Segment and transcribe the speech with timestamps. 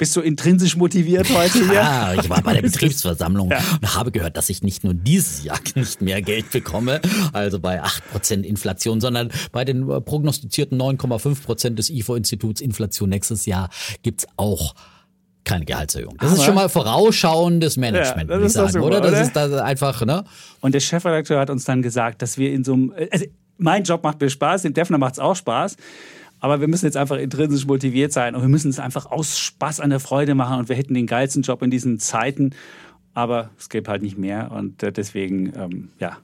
[0.00, 1.82] Bist du intrinsisch motiviert heute hier?
[1.84, 3.58] Ah, ich war bei der Betriebsversammlung Ja.
[3.80, 7.00] und habe gehört, dass ich nicht nur dieses Jahr nicht mehr Geld bekomme,
[7.32, 13.68] also bei 8% Inflation, sondern bei den äh, prognostizierten 9,5% des IFO-Instituts Inflation nächstes Jahr
[14.02, 14.74] gibt's auch
[15.44, 16.16] keine Gehaltserhöhung.
[16.18, 19.00] Das ist Aber- schon mal vorausschauendes Management, Ja, das würde ich ist sagen, super, oder?
[19.00, 19.22] Das oder?
[19.22, 20.24] ist da einfach, ne?
[20.60, 22.92] Und der Chefredakteur hat uns dann gesagt, dass wir in so einem.
[23.10, 23.26] Also
[23.58, 25.76] mein Job macht mir Spaß, dem Defner macht es auch Spaß.
[26.40, 29.80] Aber wir müssen jetzt einfach intrinsisch motiviert sein und wir müssen es einfach aus Spaß
[29.80, 32.50] an der Freude machen und wir hätten den geilsten Job in diesen Zeiten.
[33.12, 36.16] Aber es gibt halt nicht mehr und äh, deswegen, ähm, ja,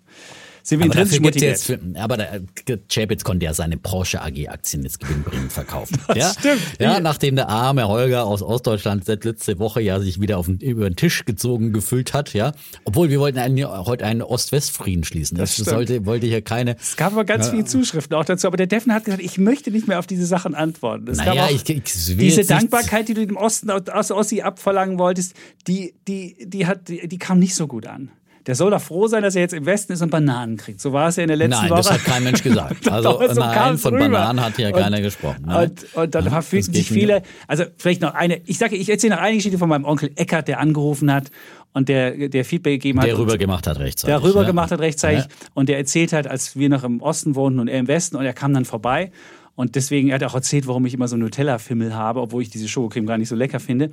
[0.67, 4.21] sind wir Aber dafür gibt's jetzt, für, aber der äh, Chapitz konnte ja seine Porsche
[4.21, 5.97] AG Aktien jetzt gewinnbringend verkaufen.
[6.17, 6.33] ja?
[6.37, 6.61] stimmt.
[6.81, 10.59] Ja, nachdem der arme Holger aus Ostdeutschland seit letzte Woche ja sich wieder auf den,
[10.59, 12.51] über den Tisch gezogen gefühlt hat, ja.
[12.83, 15.39] Obwohl wir wollten einen, heute einen Ost-West-Frieden schließen.
[15.39, 15.69] Das, stimmt.
[15.69, 16.75] sollte, wollte hier keine.
[16.81, 18.49] Es gab aber ganz viele Zuschriften auch dazu.
[18.49, 21.07] Aber der Defner hat gesagt, ich möchte nicht mehr auf diese Sachen antworten.
[21.09, 25.35] Es Naja, ich- ich diese Dankbarkeit, die du dem Osten aus Ossi abverlangen wolltest,
[25.69, 28.11] die, die, die, hat, die, die kam nicht so gut an.
[28.47, 30.81] Der soll doch froh sein, dass er jetzt im Westen ist und Bananen kriegt.
[30.81, 31.79] So war es ja in der letzten Nein, Woche.
[31.79, 32.87] das hat kein Mensch gesagt.
[32.91, 34.09] Also Doch, so nein, von rüber.
[34.09, 35.45] Bananen hat hier Und- keiner gesprochen.
[35.47, 35.71] Nein.
[35.71, 39.17] Und, und dann Ja, fühlten sich viele, also vielleicht noch eine, ich sage, ich erzähle
[39.17, 41.31] noch eine Geschichte von meinem Onkel Eckert, der angerufen hat
[41.73, 43.07] und der, der Feedback gegeben hat.
[43.09, 44.15] Der und- rüber gemacht hat rechtzeitig.
[44.15, 44.47] der rüber ja.
[44.47, 45.31] gemacht hat rechtzeitig Ja.
[45.55, 48.25] und der erzählt hat, als wir noch im Osten wohnten und er im Westen und
[48.25, 49.11] er kam dann vorbei
[49.57, 52.69] und deswegen, er hat auch erzählt, warum ich immer so Nutella-Fimmel habe, obwohl ich diese
[52.69, 53.91] Schokocreme gar nicht so lecker finde.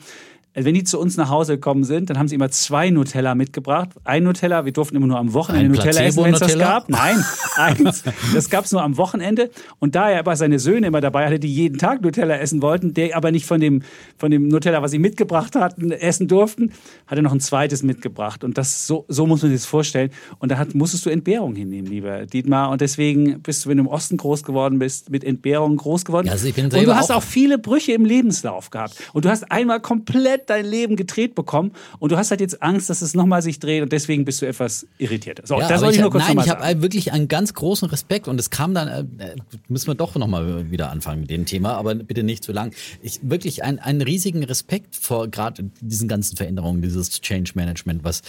[0.55, 3.33] Also Wenn die zu uns nach Hause gekommen sind, dann haben sie immer zwei Nutella
[3.33, 3.89] mitgebracht.
[4.03, 6.89] Ein Nutella, wir durften immer nur am Wochenende Ein Nutella essen, wenn es das gab.
[6.89, 8.03] Nein, eins.
[8.35, 9.49] Das gab es nur am Wochenende.
[9.79, 12.93] Und da er aber seine Söhne immer dabei hatte, die jeden Tag Nutella essen wollten,
[12.93, 13.81] der aber nicht von dem,
[14.17, 16.71] von dem Nutella, was sie mitgebracht hatten, essen durften,
[17.07, 18.43] hat er noch ein zweites mitgebracht.
[18.43, 20.11] Und das so, so muss man sich das vorstellen.
[20.37, 22.69] Und da hat, musstest du Entbehrung hinnehmen, lieber Dietmar.
[22.69, 26.27] Und deswegen bist du, wenn du im Osten groß geworden bist, mit Entbehrung groß geworden.
[26.27, 28.95] Ja, also ich bin und du hast auch viele Brüche im Lebenslauf gehabt.
[29.13, 31.71] Und du hast einmal komplett dein Leben gedreht bekommen.
[31.99, 33.83] Und du hast halt jetzt Angst, dass es nochmal sich dreht.
[33.83, 35.41] Und deswegen bist du etwas irritiert.
[35.45, 38.27] So, Ja, das soll ich, nur kurz nein, ich habe wirklich einen ganz großen Respekt
[38.27, 39.35] und es kam dann, äh, äh,
[39.67, 42.73] müssen wir doch nochmal wieder anfangen mit dem Thema, aber bitte nicht zu lang.
[43.01, 48.21] Ich wirklich ein, einen riesigen Respekt vor gerade diesen ganzen Veränderungen, dieses Change Management, was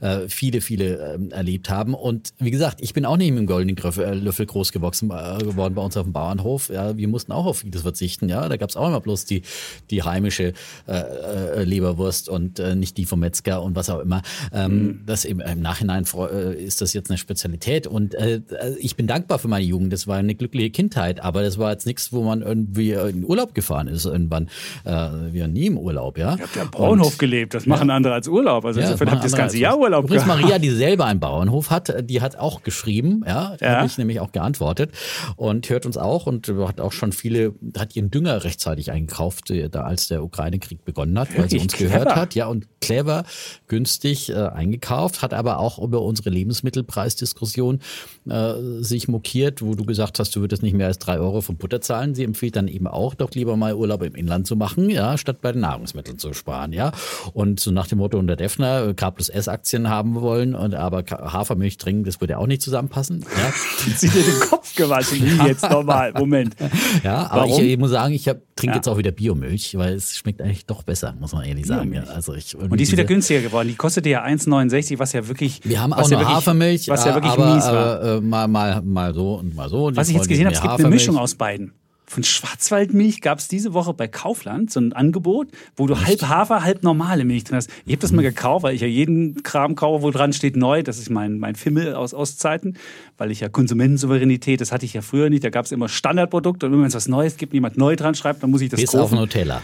[0.00, 1.94] äh, viele, viele ähm, erlebt haben.
[1.94, 5.38] Und wie gesagt, ich bin auch nicht mit dem goldenen äh, Löffel groß gewachsen, äh,
[5.38, 6.68] geworden bei uns auf dem Bauernhof.
[6.68, 8.28] Ja, wir mussten auch auf vieles verzichten.
[8.28, 9.42] Ja, da gab es auch immer bloß die,
[9.90, 10.52] die heimische
[10.86, 14.22] äh, äh, Leberwurst und äh, nicht die vom Metzger und was auch immer.
[14.52, 18.40] Ähm, Das im, im Nachhinein äh, ist das jetzt eine Spezialität und äh,
[18.78, 19.92] ich bin dankbar für meine Jugend.
[19.92, 23.54] Das war eine glückliche Kindheit, aber das war jetzt nichts, wo man irgendwie in Urlaub
[23.54, 24.48] gefahren ist irgendwann.
[24.84, 26.34] Äh, wir nie im Urlaub, ja.
[26.36, 27.54] Ihr habt ja Bauernhof gelebt.
[27.54, 28.64] Das machen andere als Urlaub.
[28.64, 29.78] Also Ja, insofern habt ihr das ganze Jahr.
[29.78, 30.42] Urlaub Übrigens gehabt.
[30.42, 33.76] Maria, die selber einen Bauernhof hat, die hat auch geschrieben, ja, Ja.
[33.76, 34.90] habe ich nämlich auch geantwortet
[35.36, 39.68] und hört uns auch und hat auch schon viele, hat ihren Dünger rechtzeitig eingekauft, äh,
[39.68, 41.92] da als der Ukraine-Krieg begonnen hat, weil sie uns clever.
[41.92, 43.24] gehört hat, ja, und clever,
[43.68, 47.80] günstig äh, eingekauft, hat aber auch über unsere Lebensmittelpreisdiskussion
[48.28, 51.52] äh, sich mokiert, wo du gesagt hast, du würdest nicht mehr als drei Euro für
[51.52, 52.14] Butter zahlen.
[52.14, 55.40] Sie empfiehlt dann eben auch, doch lieber mal Urlaub im Inland zu machen, ja, statt
[55.40, 56.92] bei den Nahrungsmitteln zu sparen, ja.
[57.32, 60.74] Und so nach dem Motto unter Defner, äh, K plus S Aktien haben wollen und
[60.74, 63.52] aber Hafermilch trinken, das würde ja auch nicht zusammenpassen, ja.
[63.96, 65.20] Sie dir den Kopf gewaschen.
[65.24, 66.12] Wie jetzt nochmal?
[66.12, 66.56] Moment.
[67.04, 68.76] Ja, aber ich, ich muss sagen, ich hab, trinke Ja.
[68.76, 71.92] jetzt auch wieder Biomilch, weil es schmeckt eigentlich doch besser, muss man ehrlich sagen.
[71.92, 73.68] Ja, also ich, Und die ist wieder günstiger geworden.
[73.68, 75.60] Die kostete ja 1,69, was ja wirklich.
[75.64, 78.00] Wir haben auch was ja Hafermilch, Was ja wirklich aber, mies war.
[78.00, 79.90] aber äh, mal, mal, mal so und mal so.
[79.90, 80.88] Die was ich jetzt gesehen habe, es gibt eine.
[80.88, 81.72] Mischung aus beiden.
[82.04, 86.62] Von Schwarzwaldmilch gab es diese Woche bei Kaufland so ein Angebot, wo du halb Hafer,
[86.62, 87.70] halb normale Milch drin hast.
[87.86, 90.82] Ich habe das mal gekauft, weil ich ja jeden Kram kaufe, wo dran steht neu.
[90.82, 92.76] Das ist mein, mein Fimmel aus Ostzeiten,
[93.16, 95.42] weil ich ja Konsumentensouveränität, das hatte ich ja früher nicht.
[95.42, 98.42] Da gab es immer Standardprodukte und wenn es was Neues gibt, jemand neu dran schreibt,
[98.42, 99.18] dann muss ich das Bis auf kaufen.
[99.18, 99.62] Nutella.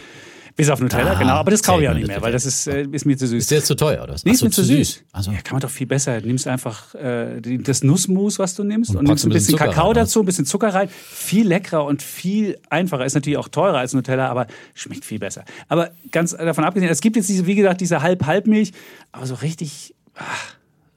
[0.59, 1.33] Bis auf Nutella, Ah, genau.
[1.35, 3.39] Aber das kaufe ich auch nicht mehr, weil das ist, äh, ist mir zu süß.
[3.45, 4.17] Ist jetzt zu teuer, oder?
[4.25, 5.05] Nee, ist so, mir zu süß.
[5.13, 6.21] Also, Ja, kann man doch viel besser.
[6.21, 9.53] Du nimmst einfach äh, die- das Nussmus, was du nimmst, und, Und nimmst ein bisschen
[9.53, 10.89] Zucker Kakao rein, dazu, ein bisschen Zucker rein.
[10.91, 13.07] Viel leckerer und viel einfacher.
[13.07, 15.45] Ist natürlich auch teurer als Nutella, aber schmeckt viel besser.
[15.69, 18.73] Aber ganz davon abgesehen, es gibt jetzt diese, wie gesagt, diese Halb-Halb-Milch,
[19.13, 19.95] aber so richtig.
[20.17, 20.55] Ach,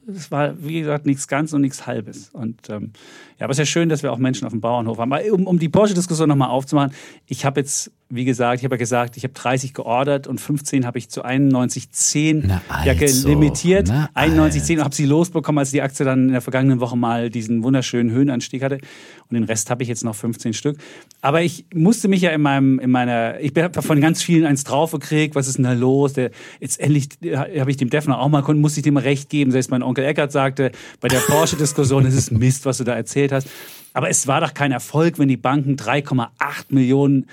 [0.07, 2.29] es war, wie gesagt, nichts ganz und nichts halbes.
[2.33, 2.91] Und ähm,
[3.41, 5.11] ja, aber es ist ja schön, dass wir auch Menschen auf dem Bauernhof haben.
[5.11, 6.93] Aber um, um die Porsche-Diskussion nochmal aufzumachen,
[7.25, 10.85] ich habe jetzt, wie gesagt, ich habe ja gesagt, ich habe 30 geordert und 15
[10.85, 13.87] habe ich zu 91,10 Na ja, also, limitiert.
[13.89, 17.31] na 91,10 und habe sie losbekommen, als die Aktie dann in der vergangenen Woche mal
[17.31, 18.75] diesen wunderschönen Höhenanstieg hatte.
[18.75, 20.77] Und den Rest habe ich jetzt noch 15 Stück.
[21.21, 24.65] Aber ich musste mich ja in meinem, in meiner, ich habe von ganz vielen eins
[24.65, 26.13] drauf gekriegt, was ist denn da los?
[26.13, 26.29] Der,
[26.59, 29.49] jetzt endlich habe ich dem Defner auch mal, musste ich dem recht geben.
[29.49, 32.95] Selbst mein Onkel Eckert sagte, bei der Porsche-Diskussion, es ist Mist, was du da
[33.31, 33.49] erzählt hast.
[33.93, 36.29] Aber es war doch kein Erfolg, wenn die Banken 3,8
[36.69, 37.27] Millionen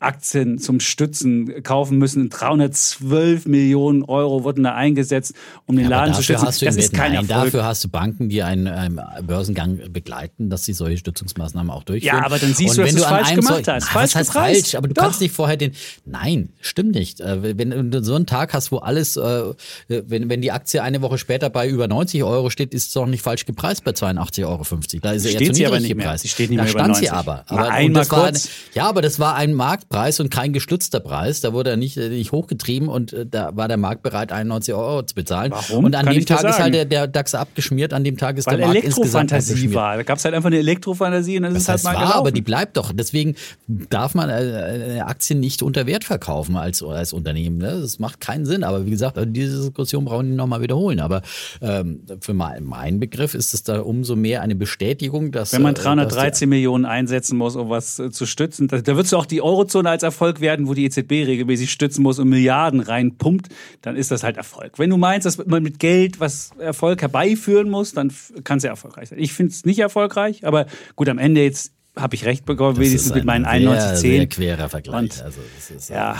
[0.00, 2.28] Aktien zum Stützen kaufen müssen.
[2.30, 5.34] 312 Millionen Euro wurden da eingesetzt,
[5.66, 6.46] um den Aber Laden zu stützen.
[6.46, 7.44] hast du Das ist kein Nein, Erfolg.
[7.46, 12.16] dafür hast du Banken, die einen ähm, Börsengang begleiten, dass sie solche Stützungsmaßnahmen auch durchführen.
[12.18, 13.84] Ja, aber dann siehst Und du, dass wenn du es falsch gemacht hast.
[13.86, 14.60] Na, Falsch heißt gepreist.
[14.62, 14.74] falsch?
[14.74, 15.02] Aber du Doch.
[15.02, 15.72] kannst nicht vorher den.
[16.04, 17.20] Nein, stimmt nicht.
[17.20, 19.42] Äh, Wenn du so einen Tag hast, wo alles, äh,
[19.88, 23.06] wenn, wenn die Aktie eine Woche später bei über 90 Euro steht, ist es doch
[23.06, 24.64] nicht falsch gepreist bei 82,50 Euro.
[25.02, 26.04] Da ist sie Steht eher zu niedrig mehr.
[26.06, 26.22] gepreist.
[26.22, 27.12] Sie steht nicht da mehr über stand sie 90.
[27.12, 27.44] aber.
[27.48, 28.46] Aber einmal das war kurz.
[28.46, 29.54] Ein, ja, aber das war ein
[29.92, 31.40] Marktpreis und kein gestützter Preis.
[31.40, 34.72] Da wurde er nicht, äh, nicht hochgetrieben und äh, da war der Markt bereit, 91
[34.72, 35.50] Euro zu bezahlen.
[35.50, 35.84] Warum?
[35.84, 38.46] Und an Kann dem Tag ist halt der, der DAX abgeschmiert, an dem Tag ist
[38.46, 39.74] Weil der Markt insgesamt Elektrofantasie abgeschmiert.
[39.74, 39.96] war.
[39.96, 41.94] Da gab es halt einfach eine Elektrofantasie und dann ist Das es halt heißt, mal
[41.94, 42.18] war, gelaufen.
[42.18, 42.92] aber die bleibt doch.
[42.94, 43.34] Deswegen
[43.66, 47.58] darf man äh, eine Aktie nicht unter Wert verkaufen als, als Unternehmen.
[47.58, 47.80] Ne?
[47.80, 48.62] Das macht keinen Sinn.
[48.62, 51.00] Aber wie gesagt, diese Diskussion brauchen wir nochmal wiederholen.
[51.00, 51.22] Aber
[51.60, 55.52] ähm, für mein, meinen Begriff ist es da umso mehr eine Bestätigung, dass.
[55.52, 59.12] Wenn man äh, dass 313 Millionen einsetzen muss, um was zu stützen, da, da würdest
[59.12, 62.80] du auch die Eurozone als Erfolg werden, wo die EZB regelmäßig stützen muss und Milliarden
[62.80, 63.48] reinpumpt,
[63.82, 64.78] dann ist das halt Erfolg.
[64.78, 68.12] Wenn du meinst, dass man mit Geld was Erfolg herbeiführen muss, dann
[68.44, 69.18] kann es ja erfolgreich sein.
[69.18, 70.66] Ich finde es nicht erfolgreich, aber
[70.96, 74.22] gut, am Ende jetzt habe ich recht bekommen, das wenigstens mit meinen ein sehr, sehr
[74.22, 74.26] 91,10.
[74.28, 74.96] querer Vergleich.
[75.00, 76.12] Und- also, das ist, Ja.
[76.12, 76.16] äh,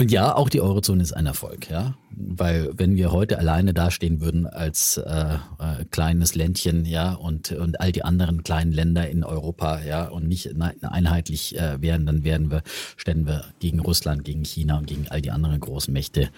[0.00, 1.94] und, ja, auch die Eurozone ist ein Erfolg, ja.
[2.10, 7.80] Weil wenn wir heute alleine dastehen würden als äh, äh, kleines Ländchen, ja, und, und
[7.80, 12.24] all die anderen kleinen Länder in Europa, ja, und nicht ne- einheitlich äh, wären, dann
[12.24, 12.62] wären wir,
[12.96, 16.30] ständen wir gegen Russland, gegen China und gegen all die anderen großen Mächte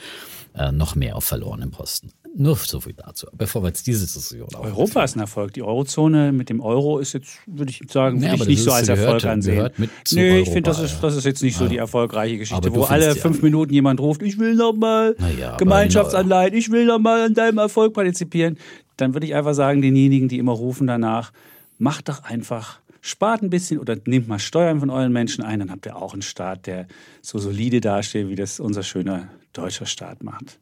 [0.55, 2.13] äh, noch mehr auf verlorenen Posten.
[2.35, 3.27] Nur so viel dazu.
[3.37, 5.53] Bevor wir jetzt diese Diskussion Europa ist ein Erfolg.
[5.53, 8.73] Die Eurozone mit dem Euro ist jetzt, würde ich sagen, Ja, würde ich nicht so
[8.73, 9.71] als gehört- Erfolg ansehen.
[10.13, 10.99] nee, ich finde, das ist, ja.
[11.03, 14.01] das ist jetzt nicht so die erfolgreiche Geschichte, wo alle findest ja- fünf Minuten jemand
[14.01, 17.93] ruft, ich will noch mal Na ja, Gemeinschaftsanleihen, ich will noch mal an deinem Erfolg
[17.93, 18.57] partizipieren.
[18.97, 21.33] Dann würde ich einfach sagen, denjenigen, die immer rufen danach,
[21.79, 25.71] macht doch einfach, spart ein bisschen oder nehmt mal Steuern von euren Menschen ein, dann
[25.71, 26.87] habt ihr auch einen Staat, der
[27.21, 30.59] so solide dasteht, wie das unser schöner deutscher Staat macht.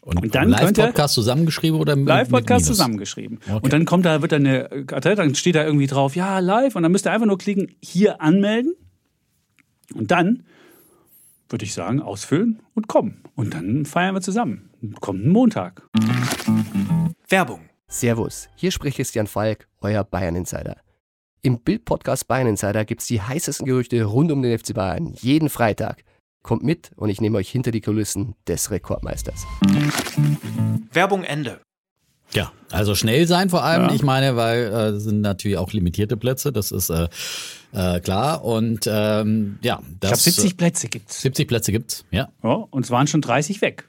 [0.01, 3.39] und, Und dann könnt ihr- Live-Podcast zusammengeschrieben oder mit Live-Podcast zusammengeschrieben.
[3.63, 6.75] Und dann kommt da, wird da eine, dann steht da irgendwie drauf, ja, live.
[6.75, 8.75] Und dann müsst ihr einfach nur klicken, hier anmelden.
[9.95, 10.45] Und dann
[11.49, 13.23] würde ich sagen, ausfüllen und kommen.
[13.35, 14.71] Und dann feiern wir zusammen.
[15.01, 15.83] Kommenden Montag.
[17.29, 17.61] Werbung.
[17.89, 20.77] Servus, hier spricht Christian Falk, euer Bayern Insider.
[21.43, 26.03] Im Bild-Podcast Bayern Insider gibt's die heißesten Gerüchte rund um den FC Bayern jeden Freitag.
[26.43, 29.47] Kommt mit und ich nehme euch hinter die Kulissen des Rekordmeisters.
[30.93, 31.61] Werbung Ende.
[32.33, 33.89] Ja, also schnell sein vor allem.
[33.89, 33.95] Ja.
[33.95, 37.09] Ich meine, weil äh, es sind natürlich auch limitierte Plätze, das ist äh,
[37.77, 38.45] äh, klar.
[38.45, 41.23] Und ähm, ja, Ich das, glaube, 70 Plätze gibt's.
[41.23, 42.29] 70 Plätze gibt's, ja.
[42.43, 43.87] Ja, und es waren schon 30 weg.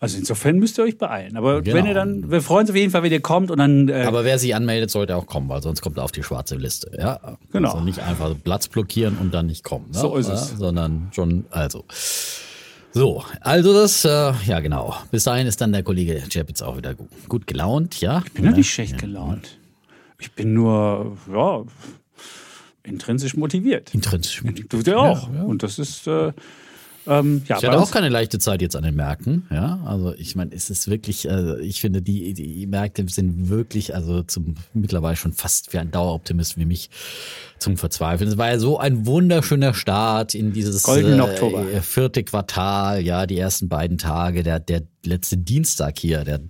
[0.00, 1.36] Also insofern müsst ihr euch beeilen.
[1.38, 1.76] Aber Genau.
[1.76, 3.88] wenn ihr dann, wir freuen uns auf jeden Fall, wenn ihr kommt und dann.
[3.88, 6.56] Äh, Aber wer sich anmeldet, sollte auch kommen, weil sonst kommt er auf die schwarze
[6.56, 6.90] Liste.
[6.98, 7.70] Ja, Genau.
[7.72, 9.86] Also nicht einfach Platz blockieren und dann nicht kommen.
[9.92, 9.98] Ne?
[9.98, 10.50] So ist es.
[10.50, 11.84] Sondern schon, also.
[12.92, 14.94] So, also das, äh, ja genau.
[15.10, 18.22] Bis dahin ist dann der Kollege Chapitz auch wieder gut, gut gelaunt, ja.
[18.26, 19.58] ich bin ja nicht schlecht gelaunt.
[20.20, 21.62] Ich bin nur, ja,
[22.84, 23.94] intrinsisch motiviert.
[23.94, 24.42] Intrinsisch.
[24.68, 25.28] Du ja auch.
[25.28, 26.32] Und das ist, äh,
[27.06, 29.80] ähm, ja, Ich hatte auch keine leichte Zeit jetzt an den Märkten, ja.
[29.84, 34.22] Also ich meine, es ist wirklich, äh, ich finde, die, die Märkte sind wirklich, also
[34.22, 36.88] zum mittlerweile schon fast für einen Daueroptimist wie mich
[37.64, 38.30] zum Verzweifeln.
[38.30, 40.82] Es war ja so ein wunderschöner Start in dieses
[41.24, 41.66] Oktober.
[41.72, 46.40] äh, vierte Quartal, ja, die ersten beiden Tage, der, der letzte Dienstag hier, der,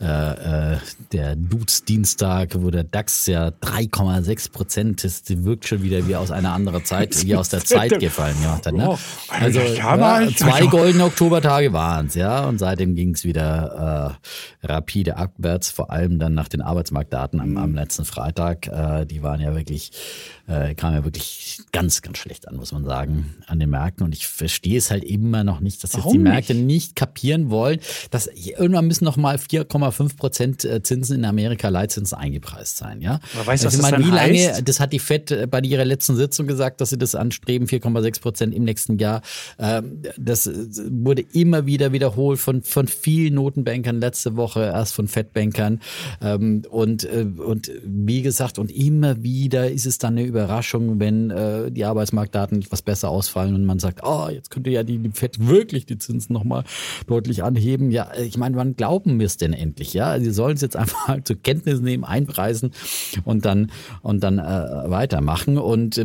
[0.00, 0.76] äh, äh,
[1.12, 6.52] der Dudes-Dienstag, wo der DAX ja 3,6 Prozent ist, wirkt schon wieder wie aus einer
[6.52, 8.74] anderen Zeit, wie aus der Zeit gefallen gemacht hat.
[8.74, 8.86] Ne?
[8.90, 8.98] Oh,
[9.30, 14.18] Also ja, zwei goldene Oktobertage waren's, ja, und seitdem ging's wieder
[14.62, 17.56] äh, rapide abwärts, vor allem dann nach den Arbeitsmarktdaten am, Mhm.
[17.56, 18.66] am letzten Freitag.
[18.66, 19.90] Äh, die waren ja wirklich,
[20.48, 24.04] äh, kamen ja wirklich ganz, ganz schlecht an, muss man sagen, an den Märkten.
[24.04, 26.66] Und ich verstehe es halt immer noch nicht, dass jetzt die Märkte nicht?
[26.66, 32.16] nicht kapieren wollen, dass irgendwann müssen noch mal 4,5 Prozent äh, Zinsen in Amerika Leitzinsen
[32.16, 33.20] eingepreist sein, ja.
[33.34, 34.68] Aber weißt du, was ich das wie lange, heißt?
[34.68, 38.20] das hat die FED äh, bei ihrer letzten Sitzung gesagt, dass sie das anstreben, 4,6
[38.20, 39.22] Prozent im nächsten Jahr.
[39.58, 40.52] Ähm, Das äh,
[40.90, 45.80] wurde immer wieder wiederholt von, von vielen Notenbankern letzte Woche, erst von FED-Bankern.
[46.20, 51.70] Ähm, Und, und wie gesagt, und immer wieder ist es dann eine Überraschung, wenn äh,
[51.70, 55.48] die Arbeitsmarktdaten etwas besser ausfallen und man sagt, oh, jetzt könnte ja die, die FED
[55.48, 56.64] wirklich die Zinsen nochmal
[57.06, 57.90] deutlich anheben.
[57.90, 59.94] Ja, ich meine, wann glauben wir es denn endlich?
[59.94, 62.72] Ja, sie sollen es jetzt einfach mal zur Kenntnis nehmen, einpreisen
[63.24, 63.70] und dann
[64.02, 65.56] und dann äh, weitermachen.
[65.56, 66.04] Und äh,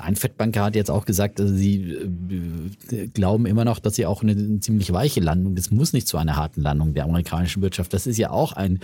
[0.00, 1.96] ein Fettbanker hat jetzt auch gesagt, also sie
[2.90, 5.54] äh, glauben immer noch, dass sie auch eine, eine ziemlich weiche Landung.
[5.54, 7.92] Das muss nicht zu einer harten Landung der amerikanischen Wirtschaft.
[7.92, 8.80] Das ist ja auch ein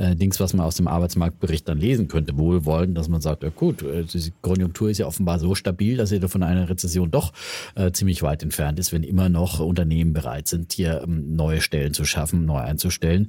[0.00, 3.50] äh, Dings, was man aus dem Arbeitsmarktbericht dann lesen könnte, wohlwollend, dass man sagt, ja
[3.50, 7.32] gut, äh, die Konjunktur ist ja offenbar so stabil, dass sie von einer Rezession doch
[7.74, 11.92] äh, ziemlich weit entfernt ist, wenn immer noch Unternehmen bereit sind, hier ähm, neue Stellen
[11.92, 13.28] zu schaffen, neu einzustellen.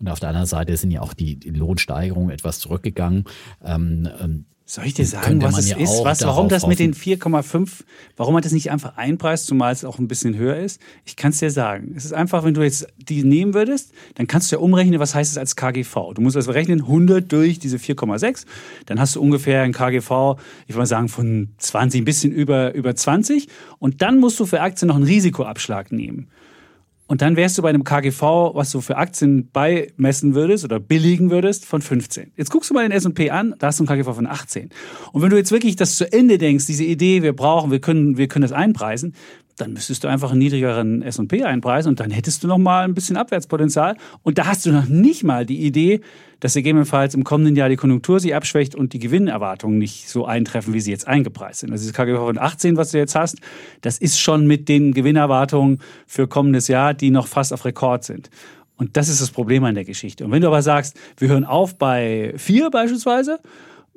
[0.00, 3.24] Und auf der anderen Seite sind ja auch die, die Lohnsteigerungen etwas zurückgegangen.
[3.62, 6.04] Ähm, ähm, Soll ich dir sagen, was es ja ist?
[6.04, 7.14] Was, warum das mit den hoffen.
[7.14, 7.70] 4,5,
[8.18, 10.78] warum man das nicht einfach einpreist, zumal es auch ein bisschen höher ist?
[11.06, 11.94] Ich kann es dir sagen.
[11.96, 15.14] Es ist einfach, wenn du jetzt die nehmen würdest, dann kannst du ja umrechnen, was
[15.14, 16.12] heißt es als KGV.
[16.12, 18.44] Du musst also rechnen, 100 durch diese 4,6,
[18.84, 22.74] dann hast du ungefähr ein KGV, ich würde mal sagen, von 20, ein bisschen über,
[22.74, 23.48] über 20.
[23.78, 26.28] Und dann musst du für Aktien noch einen Risikoabschlag nehmen.
[27.08, 28.22] Und dann wärst du bei einem KGV,
[28.54, 32.32] was du für Aktien beimessen würdest oder billigen würdest, von 15.
[32.36, 34.68] Jetzt guckst du mal den S&P an, da hast du ein KGV von 18.
[35.12, 38.18] Und wenn du jetzt wirklich das zu Ende denkst, diese Idee, wir brauchen, wir können,
[38.18, 39.14] wir können das einpreisen,
[39.60, 42.94] dann müsstest du einfach einen niedrigeren S&P einpreisen und dann hättest du noch mal ein
[42.94, 43.96] bisschen Abwärtspotenzial.
[44.22, 46.00] Und da hast du noch nicht mal die Idee,
[46.40, 50.72] dass gegebenenfalls im kommenden Jahr die Konjunktur sich abschwächt und die Gewinnerwartungen nicht so eintreffen,
[50.72, 51.72] wie sie jetzt eingepreist sind.
[51.72, 53.38] Also dieses KGV von 18, was du jetzt hast,
[53.80, 58.30] das ist schon mit den Gewinnerwartungen für kommendes Jahr, die noch fast auf Rekord sind.
[58.76, 60.24] Und das ist das Problem an der Geschichte.
[60.24, 63.40] Und wenn du aber sagst, wir hören auf bei 4 beispielsweise,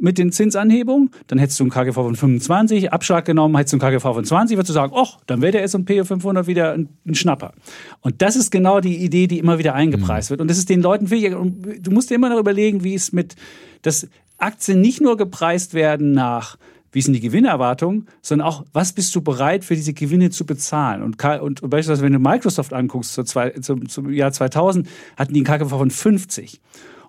[0.02, 3.94] mit den Zinsanhebungen, dann hättest du einen KGV von 25, Abschlag genommen, hättest du einen
[3.94, 7.16] KGV von 20, würdest du sagen, ach, dann wäre der S&P 500 wieder ein, ein
[7.16, 7.54] Schnapper.
[8.02, 10.42] Und das ist genau die Idee, die immer wieder eingepreist wird.
[10.42, 11.36] Und das ist den Leuten wichtig.
[11.36, 13.36] Und du musst dir immer noch überlegen, wie es mit,
[13.84, 16.58] dass Aktien nicht nur gepreist werden nach
[16.94, 21.04] wie sind die Gewinnerwartungen, sondern auch, was bist du bereit für diese Gewinne zu bezahlen?
[21.04, 25.34] Und, Ka- und beispielsweise, wenn du Microsoft anguckst, zur zwei, zum, zum Jahr 2000, hatten
[25.34, 26.60] die einen KGV von 50.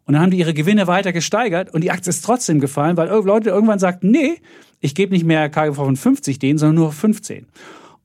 [0.05, 3.09] Und dann haben die ihre Gewinne weiter gesteigert und die Aktie ist trotzdem gefallen, weil
[3.09, 4.41] Leute irgendwann sagten, nee,
[4.81, 7.47] ich gebe nicht mehr KGV von 50 denen, sondern nur 15.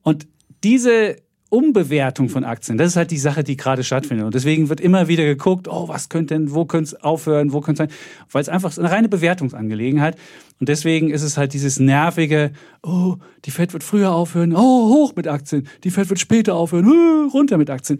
[0.02, 0.28] Und
[0.62, 1.16] diese
[1.50, 4.26] Umbewertung von Aktien, das ist halt die Sache, die gerade stattfindet.
[4.26, 7.60] Und deswegen wird immer wieder geguckt, oh, was könnte denn, wo könnte es aufhören, wo
[7.60, 7.98] könnte es sein?
[8.30, 10.16] Weil es einfach eine reine Bewertungsangelegenheit.
[10.60, 12.52] Und deswegen ist es halt dieses nervige,
[12.82, 16.86] oh, die Fed wird früher aufhören, oh, hoch mit Aktien, die Fed wird später aufhören,
[16.86, 17.98] oh, runter mit Aktien.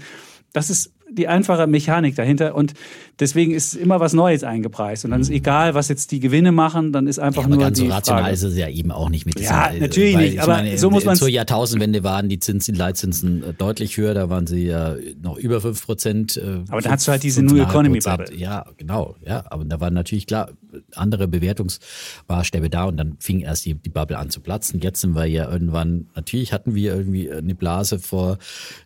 [0.53, 2.73] Das ist die einfache Mechanik dahinter und
[3.21, 6.93] deswegen ist immer was Neues eingepreist und dann ist egal, was jetzt die Gewinne machen,
[6.93, 8.35] dann ist einfach aber nur ganz die so rational Frage.
[8.35, 10.53] ist es ja eben auch nicht mit diesen, Ja, äh, natürlich weil nicht, ich aber
[10.55, 14.31] meine, so muss man's- Zur Jahrtausendwende waren die Zins, die Leitzinsen äh, deutlich höher, da
[14.31, 16.37] waren sie ja noch über 5 Prozent.
[16.37, 17.99] äh, Aber da hast du halt diese 5,5 New Economy.
[17.99, 18.35] Bubble.
[18.37, 20.51] Ja, genau, ja, aber da waren natürlich klar
[20.95, 24.81] andere Bewertungsmaßstäbe da und dann fing erst die, die Bubble an zu platzen.
[24.81, 28.39] Jetzt sind wir ja irgendwann, natürlich hatten wir irgendwie eine Blase vor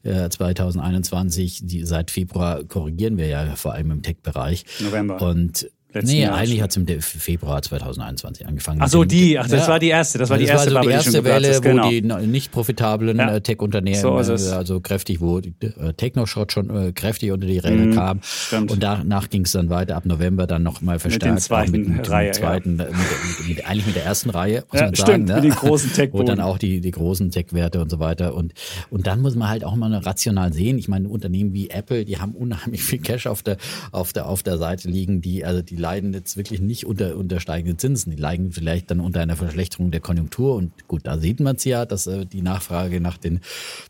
[0.04, 4.64] äh, 2021, die seit Februar korrigieren wir ja vor allem im Tech-Bereich.
[4.80, 5.20] November.
[5.20, 8.78] Und Letzten nee, Jahres eigentlich hat es im Februar 2021 angefangen.
[8.80, 10.88] Ach mit so, die, ach, das war die erste, das war die erste so Bubble,
[10.90, 11.84] die erste Welle, ist, genau.
[11.86, 13.34] wo die nicht profitablen Ja.
[13.36, 18.16] äh, Tech-Unternehmen, So also kräftig, wo äh, Technoshot schon äh, kräftig unter die Räder kam.
[18.18, 18.70] Mhm, stimmt.
[18.72, 21.36] Und danach ging es dann weiter ab November dann nochmal verstärkt.
[21.36, 24.64] auch zweiten mit, mit, Reihe, zweiten, äh, mit, mit, mit, eigentlich mit der ersten Reihe,
[24.70, 25.24] muss Ja, man stimmt, sagen.
[25.24, 25.34] ne?
[25.34, 26.26] mit den großen Wo Tech-Buden.
[26.26, 28.34] dann auch die, die großen Tech-Werte und so weiter.
[28.34, 28.54] Und,
[28.90, 30.78] und dann muss man halt auch mal rational sehen.
[30.78, 33.58] Ich meine, Unternehmen wie Apple, die haben unheimlich viel Cash auf der,
[33.90, 37.40] auf der, auf der Seite liegen, die, also die leiden jetzt wirklich nicht unter, unter
[37.40, 38.10] steigenden Zinsen.
[38.14, 40.54] Die leiden vielleicht dann unter einer Verschlechterung der Konjunktur.
[40.54, 43.40] Und gut, da sieht man es ja, dass äh, die Nachfrage nach den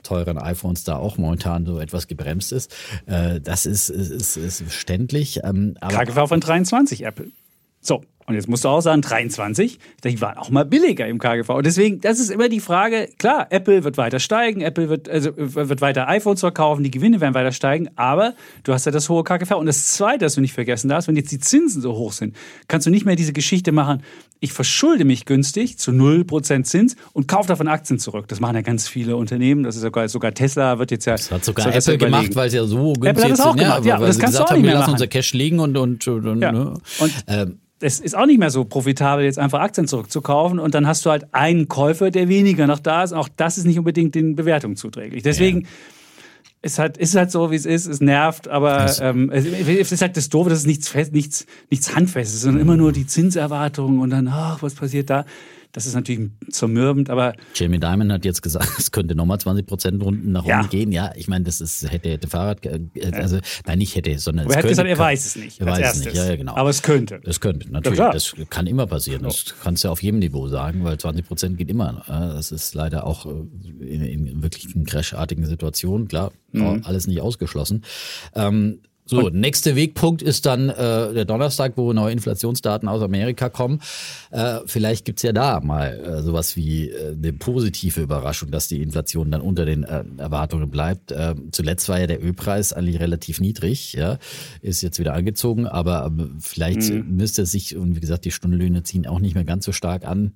[0.02, 2.74] teuren iPhones da auch momentan so etwas gebremst ist.
[3.06, 5.40] Äh, das ist, ist, ist, ist verständlich.
[5.44, 7.30] Ähm, aber von 23 Apple.
[7.80, 11.48] So, Und jetzt musst du auch sagen, 23, die waren auch mal billiger im KGV.
[11.50, 15.30] Und deswegen, das ist immer die Frage, klar, Apple wird weiter steigen, Apple wird, also,
[15.36, 19.24] wird weiter iPhones verkaufen, die Gewinne werden weiter steigen, aber du hast ja das hohe
[19.24, 19.52] KGV.
[19.56, 22.36] Und das Zweite, das du nicht vergessen darfst, wenn jetzt die Zinsen so hoch sind,
[22.68, 24.02] kannst du nicht mehr diese Geschichte machen,
[24.38, 28.26] ich verschulde mich günstig zu 0% Zins und kaufe davon Aktien zurück.
[28.28, 31.12] Das machen ja ganz viele Unternehmen, das ist sogar, sogar Tesla wird jetzt ja...
[31.14, 33.62] Das hat sogar Apple gemacht, weil es ja so günstig Apple hat das auch ist.
[33.62, 34.92] gemacht, ja, weil das sie kannst du auch haben, nicht wir mehr lassen machen.
[34.94, 36.52] unser Cash liegen und, und, und, Ja.
[36.52, 36.74] ne?
[36.98, 40.86] Und Ähm, es ist auch nicht mehr so profitabel, jetzt einfach Aktien zurückzukaufen und dann
[40.86, 43.12] hast du halt einen Käufer, der weniger noch da ist.
[43.12, 45.22] Auch das ist nicht unbedingt den Bewertungen zuträglich.
[45.22, 45.66] Deswegen
[46.62, 47.86] ist halt, ist halt so, wie es ist.
[47.86, 51.94] Es nervt, aber ähm, es es ist halt das Doofe, dass es nichts, nichts, nichts
[51.94, 55.24] Handfestes, sondern immer nur die Zinserwartungen und dann, ach, was passiert da?
[55.72, 60.02] Das ist natürlich zermürbend, aber Jamie Dimon hat jetzt gesagt, es könnte nochmal 20 Prozent
[60.02, 60.60] Runden nach Ja.
[60.60, 60.92] oben gehen.
[60.92, 62.78] Ja, ich meine, das ist, hätte, hätte Fahrrad, äh,
[63.12, 65.60] also, nein, nicht hätte, sondern er hat könnte, gesagt, er weiß es nicht.
[65.60, 66.04] Er weiß es erstes.
[66.04, 66.54] nicht, ja, ja, genau.
[66.56, 67.20] Aber es könnte.
[67.24, 67.96] Das könnte, natürlich.
[67.96, 68.12] klar.
[68.12, 69.22] das kann immer passieren.
[69.22, 72.04] Das kannst du auf jedem Niveau sagen, weil 20 Prozent geht immer.
[72.06, 73.30] Das ist leider auch äh,
[73.86, 76.06] in, in wirklich crashartigen Situationen.
[76.08, 76.82] Klar, Mhm.
[76.84, 77.82] alles nicht ausgeschlossen.
[78.34, 78.80] Ähm,
[79.20, 83.80] so, nächster Wegpunkt ist dann äh, der Donnerstag, wo neue Inflationsdaten aus Amerika kommen.
[84.30, 88.82] Äh, vielleicht gibt's ja da mal äh, sowas wie äh, eine positive Überraschung, dass die
[88.82, 91.12] Inflation dann unter den äh, Erwartungen bleibt.
[91.12, 94.18] Äh, zuletzt war ja der Ölpreis eigentlich relativ niedrig, ja,
[94.60, 97.16] ist jetzt wieder angezogen, aber ähm, vielleicht Mhm.
[97.16, 100.04] müsste es sich, und wie gesagt, die Stundenlöhne ziehen auch nicht mehr ganz so stark
[100.06, 100.32] an.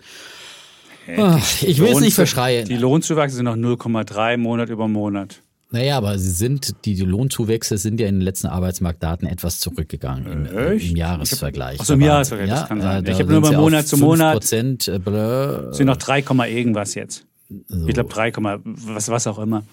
[1.16, 2.66] Ah, ich will es nicht verschreien.
[2.66, 5.42] Die Lohnzuwachse sind noch 0,3 Monat über Monat.
[5.76, 10.46] Naja, aber sie sind, die, die Lohnzuwächse sind ja in den letzten Arbeitsmarktdaten etwas zurückgegangen
[10.46, 11.76] im, äh, im Jahresvergleich.
[11.78, 13.04] Ach so, im Jahresvergleich, das kann sein.
[13.04, 14.42] da Ich habe nur mal Monat zu Monat.
[14.42, 17.26] 5%, äh, sind noch 3, Komma irgendwas jetzt.
[17.68, 17.86] so.
[17.86, 19.64] Ich glaube 3, Komma was, was auch immer.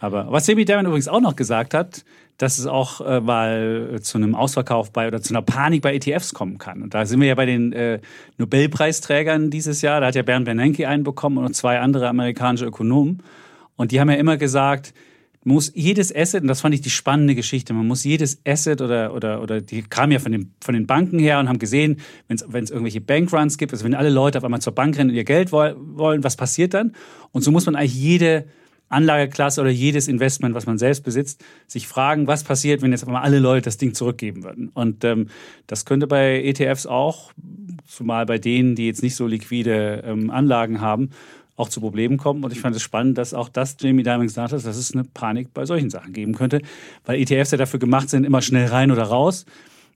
[0.00, 2.02] Aber was Semi Damon übrigens auch noch gesagt hat,
[2.38, 6.32] dass es auch äh, mal zu einem Ausverkauf bei oder zu einer Panik bei ETFs
[6.32, 6.80] kommen kann.
[6.80, 8.00] Und da sind wir ja bei den äh,
[8.38, 10.00] Nobelpreisträgern dieses Jahr.
[10.00, 13.22] Da hat ja Bernd Bernanke einen bekommen und zwei andere amerikanische Ökonomen.
[13.76, 14.94] Und die haben ja immer gesagt,
[15.44, 19.14] muss jedes Asset, und das fand ich die spannende Geschichte, man muss jedes Asset oder,
[19.14, 22.64] oder, oder die kamen ja von den, von den Banken her und haben gesehen, wenn
[22.64, 25.24] es irgendwelche Bankruns gibt, also wenn alle Leute auf einmal zur Bank rennen und ihr
[25.24, 26.92] Geld woll- wollen, was passiert dann?
[27.32, 28.44] Und so muss man eigentlich jede
[28.88, 33.08] Anlageklasse oder jedes Investment, was man selbst besitzt, sich fragen, was passiert, wenn jetzt auf
[33.08, 34.68] einmal alle Leute das Ding zurückgeben würden.
[34.68, 35.28] Und ähm,
[35.66, 37.32] das könnte bei ETFs auch,
[37.86, 41.08] zumal bei denen, die jetzt nicht so liquide ähm, Anlagen haben,
[41.62, 42.44] auch zu Problemen kommen.
[42.44, 45.04] Und ich fand es spannend, dass auch das Jamie Dimon gesagt hat, dass es eine
[45.04, 46.60] Panik bei solchen Sachen geben könnte,
[47.04, 49.46] weil ETFs ja dafür gemacht sind, immer schnell rein oder raus.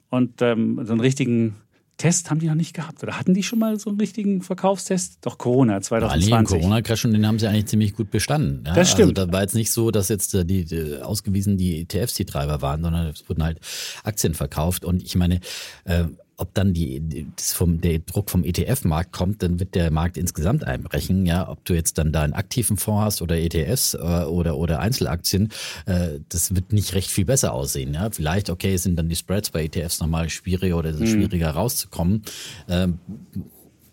[0.09, 1.57] Und ähm, so einen richtigen
[1.97, 3.03] Test haben die noch nicht gehabt.
[3.03, 5.19] Oder hatten die schon mal so einen richtigen Verkaufstest?
[5.23, 6.61] Doch Corona Vor allem im 2020.
[6.61, 8.65] Corona-Crash und den haben sie eigentlich ziemlich gut bestanden.
[8.67, 8.75] Ja?
[8.75, 9.19] Das stimmt.
[9.19, 12.27] Also da war jetzt nicht so, dass jetzt äh, die, die ausgewiesen die ETFs die
[12.27, 13.61] Treiber waren, sondern es wurden halt
[14.05, 14.85] Aktien verkauft.
[14.85, 15.41] Und ich meine,
[15.85, 16.05] äh,
[16.39, 20.17] ob dann die, die das vom, der Druck vom ETF-Markt kommt, dann wird der Markt
[20.19, 21.25] insgesamt einbrechen.
[21.27, 24.81] Ja, ob du jetzt dann da einen aktiven Fonds hast oder ETFs äh, oder oder
[24.81, 25.51] Einzelaktien,
[25.87, 27.95] äh, das wird nicht recht viel besser aussehen.
[27.95, 31.07] Ja, vielleicht okay sind dann die Spreads bei ETFs nochmal schwieriger oder Mhm.
[31.07, 32.23] schwieriger rauszukommen.
[32.69, 32.99] Ähm,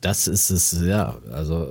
[0.04, 1.68] das ist es, ja, also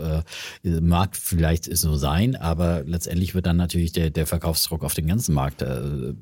[0.65, 5.07] äh, mag vielleicht so sein, aber letztendlich wird dann natürlich der, der Verkaufsdruck auf den
[5.07, 6.15] ganzen Markt äh,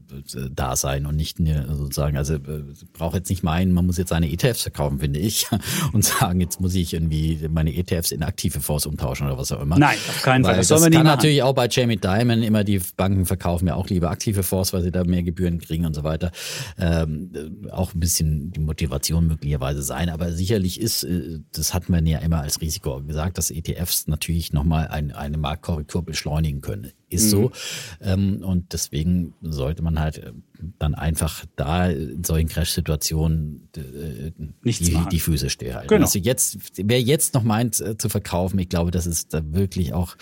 [0.50, 4.08] da sein und nicht nur sozusagen, also äh, braucht jetzt nicht meinen, man muss jetzt
[4.08, 5.46] seine ETFs verkaufen, finde ich,
[5.92, 9.62] und sagen, jetzt muss ich irgendwie meine ETFs in aktive Fonds umtauschen oder was auch
[9.62, 9.78] immer.
[9.78, 10.54] Nein, auf keinen Fall.
[10.54, 13.88] Weil Das das, kann natürlich auch bei Jamie Dimon immer die Banken verkaufen ja auch
[13.88, 16.32] lieber aktive Fonds, weil sie da mehr Gebühren kriegen und so weiter.
[16.76, 21.88] Ähm, äh, auch ein bisschen die Motivation möglicherweise sein, aber sicherlich ist, äh, das hat
[21.88, 26.92] man ja immer als Risiko gesagt, dass ETFs natürlich nochmal ein, eine Marktkorrektur beschleunigen können.
[27.10, 27.30] Ist Mhm.
[27.30, 27.52] so.
[28.00, 30.32] Ähm, und deswegen sollte man halt äh,
[30.78, 34.30] dann einfach da in solchen Crash-Situationen äh,
[34.64, 35.08] die, machen.
[35.10, 35.88] die Füße stillhalten.
[35.88, 36.04] Genau.
[36.06, 39.92] Also jetzt, wer jetzt noch meint äh, zu verkaufen, ich glaube, das ist da wirklich
[39.92, 40.16] auch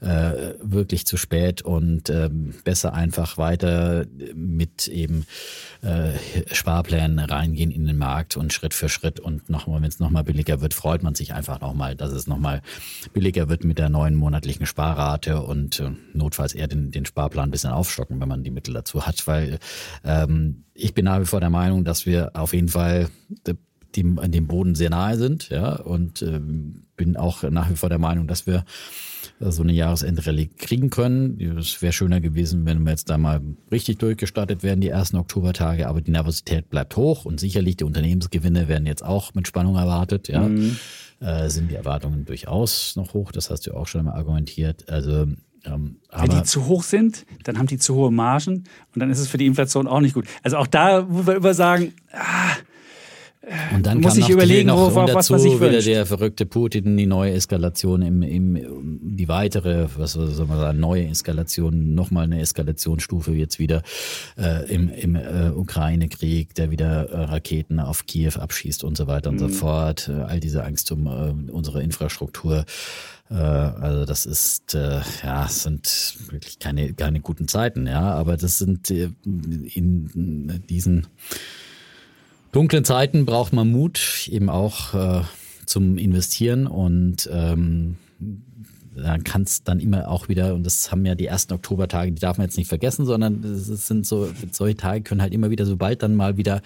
[0.00, 5.26] äh, wirklich zu spät und ähm, besser einfach weiter mit eben
[5.82, 6.12] äh,
[6.52, 10.60] Sparplänen reingehen in den Markt und Schritt für Schritt und nochmal, wenn es nochmal billiger
[10.60, 12.60] wird, freut man sich einfach nochmal, dass es nochmal
[13.14, 17.50] billiger wird mit der neuen monatlichen Sparrate und äh, notfalls eher den, den Sparplan ein
[17.50, 19.58] bisschen aufstocken, wenn man die Mittel dazu hat, weil
[20.04, 23.08] ähm, ich bin nach wie vor der Meinung, dass wir auf jeden Fall
[23.96, 27.88] dem, an dem Boden sehr nahe sind, ja, und ähm, bin auch nach wie vor
[27.88, 28.64] der Meinung, dass wir
[29.40, 31.40] äh, so eine Jahresendrallye kriegen können.
[31.58, 35.88] Es wäre schöner gewesen, wenn wir jetzt da mal richtig durchgestartet wären, die ersten Oktobertage,
[35.88, 40.28] aber die Nervosität bleibt hoch und sicherlich die Unternehmensgewinne werden jetzt auch mit Spannung erwartet,
[40.28, 40.48] ja.
[41.18, 44.90] Äh, sind die Erwartungen durchaus noch hoch, das hast du auch schon mal argumentiert.
[44.90, 45.26] Also
[45.66, 49.18] ähm, Wenn die zu hoch sind, dann haben die zu hohe Margen und dann ist
[49.18, 50.26] es für die Inflation auch nicht gut.
[50.42, 52.56] Also auch da, wo wir immer sagen, ah,
[53.74, 56.46] Und dann muss kam ich überlegen, noch worauf- was man dazu sich wieder der verrückte
[56.46, 62.24] Putin, die neue Eskalation im, im die weitere, was soll man sagen, neue Eskalation, nochmal
[62.24, 63.82] eine Eskalationsstufe jetzt wieder
[64.36, 69.30] äh, im, im äh, Ukraine-Krieg, der wieder äh, Raketen auf Kiew abschießt und so weiter
[69.30, 69.40] und Mhm.
[69.40, 70.08] so fort.
[70.08, 72.64] Äh, all diese Angst um äh, unsere Infrastruktur.
[73.30, 78.58] Äh, also das ist, äh, ja, sind wirklich keine, keine guten Zeiten, ja, aber das
[78.58, 81.06] sind äh, in diesen
[82.56, 85.22] dunklen Zeiten braucht man Mut, eben auch äh,
[85.66, 87.98] zum Investieren und ähm,
[88.96, 92.20] dann kann es dann immer auch wieder, und das haben ja die ersten Oktobertage, die
[92.20, 95.66] darf man jetzt nicht vergessen, sondern es sind so, solche Tage können halt immer wieder,
[95.66, 96.62] sobald dann mal wieder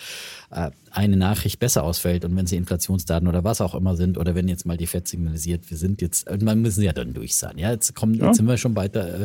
[0.50, 4.34] äh, eine Nachricht besser ausfällt und wenn sie Inflationsdaten oder was auch immer sind oder
[4.34, 7.58] wenn jetzt mal die FED signalisiert, wir sind jetzt, irgendwann müssen ja dann durch sein.
[7.58, 9.22] Ja, jetzt kommen, jetzt sind wir schon bei äh,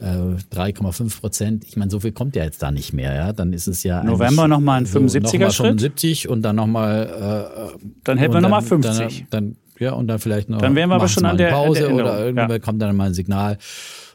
[0.00, 1.64] äh, 3,5 Prozent.
[1.66, 3.14] Ich meine, so viel kommt ja jetzt da nicht mehr.
[3.14, 5.66] Ja, dann ist es ja November eigentlich noch mal ein so 75er noch mal Schritt.
[5.80, 9.26] 75 und dann nochmal äh, Dann hätten wir und noch mal dann- 50.
[9.30, 10.58] Dann, dann, ja, und dann vielleicht noch.
[10.60, 12.58] Dann wären wir aber schon an der- an Pause der oder irgendwann ja.
[12.58, 13.58] kommt dann mal ein Signal.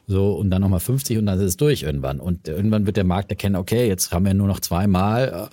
[0.09, 2.21] So, und dann nochmal 50 und dann ist es durch irgendwann.
[2.21, 5.49] Und irgendwann wird der Markt erkennen, okay, jetzt haben wir nur noch zweimal.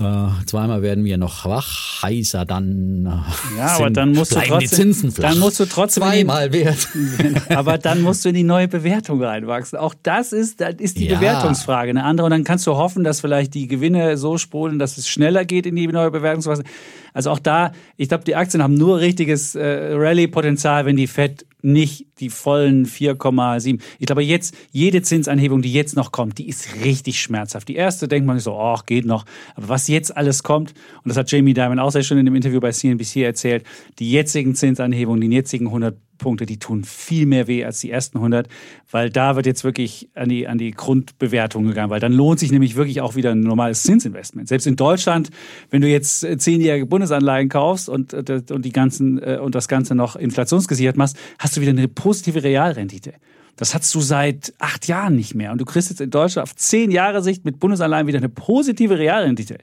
[0.00, 3.04] Äh, zweimal werden wir noch wach, heißer dann.
[3.06, 5.30] äh, Ja, aber dann musst du bleiben die trotzdem- Zinsen flach.
[5.30, 6.88] dann musst du trotzdem in die- zweimal wert.
[7.48, 9.76] Aber dann musst du in die neue Bewertung reinwachsen.
[9.76, 11.16] Auch das ist, das ist die Ja.
[11.18, 11.90] Bewertungsfrage.
[11.90, 12.26] Eine andere.
[12.26, 15.66] Und dann kannst du hoffen, dass vielleicht die Gewinne so sprudeln, dass es schneller geht
[15.66, 16.62] in die neue Bewertungsphase.
[17.12, 21.46] Also auch da, ich glaube, die Aktien haben nur richtiges äh, Rallye-Potenzial, wenn die Fed
[21.62, 23.80] nicht die vollen 4,7.
[23.98, 27.68] Ich glaube, jetzt, jede Zinsanhebung, die jetzt noch kommt, die ist richtig schmerzhaft.
[27.68, 29.24] Die erste denkt man so, ach, geht noch.
[29.54, 32.34] Aber was jetzt alles kommt, und das hat Jamie Dimon auch sehr schön in dem
[32.34, 33.64] Interview bei CNBC erzählt,
[33.98, 38.18] die jetzigen Zinsanhebungen, die jetzigen 100 Punkte, die tun viel mehr weh als die ersten
[38.18, 38.48] 100,
[38.90, 42.52] weil da wird jetzt wirklich an die, an die Grundbewertung gegangen, weil dann lohnt sich
[42.52, 44.48] nämlich wirklich auch wieder ein normales Zinsinvestment.
[44.48, 45.30] Selbst in Deutschland,
[45.70, 49.68] wenn du jetzt äh, zehnjährige Bundesanleihen kaufst und, äh, und, die ganzen, äh, und das
[49.68, 53.14] Ganze noch inflationsgesichert machst, hast du wieder eine positive Realrendite.
[53.56, 55.50] Das hast du seit acht Jahren nicht mehr.
[55.50, 58.98] Und du kriegst jetzt in Deutschland auf zehn Jahre Sicht mit Bundesanleihen wieder eine positive
[58.98, 59.58] Realrendite.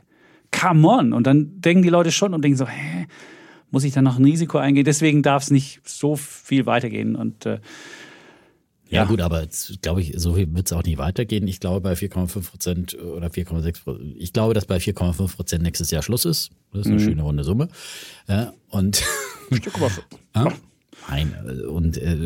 [0.52, 1.14] Come on.
[1.14, 3.08] Und dann denken die Leute schon und denken so, hä,
[3.76, 4.86] muss ich dann noch ein Risiko eingehen?
[4.86, 7.18] Deswegen darf es nicht so viel weitergehen.
[7.18, 7.60] Und äh,
[8.88, 9.04] Ja, Ja.
[9.04, 11.46] gut, aber jetzt, glaube ich, so wird es auch nicht weitergehen.
[11.46, 14.16] Ich glaube bei 4,5 Prozent oder 4,6 Prozent.
[14.18, 16.52] Ich glaube, dass bei 4,5 Prozent nächstes Jahr Schluss ist.
[16.72, 17.68] Das ist eine schöne runde Summe.
[18.30, 19.04] Ja, und
[20.36, 20.48] ja,
[21.10, 22.18] nein, äh, und äh,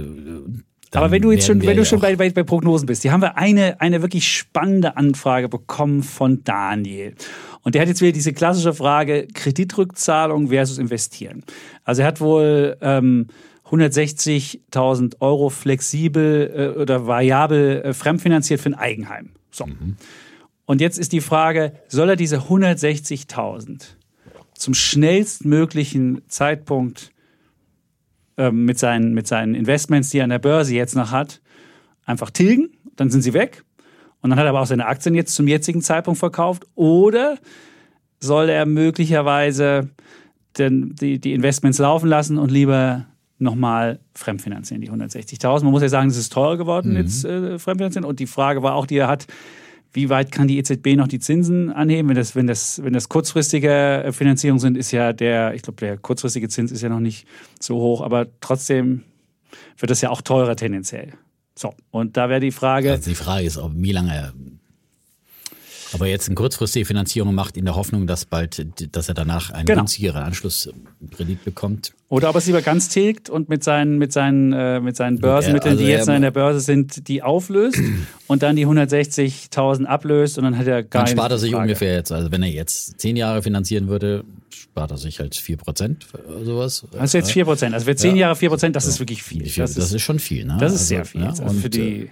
[0.92, 3.12] Aber wenn du jetzt schon, wenn du ja schon bei, bei, bei Prognosen bist, hier
[3.12, 7.14] haben wir eine, eine wirklich spannende Anfrage bekommen von Daniel.
[7.62, 11.44] Und der hat jetzt wieder diese klassische Frage Kreditrückzahlung versus investieren.
[11.84, 13.28] Also er hat wohl ähm,
[13.70, 19.32] 160.000 Euro flexibel äh, oder variabel äh, fremdfinanziert für ein Eigenheim.
[19.52, 19.68] So.
[20.66, 23.84] Und jetzt ist die Frage, soll er diese 160.000
[24.54, 27.12] zum schnellstmöglichen Zeitpunkt
[28.40, 31.42] ähm, mit, seinen, mit seinen Investments, die er an der Börse jetzt noch hat,
[32.06, 33.64] einfach tilgen, dann sind sie weg.
[34.22, 36.66] Und dann hat er aber auch seine Aktien jetzt zum jetzigen Zeitpunkt verkauft.
[36.76, 37.38] Oder
[38.20, 39.90] soll er möglicherweise
[40.58, 43.06] den, die, die Investments laufen lassen und lieber
[43.38, 45.64] nochmal fremdfinanzieren, die 160.000.
[45.64, 48.06] Man muss ja sagen, es ist teurer geworden, jetzt äh, fremdfinanzieren.
[48.06, 49.28] Und die Frage war auch, die er hat,
[49.92, 52.10] wie weit kann die EZB noch die Zinsen anheben?
[52.10, 55.78] Wenn das, wenn das, wenn das kurzfristige äh, Finanzierungen sind, ist ja der, ich glaube,
[55.78, 57.28] der kurzfristige Zins ist ja noch nicht
[57.60, 59.04] so hoch, aber trotzdem
[59.78, 61.14] wird das ja auch teurer tendenziell.
[61.58, 64.34] So, und da wäre die Frage, Also die Frage ist, ob, wie lange.
[65.94, 69.66] Aber jetzt eine kurzfristige Finanzierung macht in der Hoffnung, dass bald, dass er danach einen
[69.66, 69.82] Genau.
[69.82, 71.94] günstigeren Anschlusskredit bekommt.
[72.10, 75.20] Oder ob er es lieber ganz tilgt und mit seinen, mit seinen, äh, mit seinen
[75.20, 77.80] Börsenmitteln, also die jetzt an der Börse sind, die auflöst
[78.28, 81.64] und dann die 160.000 ablöst und dann hat er gar Dann spart er sich Frage.
[81.64, 85.58] ungefähr jetzt, also wenn er jetzt zehn Jahre finanzieren würde, spart er sich halt 4
[85.58, 86.86] Prozent oder sowas.
[86.92, 87.74] Das ist jetzt 4 Prozent.
[87.74, 89.46] Also für 10 Jahre 4 Prozent, das ist wirklich viel.
[89.46, 90.58] Vier- Das ist, schon viel, ne?
[90.60, 91.22] das ist sehr viel.
[91.22, 92.08] Ja, Also für die- äh,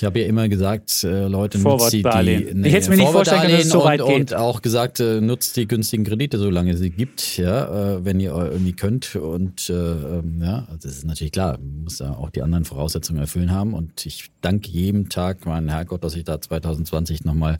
[0.00, 2.64] ich habe ja immer gesagt, äh, Leute, nutzt die, die Forward-Darlehen.
[2.64, 4.32] Ich hätte mir nicht vorstellen können, dass es so weit und, geht.
[4.32, 8.18] Und auch gesagt, äh, nutzt die günstigen Kredite, solange es sie gibt, ja, äh, wenn
[8.18, 9.14] ihr irgendwie könnt.
[9.14, 12.64] Und äh, ähm, ja, also das ist natürlich klar, man muss ja auch die anderen
[12.64, 13.74] Voraussetzungen erfüllen haben.
[13.74, 17.58] Und ich danke jedem Tag, mein Herrgott, dass ich da 2020 nochmal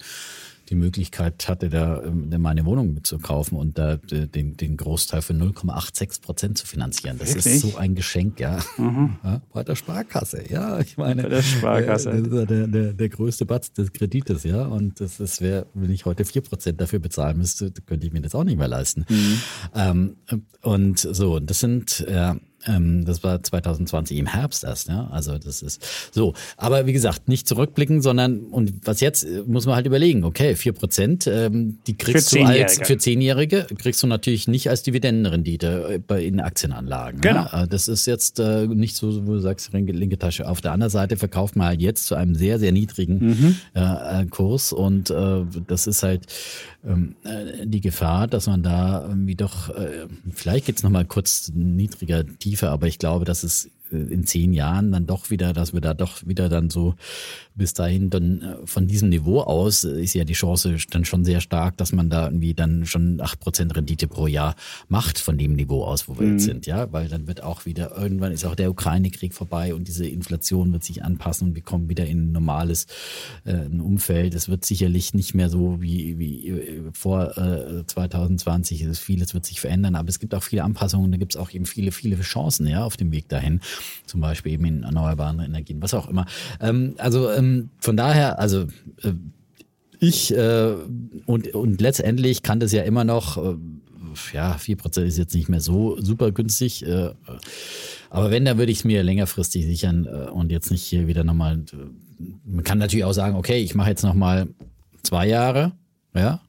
[0.71, 5.33] die Möglichkeit hatte, da ähm, meine Wohnung mitzukaufen und da äh, den, den Großteil für
[5.33, 7.19] 0,86 Prozent zu finanzieren.
[7.19, 7.55] Das Wirklich?
[7.57, 8.61] ist so ein Geschenk, ja.
[8.79, 9.43] ja.
[9.53, 10.79] Bei der Sparkasse, ja.
[10.81, 12.11] Ich meine, Bei der Sparkasse.
[12.11, 14.65] äh, das ist ja der, der, der größte Batz des Kredites, ja.
[14.67, 18.21] Und das, das wäre, wenn ich heute 4 Prozent dafür bezahlen müsste, könnte ich mir
[18.21, 19.05] das auch nicht mehr leisten.
[19.09, 19.41] Mhm.
[19.75, 20.17] Ähm,
[20.63, 25.09] und so, und das sind, ja, Ähm, das war 2020 im Herbst erst, ja.
[25.11, 26.35] Also das ist so.
[26.57, 30.25] Aber wie gesagt, nicht zurückblicken, sondern und was jetzt äh, muss man halt überlegen.
[30.25, 34.83] Okay, vier Prozent, ähm, die kriegst du als für Zehnjährige kriegst du natürlich nicht als
[34.83, 37.21] Dividendenrendite äh, bei in Aktienanlagen.
[37.21, 37.45] Genau.
[37.51, 37.63] Ja?
[37.65, 40.49] Äh, Das ist jetzt äh, nicht so, wo du sagst, linke, Tasche.
[40.49, 43.57] Auf der anderen Seite verkauft man halt jetzt zu einem sehr sehr niedrigen Mhm.
[43.75, 46.27] äh, Kurs und äh, das ist halt
[46.85, 49.71] ähm, äh, die Gefahr, dass man da irgendwie doch,
[50.33, 54.93] vielleicht geht's noch mal kurz niedriger, tiefer, aber ich glaube, dass es in zehn Jahren
[54.93, 56.95] dann doch wieder, dass wir da doch wieder dann so
[57.55, 61.25] bis dahin dann äh, von diesem Niveau aus äh, ist ja die Chance dann schon
[61.25, 64.57] sehr stark, dass man da irgendwie dann schon acht Prozent Rendite pro Jahr
[64.89, 67.97] macht von dem Niveau aus, wo wir jetzt sind, ja, weil dann wird auch wieder,
[67.97, 71.89] irgendwann ist auch der Ukraine-Krieg vorbei und diese Inflation wird sich anpassen und wir kommen
[71.89, 72.87] wieder in ein normales
[73.45, 74.35] äh, Umfeld.
[74.35, 78.83] Es wird sicherlich nicht mehr so wie, wie äh, vor äh, 2020.
[78.83, 81.11] Es ist vieles wird sich verändern, aber es gibt auch viele Anpassungen.
[81.11, 83.61] Da gibt es auch eben viele, viele Chancen ja auf dem Weg dahin.
[84.07, 86.27] Zum Beispiel eben in erneuerbaren Energien, was auch immer.
[86.61, 88.63] Ähm, also ähm, von daher, also
[89.03, 89.13] äh,
[89.99, 90.75] ich äh,
[91.27, 93.57] und, und letztendlich kann das ja immer noch, äh,
[94.33, 96.87] ja, 4% ist jetzt nicht mehr so super günstig.
[96.87, 97.11] Äh,
[98.09, 101.25] aber wenn, dann würde ich es mir längerfristig sichern äh, und jetzt nicht hier wieder
[101.25, 101.59] nochmal.
[101.73, 104.49] Äh, man kann natürlich auch sagen, okay, ich mache jetzt nochmal
[105.03, 105.73] zwei Jahre,
[106.15, 106.41] ja.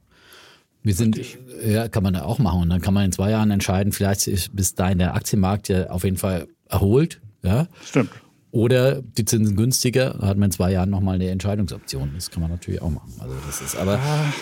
[0.84, 1.22] Wir sind,
[1.64, 2.64] ja, kann man da auch machen.
[2.64, 5.92] Und dann kann man in zwei Jahren entscheiden, vielleicht ist bis dahin der Aktienmarkt ja
[5.92, 7.68] auf jeden Fall erholt, ja.
[7.84, 8.10] Stimmt.
[8.52, 12.12] Oder die Zinsen günstiger, da hat man in zwei Jahren nochmal eine Entscheidungsoption.
[12.16, 13.14] Das kann man natürlich auch machen.
[13.20, 13.98] Also das ist aber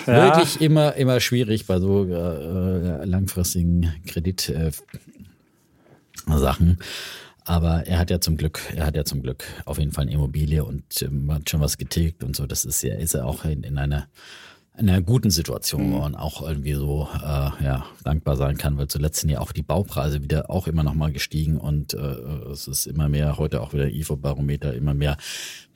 [0.08, 0.26] ja.
[0.26, 4.72] wirklich immer, immer schwierig bei so äh, langfristigen Kredit äh.
[7.46, 10.12] Aber er hat ja zum Glück, er hat ja zum Glück auf jeden Fall eine
[10.12, 12.46] Immobilie und ähm, hat schon was getilgt und so.
[12.46, 14.08] Das ist ja, ist er auch in, in einer
[14.80, 18.88] in einer guten Situation, wo man auch irgendwie so äh, ja, dankbar sein kann, weil
[18.88, 21.98] zuletzt sind ja auch die Baupreise wieder auch immer noch mal gestiegen und äh,
[22.52, 25.18] es ist immer mehr, heute auch wieder IFO-Barometer, immer mehr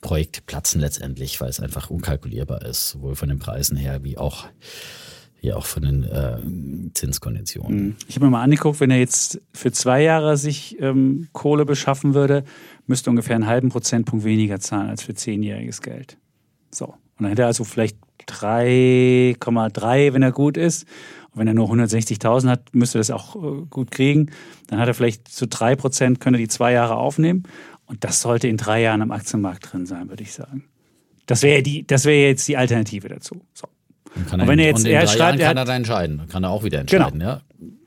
[0.02, 4.46] Projekte platzen letztendlich, weil es einfach unkalkulierbar ist, sowohl von den Preisen her wie auch
[5.42, 6.38] ja auch von den äh,
[6.94, 7.98] Zinskonditionen.
[8.08, 12.14] Ich habe mir mal angeguckt, wenn er jetzt für zwei Jahre sich ähm, Kohle beschaffen
[12.14, 12.46] würde,
[12.88, 16.18] müsste ungefähr einen halben Prozentpunkt weniger zahlen als für zehnjähriges Geld.
[16.72, 16.86] So.
[16.86, 20.86] Und dann hätte er also vielleicht 3,3, wenn er gut ist.
[21.32, 24.30] Und wenn er nur 160.000 hat, müsste er das auch äh, gut kriegen.
[24.68, 27.44] Dann hat er vielleicht zu drei Prozent, könnte er die zwei Jahre aufnehmen.
[27.86, 30.66] Und das sollte in drei Jahren am Aktienmarkt drin sein, würde ich sagen.
[31.26, 33.42] Das wäre die, das wäre jetzt die Alternative dazu.
[33.54, 33.68] So.
[34.16, 35.76] Und wenn er jetzt- und in er drei schreibt, Jahren er kann hat- er da
[35.76, 37.42] entscheiden, Dann kann er auch wieder entscheiden, ja.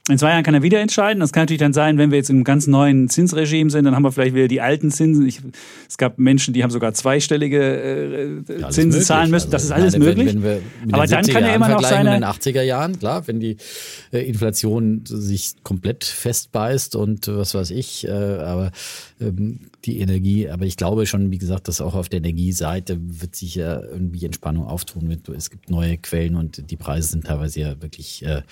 [0.09, 1.19] In zwei Jahren kann er wieder entscheiden.
[1.19, 4.05] Das kann natürlich dann sein, wenn wir jetzt im ganz neuen Zinsregime sind, dann haben
[4.05, 5.27] wir vielleicht wieder die alten Zinsen.
[5.27, 5.40] Ich,
[5.88, 7.59] es gab Menschen, die haben sogar zweistellige
[8.49, 9.05] äh, Alles Zinsen möglich.
[9.07, 9.51] zahlen müssen.
[9.51, 10.35] Das Also, ist alles ich meine, möglich.
[10.35, 13.27] Wenn, wenn Aber dann 70er kann er immer noch seine- mit den 80er Jahren, klar,
[13.27, 13.57] wenn die
[14.12, 18.71] äh, Inflation sich komplett festbeißt und was weiß ich, äh, aber
[19.21, 23.35] ähm, die Energie, aber ich glaube schon, wie gesagt, dass auch auf der Energieseite wird
[23.35, 25.16] sich ja irgendwie Entspannung auftun.
[25.37, 28.42] Es gibt neue Quellen und die Preise sind teilweise ja wirklich äh,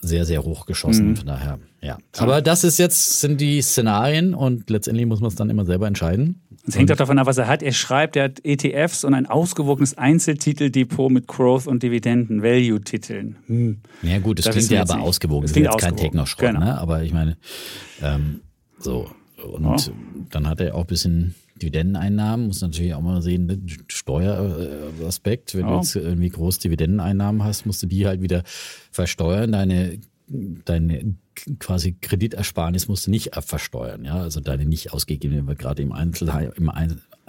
[0.00, 1.16] sehr, sehr hoch geschossen.
[1.16, 1.98] Von daher, ja.
[2.18, 5.86] Aber das ist jetzt, sind die Szenarien und letztendlich muss man es dann immer selber
[5.86, 6.40] entscheiden.
[6.66, 7.62] Es hängt auch davon ab, was er hat.
[7.62, 13.36] Er schreibt, er hat ETFs und ein ausgewogenes Einzeltiteldepot mit Growth- und Dividenden-Value-Titeln.
[13.46, 13.78] Hm.
[14.02, 15.04] Ja gut, das, Das klingt ja aber nicht.
[15.04, 15.42] ausgewogen.
[15.42, 15.96] Das ist jetzt kein ausgewogen.
[15.96, 16.60] Technoschrott, Genau.
[16.60, 16.78] ne?
[16.78, 17.36] Aber ich meine,
[18.02, 18.40] ähm,
[18.78, 19.10] so.
[19.52, 19.92] Und
[20.30, 23.58] dann hat er auch ein bisschen Dividendeneinnahmen, muss natürlich auch mal sehen, ne?
[23.88, 25.54] Steueraspekt.
[25.54, 25.72] Wenn Ja.
[25.72, 28.42] du jetzt irgendwie groß Dividendeneinnahmen hast, musst du die halt wieder
[28.90, 29.52] versteuern.
[29.52, 29.98] Deine,
[30.64, 31.14] deine
[31.58, 34.16] quasi Kreditersparnis musst du nicht versteuern, ja.
[34.20, 36.68] Also deine nicht ausgegebene, gerade im Einzelheim, im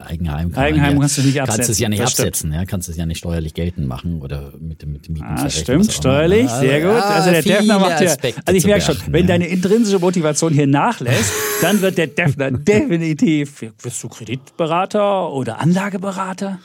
[0.06, 2.66] Eigenheim, kann Eigenheim ja, kannst du nicht Kannst es ja absetzen, nicht absetzen, ja.
[2.66, 6.50] Kannst es ja nicht steuerlich geltend machen oder mit dem, mit Mieten Ah, stimmt, steuerlich,
[6.50, 7.02] sehr gut.
[7.02, 8.16] Also der Defner macht ja.
[8.46, 9.28] Also ich merke schon, wenn ja.
[9.28, 13.66] deine intrinsische Motivation hier nachlässt, dann wird der Defner definitiv.
[13.82, 16.60] Wirst du Kreditberater oder Anlageberater?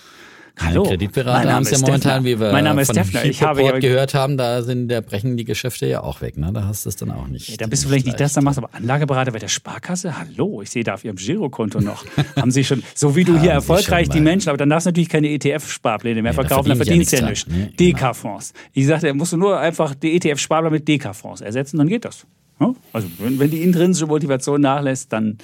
[0.60, 0.84] Hallo.
[0.84, 3.24] Kreditberater mein haben Name es ja ist momentan, wie wir Mein Name ist von Defner.
[3.24, 6.36] Ich habe ja, gehört haben, da sind, da brechen die Geschäfte ja auch weg.
[6.36, 6.52] Ne?
[6.52, 7.48] Da hast du es dann auch nicht.
[7.48, 10.16] Ja, dann bist du vielleicht nicht das, dann machst du aber Anlageberater bei der Sparkasse.
[10.16, 12.04] Hallo, ich sehe da auf Ihrem Girokonto noch.
[12.36, 14.20] haben Sie schon, so wie du hier erfolgreich die.
[14.20, 17.12] Menschen, aber dann darfst du natürlich keine ETF-Sparpläne mehr Nee, da verkaufen, dann verdiene verdienst
[17.12, 17.76] du ja ja nichts nichts.
[17.76, 17.86] dran.
[17.86, 18.52] Nee, DK-Fonds.
[18.72, 22.26] Ich sagte, musst du nur einfach die ETF-Sparplan mit DK-Fonds ersetzen, dann geht das.
[22.60, 22.72] Ja?
[22.92, 25.38] Also wenn, wenn die intrinsische Motivation nachlässt, dann,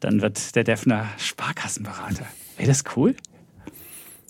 [0.00, 2.24] dann wird der Defner Sparkassenberater.
[2.56, 3.14] Wäre das cool?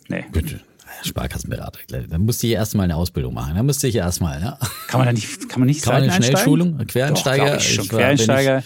[0.08, 0.24] Nee.
[0.32, 0.60] Bitte.
[1.04, 1.80] Sparkassenberater.
[2.08, 3.54] Da musste ich erstmal eine Ausbildung machen.
[3.56, 4.58] Da musste ich erstmal, ne?
[4.88, 6.22] Kann man da nicht, kann man nicht Kann man eine?
[6.22, 6.78] Schnellschulung?
[6.86, 7.46] Quereinsteiger?
[7.46, 7.84] Doch, ich schon.
[7.84, 8.62] Ich war- ich Quereinsteiger.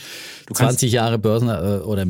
[0.46, 1.52] Du kannst 20 Jahre Börsen äh,
[1.84, 2.04] oder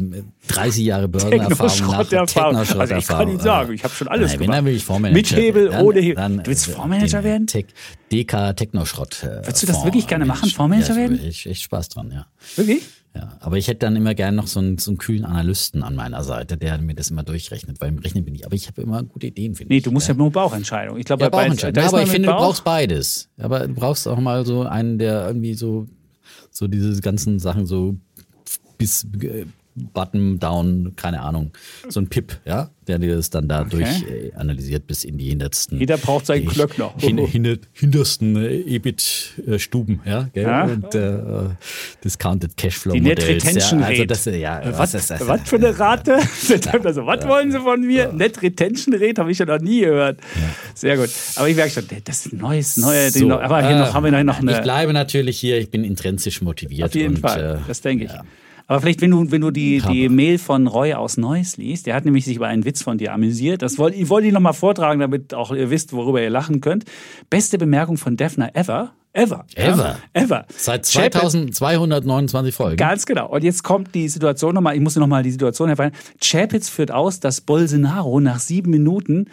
[0.49, 1.51] 30 Jahre Börsenerfahrung
[1.91, 2.57] nach Technoschrott-Erfahrung.
[2.57, 4.49] Also ich kann Ihnen sagen, äh, ich habe schon alles Nein, gemacht.
[4.49, 5.17] Wenn, dann will ich Fondsmanager.
[5.17, 5.87] Mit Hebel, werden.
[5.87, 6.15] ohne Hebel.
[6.17, 7.47] Dann, Du willst äh, Fondsmanager den werden?
[7.47, 7.67] Tech,
[8.13, 9.23] DK Technoschrott.
[9.23, 11.21] Äh, Würdest du das Fonds, wirklich gerne äh, machen, ich- Fondsmanager ja, werden?
[11.27, 12.27] Ich echt Spaß dran, ja.
[12.57, 12.83] Wirklich?
[13.17, 15.95] Ja, aber ich hätte dann immer gern noch so einen, so einen kühlen Analysten an
[15.95, 18.45] meiner Seite, der mir das immer durchrechnet, weil im Rechnen bin ich.
[18.45, 19.85] Aber ich habe immer gute Ideen, finde Nee, ich.
[19.85, 20.99] du musst ja, ja nur Bauchentscheidung.
[20.99, 21.83] Ich glaube, ja, Bauchentscheidung.
[21.83, 23.31] Ja, aber ich finde, du Bauch- brauchst beides.
[23.39, 25.87] Aber du brauchst auch mal so einen, der irgendwie so,
[26.51, 27.97] so diese ganzen Sachen so
[28.77, 31.53] bis äh, Button down, keine Ahnung,
[31.89, 34.29] so ein Pip, ja, der dir das dann dadurch Okay.
[34.29, 35.79] äh, analysiert bis in die hintersten.
[35.79, 36.95] Jeder braucht seinen Klöckner.
[36.97, 40.45] Hin, hin, hintersten äh, EBIT-Stuben, ja, gell?
[40.45, 40.65] Ja.
[40.65, 41.19] und äh,
[42.03, 45.27] Discounted Cashflow Die Net Retention ja, also das, äh, ja, was Was, ist das?
[45.27, 46.15] was für eine Rate?
[46.83, 48.13] also, was wollen Sie von mir?
[48.13, 50.19] Net Retention Rate habe ich ja noch nie gehört.
[50.75, 51.11] Sehr gut.
[51.37, 53.11] Aber ich merke schon, das ist neues, neue.
[53.11, 54.63] So, noch, aber hier äh, noch, haben wir noch Ich eine.
[54.63, 56.89] bleibe natürlich hier, ich bin intrinsisch motiviert.
[56.89, 58.11] Auf jeden und, Fall, das denke ich.
[58.67, 61.95] Aber vielleicht, wenn du, wenn du die, die Mail von Roy aus Neuss liest, der
[61.95, 63.63] hat nämlich sich über einen Witz von dir amüsiert.
[63.63, 66.85] Das wollte ich wollte ich nochmal vortragen, damit auch ihr wisst, worüber ihr lachen könnt.
[67.31, 68.93] Beste Bemerkung von Defner ever.
[69.13, 69.47] Ever.
[69.55, 69.99] Ever?
[70.15, 70.47] Ja, ever.
[70.55, 72.77] Seit Chapitz- 2229 Folgen.
[72.77, 73.31] Ganz genau.
[73.31, 75.93] Und jetzt kommt die Situation nochmal, ich muss nochmal die Situation herfallen.
[76.23, 79.31] Chapitz führt aus, dass Bolsonaro nach sieben Minuten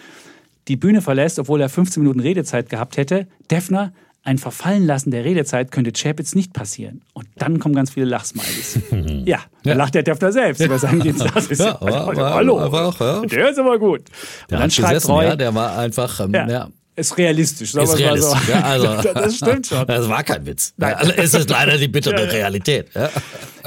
[0.69, 3.27] die Bühne verlässt, obwohl er 15 Minuten Redezeit gehabt hätte.
[3.51, 3.91] Defner,
[4.25, 7.01] ein Verfallenlassen der Redezeit könnte Chapitz nicht passieren.
[7.13, 8.79] Und dann kommen ganz viele Lachsmileys.
[9.25, 9.75] ja, da Ja.
[9.75, 12.59] lacht der Defner selbst über seinen ist Ja, aber- aber- Hallo.
[12.59, 13.21] aber auch, ja.
[13.25, 14.03] Der ist aber gut.
[14.49, 16.69] Der Und dann schreibt gesessen, Roy, ja, der war einfach, ähm, ja.
[16.95, 17.73] ist realistisch.
[17.73, 18.39] Sagen Ist realistisch.
[18.47, 18.53] so.
[18.53, 19.85] Also, das stimmt schon.
[19.87, 20.73] Das war kein Witz.
[20.79, 22.87] Also es ist leider die bittere Realität.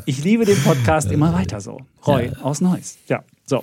[0.06, 1.80] Ich liebe den Podcast immer weiter so.
[2.06, 2.96] Roy aus Neuss.
[3.08, 3.62] Ja, so.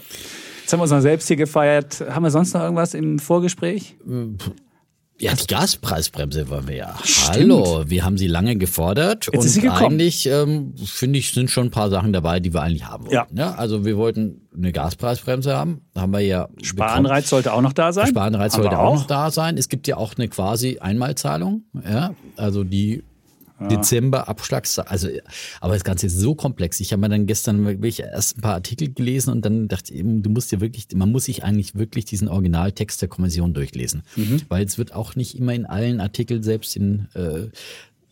[0.62, 2.04] Jetzt haben wir uns noch selbst hier gefeiert.
[2.10, 3.96] Haben wir sonst noch irgendwas im Vorgespräch?
[5.20, 6.96] Ja, die Gaspreisbremse wollen wir ja.
[7.28, 9.86] Hallo, wir haben sie lange gefordert Jetzt und ist sie gekommen.
[9.86, 13.38] eigentlich ähm, finde ich sind schon ein paar Sachen dabei, die wir eigentlich haben wollten.
[13.38, 13.52] Ja.
[13.52, 13.56] Ja.
[13.56, 16.64] Also wir wollten eine Gaspreisbremse haben, haben wir ja bekommen.
[16.66, 18.08] Sparanreiz sollte auch noch da sein.
[18.08, 19.58] Sparanreiz sollte auch noch da sein.
[19.58, 23.04] Es gibt ja auch eine quasi Einmalzahlung, ja, also die
[23.60, 24.90] Dezember Abschlagszahlung.
[24.92, 25.08] Also,
[25.62, 26.80] aber das Ganze ist so komplex.
[26.80, 30.02] Ich habe mir dann gestern wirklich erst ein paar Artikel gelesen und dann dachte ich,
[30.04, 34.42] du musst ja wirklich, man muss sich eigentlich wirklich diesen Originaltext der Kommission durchlesen, Mhm.
[34.50, 37.48] weil es wird auch nicht immer in allen Artikeln selbst in äh,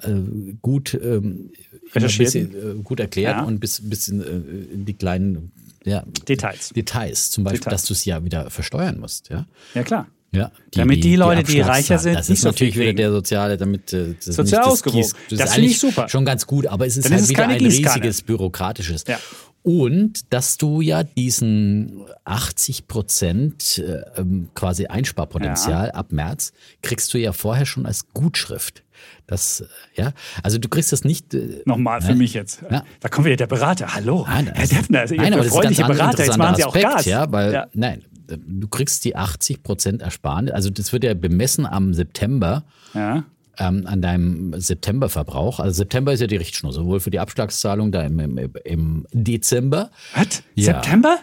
[0.07, 1.51] äh, gut ähm,
[1.93, 3.43] bisschen, äh, gut erklärt Ja.
[3.43, 5.51] und bis bis in, äh, in die kleinen
[5.83, 6.69] ja, Details.
[6.69, 7.81] Details, zum Beispiel, Details.
[7.81, 9.47] dass du es ja wieder versteuern musst, ja.
[9.73, 10.07] Ja, klar.
[10.33, 11.69] Ja, Damit die Leute, die Abschlagszahlen.
[11.75, 14.53] reicher sind, das nicht ist so natürlich wieder der soziale, damit äh, das Sozial nicht
[14.53, 15.03] das ausgewogen.
[15.03, 16.07] Gieß- Das ist finde ich super.
[16.09, 17.95] Schon ganz gut, aber es ist Dann ist halt es wieder ein Gießkanne.
[17.95, 19.03] riesiges bürokratisches.
[19.07, 19.19] Ja.
[19.63, 27.19] Und dass du ja diesen 80 Prozent äh, ähm, quasi Einsparpotenzial ab März kriegst du
[27.19, 28.83] ja vorher schon als Gutschrift.
[29.27, 29.65] Das, äh,
[30.01, 30.13] ja,
[30.43, 31.33] also du kriegst das nicht.
[31.33, 32.15] äh, Nochmal für ne?
[32.15, 32.61] mich jetzt.
[32.71, 32.83] Ja.
[33.01, 33.93] Da kommt wieder der Berater.
[33.93, 36.03] Hallo, Nein, Herr das- Defner, also nein, Ihr aber das ist ein ganz freundliche anderer,
[36.05, 36.25] Berater.
[36.25, 36.95] Jetzt machen Sie auch interessanter Gas.
[36.95, 37.67] Aspekt, ja, weil Ja.
[37.73, 38.05] nein,
[38.37, 40.51] du kriegst die 80 Prozent Ersparnis.
[40.51, 42.63] Also das wird ja bemessen am September
[42.93, 43.23] Ja.
[43.57, 45.59] ähm, an deinem Septemberverbrauch.
[45.59, 49.89] Also September ist ja die Richtschnur, sowohl für die Abschlagszahlung da im, im, im Dezember.
[50.15, 50.43] Was?
[50.55, 50.73] Ja.
[50.73, 51.17] September?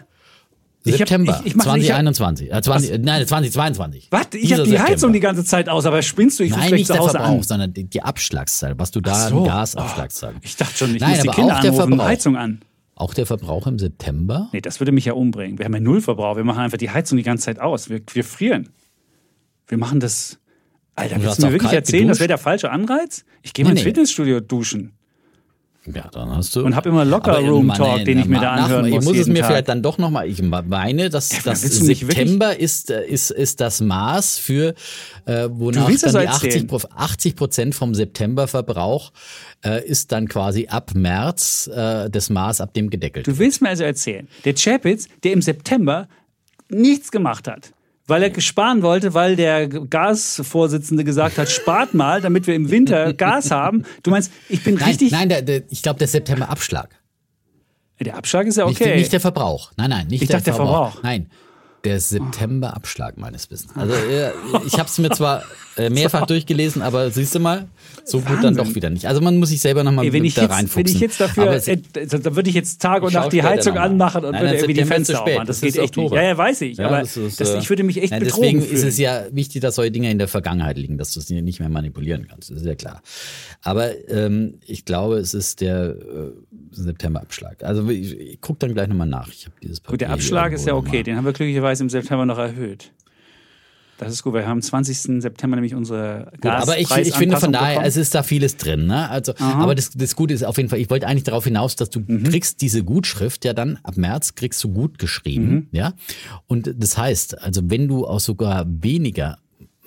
[0.85, 2.53] Ich hab- September ich- ich mach- ich hab- 2021.
[2.53, 4.07] äh, 20, nein, 2022.
[4.11, 4.21] Was?
[4.31, 4.91] Ich habe die September.
[4.91, 6.43] Heizung die ganze Zeit aus, aber spinnst du?
[6.43, 7.43] Ich Nein, nicht zu der Hause Verbrauch, an.
[7.43, 9.43] sondern die, die Abschlagszahl, was du da so.
[9.43, 10.35] Gasabschlagszahl.
[10.41, 12.01] Ich dachte schon, ich Nein, muss die Kinder der anrufen.
[12.01, 12.61] Heizung an.
[12.99, 14.49] Auch der Verbrauch im September?
[14.51, 15.57] Nee, das würde mich ja umbringen.
[15.57, 16.35] Wir haben ja null Verbrauch.
[16.35, 17.89] Wir machen einfach die Heizung die ganze Zeit aus.
[17.89, 18.69] Wir, wir frieren.
[19.67, 20.37] Wir machen das.
[20.95, 22.19] Alter, willst du mir wirklich erzählen, das geduscht?
[22.19, 23.23] wäre der falsche Anreiz?
[23.41, 23.89] Ich gehe mal Nee, ins nee.
[23.91, 24.91] Fitnessstudio duschen.
[25.93, 26.63] Ja, dann hast du.
[26.63, 29.05] Und hab immer Locker Aber, Room Talk, ey, den ich mir da anhören Ich muss
[29.05, 29.47] muss es mir Tag.
[29.47, 33.59] vielleicht dann doch nochmal, ich meine, dass das mich wirklich- September ist, äh, ist, ist
[33.61, 34.73] das Maß für,
[35.25, 36.51] äh, wonach das dann die so erzählen?
[36.53, 39.11] 80, Pro- 80 Prozent vom Septemberverbrauch
[39.65, 43.69] äh, ist dann quasi ab März äh, das Maß, ab dem gedeckelt Du willst mir
[43.69, 46.07] also erzählen, der Chapitz, der im September
[46.69, 47.71] nichts gemacht hat,
[48.09, 53.13] weil er sparen wollte, weil der Gasvorsitzende gesagt hat, spart mal, damit wir im Winter
[53.13, 53.85] Gas haben.
[54.03, 55.11] Du meinst, ich bin Nein, richtig.
[55.11, 56.89] nein der, der, ich glaube, der Septemberabschlag.
[57.99, 58.95] Der Abschlag ist ja Nicht, okay.
[58.95, 59.71] nicht der Verbrauch.
[59.75, 60.91] Nein, nein, nicht Ich der, dachte, der Verbrauch.
[60.93, 61.03] Verbrauch.
[61.03, 61.29] Nein,
[61.83, 63.71] der Septemberabschlag meines Wissens.
[63.75, 64.31] Also äh,
[64.65, 65.43] ich habe es mir zwar
[65.77, 67.67] äh, mehrfach durchgelesen, aber siehst du mal,
[68.03, 68.55] so gut dann Wahnsinn.
[68.65, 69.07] doch wieder nicht.
[69.07, 70.95] Also man muss sich selber nochmal wenn, ich da jetzt, wenn reinfuchsen.
[70.95, 74.25] ich jetzt dafür, es- äh, da würde ich jetzt Tag und Nacht die Heizung anmachen
[74.25, 75.47] und Nein, würde irgendwie die Fenster aufmachen.
[75.47, 76.05] Das, Das geht ist echt nicht.
[76.05, 76.21] Oktober.
[76.21, 76.77] Ja, ja, weiß ich.
[76.77, 78.75] Ja, aber das ist, das, äh, ich würde mich echt Nein, betrogen Deswegen fühlen.
[78.75, 81.59] ist es ja wichtig, dass solche Dinge in der Vergangenheit liegen, dass du es nicht
[81.59, 82.49] mehr manipulieren kannst.
[82.51, 83.01] Das ist ja klar.
[83.61, 85.95] Aber ähm, ich glaube, es ist der äh,
[86.71, 87.63] Septemberabschlag.
[87.63, 89.29] Also ich, ich gucke dann gleich nochmal nach.
[89.29, 91.03] Ich habe dieses Gut, der Papier Abschlag ist ja okay.
[91.03, 92.91] Den haben wir glücklicherweise im September noch erhöht.
[93.97, 94.33] Das ist gut.
[94.33, 95.21] Wir haben am 20.
[95.21, 97.85] September nämlich unsere Gut, aber ich, ich finde von daher, bekommen.
[97.85, 98.85] es ist da vieles drin.
[98.87, 99.09] Ne?
[99.09, 101.89] Also, aber das, das Gute ist auf jeden Fall, ich wollte eigentlich darauf hinaus, dass
[101.89, 102.23] du Mhm.
[102.23, 105.67] kriegst diese Gutschrift ja dann ab März kriegst du gut geschrieben, Mhm.
[105.73, 105.93] ja.
[106.47, 109.37] Und das heißt, also wenn du auch sogar weniger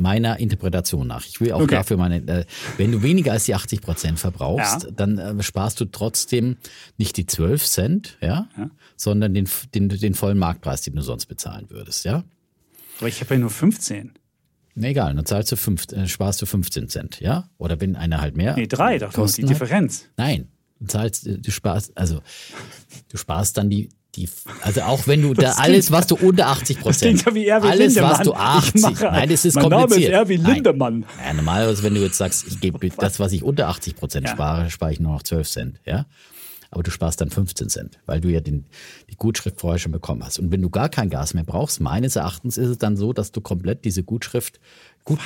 [0.02, 1.24] meiner Interpretation nach.
[1.26, 1.76] Ich will auch Okay.
[1.76, 2.44] dafür meine, äh,
[2.76, 4.90] wenn du weniger als die 80 Prozent verbrauchst, Ja.
[4.90, 6.56] dann äh, sparst du trotzdem
[6.98, 8.48] nicht die 12 Cent, ja,
[8.96, 12.24] sondern den, den, den vollen Marktpreis, den du sonst bezahlen würdest, ja.
[12.98, 14.12] Aber ich habe ja nur 15.
[14.74, 17.48] Na egal, dann zahlst du fünf, äh, sparst du 15 Cent, ja?
[17.58, 18.54] Oder wenn einer halt mehr.
[18.56, 19.50] Nee, drei, doch die hat.
[19.50, 20.06] Differenz.
[20.16, 20.48] Nein,
[20.80, 22.20] du zahlst, äh, du sparst, also
[23.10, 24.28] du sparst dann die, die,
[24.62, 27.94] also auch wenn du da alles, was du unter 80 Prozent, ja wie Erwin alles,
[27.94, 28.10] Lindemann.
[28.12, 30.12] was du Ich 80, mache- nein, das ist Mein Name ist kompliziert.
[30.12, 30.54] Erwin Nein.
[30.54, 31.06] Lindemann.
[31.26, 34.32] Ja, normalerweise, wenn du jetzt sagst, ich gebe das, was ich unter 80 Prozent Ja.
[34.34, 36.06] spare, spare ich nur noch 12 Cent, ja.
[36.70, 38.64] Aber du sparst dann 15 Cent, weil du ja den,
[39.10, 40.38] die Gutschrift vorher schon bekommen hast.
[40.38, 43.30] Und wenn du gar kein Gas mehr brauchst, meines Erachtens ist es dann so, dass
[43.30, 44.58] du komplett diese Gutschrift
[45.04, 45.18] gut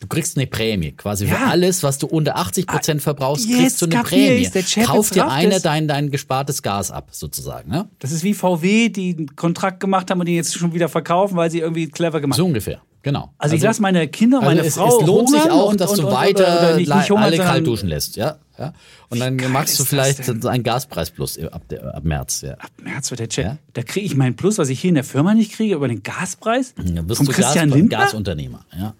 [0.00, 0.92] Du kriegst eine Prämie.
[0.92, 1.46] Quasi für Ja.
[1.48, 4.48] alles, was du unter 80 Prozent verbrauchst, jetzt kriegst du eine Prämie.
[4.84, 7.70] Kauf dir einer dein, dein gespartes Gas ab, sozusagen.
[7.70, 7.88] Ne?
[7.98, 11.36] Das ist wie VW, die einen Kontrakt gemacht haben und den jetzt schon wieder verkaufen,
[11.36, 12.50] weil sie irgendwie clever gemacht So haben.
[12.50, 13.32] ungefähr, genau.
[13.38, 15.92] Also, ich lasse meine Kinder, Also meine es, Frau es lohnt sich auch, und, dass
[15.92, 18.36] und, du und, weiter oder nicht, nicht alle kalt duschen lässt, ja.
[18.58, 18.72] Ja.
[19.08, 22.56] Und dann geil machst du vielleicht einen Gaspreis plus ab, der, ab März, ja.
[22.82, 23.44] März wird der Chat.
[23.44, 23.58] Ja?
[23.72, 26.02] Da kriege ich meinen Plus, was ich hier in der Firma nicht kriege, über den
[26.02, 26.74] Gaspreis.
[26.74, 27.98] Dann bist Vom du Christian Gas, Lindner?
[27.98, 28.94] Gasunternehmer, ja.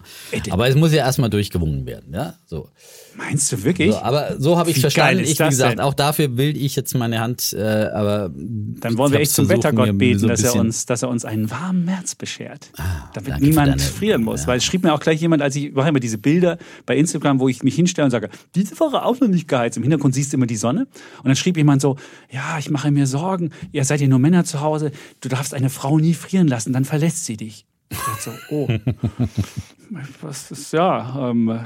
[0.49, 2.35] Aber es muss ja erstmal durchgewungen werden, ja.
[2.45, 2.69] So.
[3.15, 3.91] Meinst du wirklich?
[3.91, 5.23] so aber so habe ich verstanden.
[5.23, 5.79] Ich, wie gesagt, denn?
[5.79, 7.61] auch dafür will ich jetzt meine Hand, äh,
[7.93, 11.09] aber Dann wollen wir echt zum Wettergott beten, so dass, er Ah, uns, dass er
[11.09, 12.71] uns einen warmen März beschert.
[13.13, 14.41] damit danke für niemand frieren muss.
[14.41, 14.47] ja.
[14.47, 17.39] Weil es schrieb mir auch gleich jemand, als ich mache immer diese Bilder bei Instagram,
[17.39, 19.77] wo ich mich hinstelle und sage, diese Woche auch noch nicht geheizt.
[19.77, 20.81] Im Hintergrund siehst du immer die Sonne.
[21.17, 21.97] Und dann schrieb jemand so,
[22.31, 24.91] ja, ich mache mir Sorgen, ihr seid ja nur Männer zu Hause,
[25.21, 27.65] du darfst eine Frau nie frieren lassen, dann verlässt sie dich.
[27.89, 28.67] Ich dachte so, oh.
[30.21, 31.59] Was ist, ja, ähm,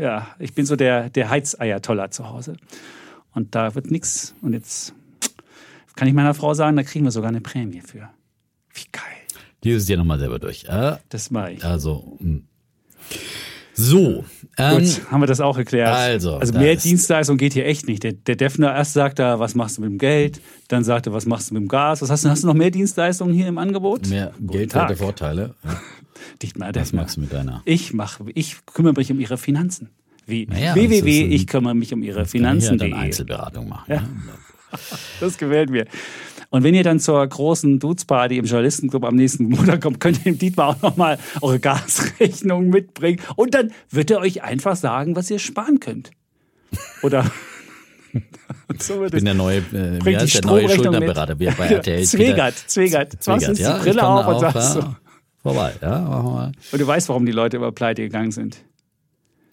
[0.00, 2.56] ja, ich bin so der, der Heizeiertoller zu Hause.
[3.34, 4.34] Und da wird nichts.
[4.42, 4.94] Und jetzt
[5.94, 8.08] kann ich meiner Frau sagen, da kriegen wir sogar eine Prämie für.
[8.74, 9.02] Wie geil.
[9.62, 10.64] Dieses Jahr nochmal selber durch.
[10.64, 11.64] Äh, Das mache ich.
[11.64, 12.40] also, mh.
[13.74, 14.24] so.
[14.58, 15.88] Ähm, Gut, haben wir das auch erklärt.
[15.94, 18.02] also, also da mehr ist- Dienstleistung geht hier echt nicht.
[18.02, 20.40] Der, der Defner erst sagt er, was machst du mit dem Geld?
[20.68, 22.02] Dann sagt er, was machst du mit dem Gas?
[22.02, 22.28] Was hast du?
[22.30, 24.06] Hast du noch mehr Dienstleistungen hier im Angebot?
[24.08, 24.90] mehr Guten Geld Tag.
[24.90, 25.54] hat Vorteile.
[25.64, 25.80] Ja.
[26.42, 27.02] Dichtmar Was Defner.
[27.02, 27.62] magst du mit deiner?
[27.64, 29.90] Ich mache, ich kümmere mich um ihre Finanzen.
[30.26, 32.90] Wie Naja, www, ein- ich kümmere mich um ihre Kann ich ja Finanzen.de.
[32.90, 33.84] dann Einzelberatung machen.
[33.92, 34.02] Ja.
[35.18, 35.86] Das gefällt mir.
[36.50, 40.32] Und wenn ihr dann zur großen Dudes-Party im Journalistenclub am nächsten Monat kommt, könnt ihr
[40.32, 43.20] dem Dietmar auch nochmal eure Gasrechnung mitbringen.
[43.36, 46.10] Und dann wird er euch einfach sagen, was ihr sparen könnt.
[47.02, 47.30] Oder
[48.80, 50.68] so wird Ich bin der neue, äh, Bringt die der neue.
[50.68, 52.04] Schuldnerberater bei RTL.
[52.04, 53.14] Zwegert, Zwegert.
[53.26, 53.76] Was Zwegert, die ja.
[53.76, 54.96] Ich Brille kann auf und sagst ja, so.
[55.42, 56.00] Vorbei, ja.
[56.00, 56.52] Machen wir mal.
[56.72, 58.58] Und du weißt, warum die Leute über Pleite gegangen sind.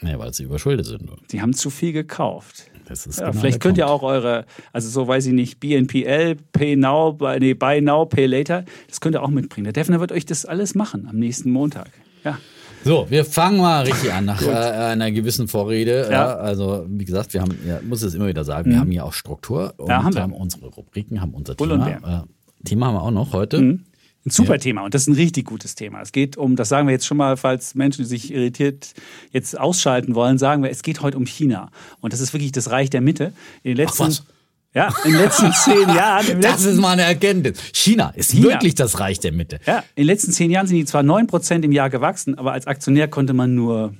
[0.02, 1.10] Nee, weil sie überschuldet sind.
[1.32, 2.66] Die haben zu viel gekauft.
[2.88, 6.36] Das ist Ja, genau vielleicht könnt ihr auch eure, also so weiß ich nicht, BNPL,
[6.54, 9.64] Pay Now, Buy- nee, Buy Now, Pay Later, das könnt ihr auch mitbringen.
[9.66, 11.90] Der Defner wird euch das alles machen am nächsten Montag.
[12.24, 12.38] Ja.
[12.84, 16.04] So, wir fangen mal richtig an nach äh, einer gewissen Vorrede.
[16.04, 16.12] Ja.
[16.12, 16.36] Ja.
[16.36, 19.14] also, wie gesagt, wir haben, ja, muss es immer wieder sagen, wir haben hier auch
[19.14, 20.22] Struktur und Ja, haben wir.
[20.22, 21.88] haben unsere Rubriken, haben unser Bull Thema.
[21.90, 23.80] Äh, Thema haben wir auch noch heute.
[24.28, 26.02] Ein super Thema und das ist ein richtig gutes Thema.
[26.02, 28.94] Es geht um, das sagen wir jetzt schon mal, falls Menschen die sich irritiert
[29.32, 31.72] jetzt ausschalten wollen, sagen wir, es geht heute um China.
[32.02, 33.32] Und das ist wirklich das Reich der Mitte.
[33.64, 34.26] In den letzten, was?
[34.74, 36.42] Ja, in den letzten zehn Jahren.
[36.42, 37.58] Das ist mal eine Erkenntnis.
[37.72, 38.50] China ist China.
[38.50, 39.62] wirklich das Reich der Mitte.
[39.66, 42.68] ja, in den letzten zehn Jahren sind die zwar 9% im Jahr gewachsen, aber als
[42.68, 43.94] Aktionär konnte man nur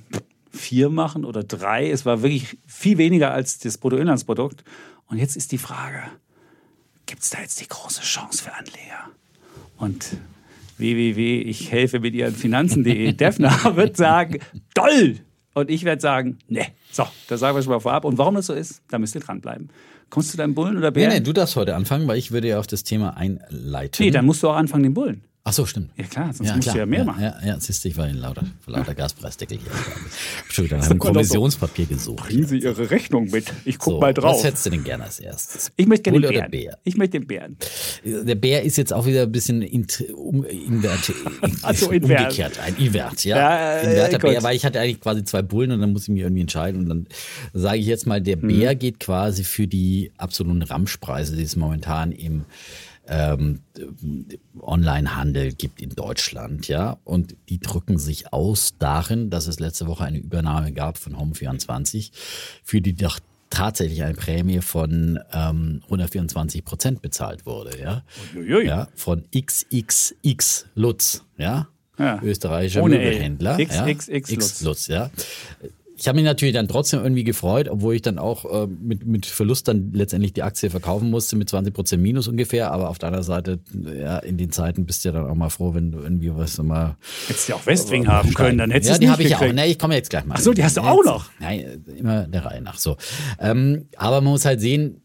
[0.52, 1.90] vier machen oder drei.
[1.90, 4.62] Es war wirklich viel weniger als das Bruttoinlandsprodukt.
[5.06, 6.02] Und jetzt ist die Frage,
[7.06, 9.08] gibt es da jetzt die große Chance für Anleger?
[9.78, 10.16] Und
[10.76, 14.38] www, ich helfe mit ihren Finanzen.de, Defner wird sagen,
[14.74, 15.16] toll!
[15.54, 16.66] Und ich werde sagen, ne.
[16.92, 18.04] So, das sagen wir schon mal vorab.
[18.04, 19.70] Und warum das so ist, da müsst ihr dranbleiben.
[20.10, 21.12] Kommst du deinem Bullen oder Nee, Bären?
[21.14, 24.04] nee, du darfst heute anfangen, weil ich würde ja auf das Thema einleiten.
[24.04, 25.22] nee, dann musst du auch anfangen, den Bullen.
[25.48, 25.88] Ach so, stimmt.
[25.96, 27.22] Ja klar, sonst musst du ja mehr ja, machen.
[27.22, 29.70] Ja, ja, siehst du, ich war in lauter, lauter Gaspreisdeckel hier.
[30.44, 31.42] Entschuldigung, ich habe ein kommt auch so.
[31.88, 32.16] Gesucht.
[32.28, 33.46] Bringen Sie Ihre Rechnung mit.
[33.64, 34.36] Ich guck So, mal drauf.
[34.36, 35.72] Was hättest du denn gerne als erstes?
[35.76, 36.50] Ich möchte gerne den Bären.
[36.50, 36.78] Bär?
[36.84, 37.56] Ich möchte den Bären.
[38.04, 41.12] Der Bär ist jetzt auch wieder ein bisschen int, um, invert,
[41.62, 42.20] Also invert.
[42.20, 43.38] umgekehrt, ein Invert, ja.
[43.38, 44.18] Ja, äh, Inverter.
[44.18, 46.82] Bär, weil ich hatte eigentlich quasi zwei Bullen und dann muss ich mich irgendwie entscheiden
[46.82, 47.06] und dann
[47.54, 48.48] sage ich jetzt mal, der Mhm.
[48.48, 52.44] Bär geht quasi für die absoluten Ramschpreise, die es momentan im
[53.08, 53.60] ähm,
[54.60, 60.04] Onlinehandel gibt in Deutschland, ja, und die drücken sich aus darin, dass es letzte Woche
[60.04, 62.10] eine Übernahme gab von Home24,
[62.62, 63.18] für die doch
[63.50, 68.02] tatsächlich eine Prämie von ähm, 124 Prozent bezahlt wurde, ja,
[68.62, 72.20] ja, von XXX Lutz, ja, Ja.
[72.22, 72.96] österreichischer Ohne.
[72.98, 74.60] Möbelhändler, XXX ja, Lutz.
[74.62, 75.10] Lutz, ja.
[76.00, 79.26] Ich habe mich natürlich dann trotzdem irgendwie gefreut, obwohl ich dann auch äh, mit, mit
[79.26, 82.70] Verlust dann letztendlich die Aktie verkaufen musste, mit 20 Prozent Minus ungefähr.
[82.70, 85.48] Aber auf der anderen Seite, ja, in den Zeiten bist du ja dann auch mal
[85.48, 86.96] froh, wenn du irgendwie was mal.
[87.26, 89.30] Hättest du ja auch Westwing haben können, dann hättest ja, du die nicht habe ich
[89.30, 89.52] ja auch.
[89.52, 90.36] Nee, ich komme jetzt gleich mal.
[90.38, 91.30] Ach so, die hast du auch noch?
[91.40, 92.78] Nein, immer der Reihe nach.
[92.78, 92.96] So.
[93.40, 95.00] Ähm, aber man muss halt sehen,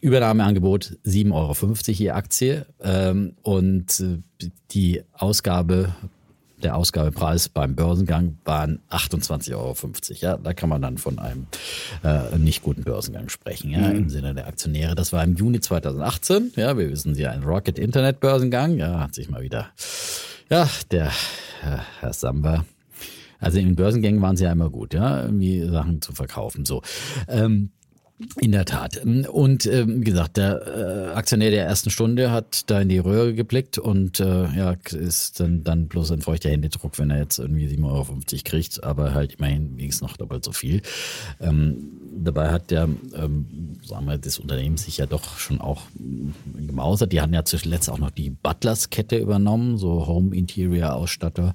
[0.00, 1.54] Übernahmeangebot 7,50 Euro
[1.92, 5.94] je Aktie ähm, und äh, die Ausgabe,
[6.66, 9.76] der Ausgabepreis beim Börsengang waren 28,50 Euro.
[10.14, 11.46] Ja, da kann man dann von einem
[12.02, 14.96] äh, nicht guten Börsengang sprechen, ja, im Sinne der Aktionäre.
[14.96, 16.54] Das war im Juni 2018.
[16.56, 18.78] Ja, wir wissen ja, ein Rocket Internet Börsengang.
[18.78, 19.68] Ja, hat sich mal wieder,
[20.50, 22.64] ja, der äh, Herr Samba
[23.38, 26.64] also in den Börsengängen waren sie ja immer gut, ja, irgendwie Sachen zu verkaufen.
[26.64, 26.82] So.
[27.28, 27.70] Ähm,
[28.40, 29.04] in der Tat.
[29.04, 33.34] Und ähm, wie gesagt, der äh, Aktionär der ersten Stunde hat da in die Röhre
[33.34, 37.66] geblickt und äh, ja, ist dann, dann bloß ein feuchter Händedruck, wenn er jetzt irgendwie
[37.66, 40.80] 7,50 Euro kriegt, aber halt immerhin wenigstens noch doppelt so viel.
[41.40, 45.82] Ähm, dabei hat der, ähm, sagen wir, das Unternehmen sich ja doch schon auch
[46.54, 47.12] gemausert.
[47.12, 51.52] Die hatten ja zuletzt auch noch die Butlers-Kette übernommen, so Home Interior Ausstatter.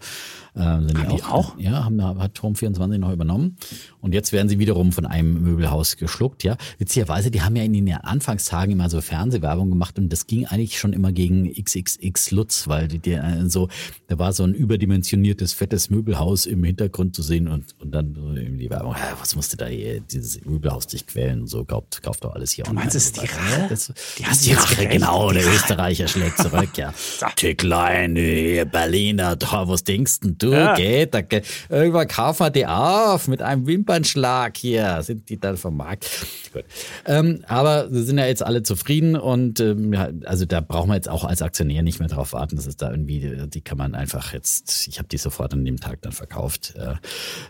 [0.55, 1.57] Äh, sind die die auch?
[1.57, 3.57] Ja, haben, hat Home24 noch übernommen.
[3.99, 6.50] Und jetzt werden sie wiederum von einem Möbelhaus geschluckt, ja.
[6.77, 10.79] Witzigerweise, die haben ja in den Anfangstagen immer so Fernsehwerbung gemacht und das ging eigentlich
[10.79, 13.67] schon immer gegen XXX Lutz, weil die, die äh, so,
[14.07, 18.35] da war so ein überdimensioniertes, fettes Möbelhaus im Hintergrund zu sehen und, und dann so
[18.39, 22.01] eben die Werbung, ja, was musste da hier, dieses Möbelhaus dich quälen und so, kauft,
[22.03, 22.65] kauft doch alles hier.
[22.65, 23.67] Du meinst, es ist die Rache?
[23.69, 23.87] Das,
[24.17, 25.49] Die die ist die Rache, genau, der Die.
[25.49, 26.93] Österreicher schlägt zurück, ja.
[27.35, 30.75] Ticklein, hier, Berliner, da, was denkst denn du, Ja.
[30.75, 31.13] geht?
[31.13, 35.77] Da, geht- irgendwann kaufen wir die auf mit einem Wimpernschlag hier, sind die dann vom
[35.77, 36.07] Markt.
[36.53, 36.65] Gut.
[37.05, 41.09] Ähm, aber sind ja jetzt alle zufrieden und ähm, ja, also da braucht man jetzt
[41.09, 44.33] auch als Aktionär nicht mehr drauf warten, dass es da irgendwie, die kann man einfach
[44.33, 46.95] jetzt, ich habe die sofort an dem Tag dann verkauft äh,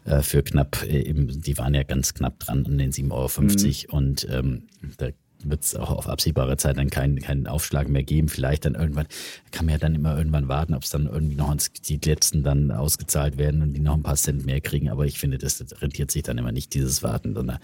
[0.10, 3.98] äh, für knapp, äh, eben, die waren ja ganz knapp dran an den 7,50 Euro
[3.98, 4.64] und ähm,
[4.98, 5.08] da
[5.50, 8.30] wird es auch auf absehbare Zeit dann keinen, keinen Aufschlag mehr geben.
[8.30, 9.08] Vielleicht dann irgendwann,
[9.52, 12.44] kann man ja dann immer irgendwann warten, ob es dann irgendwie noch uns die letzten
[12.44, 14.90] dann ausgezahlt werden und die noch ein paar Cent mehr kriegen.
[14.90, 17.60] Aber ich finde, das rentiert sich dann immer nicht, dieses Warten, sondern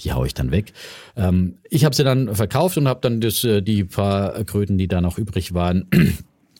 [0.00, 0.72] die haue ich dann weg.
[1.16, 4.88] Ähm, ich habe sie dann verkauft und habe dann das, äh, die paar Kröten, die
[4.88, 5.88] da noch übrig waren,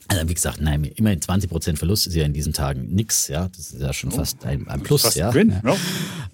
[0.08, 3.48] also wie gesagt, nein, immerhin 20% Verlust ist ja in diesen Tagen nix, ja.
[3.48, 5.30] Das ist ja schon fast ein, ein Plus, Fast ja.
[5.30, 5.76] Gewinn, ja.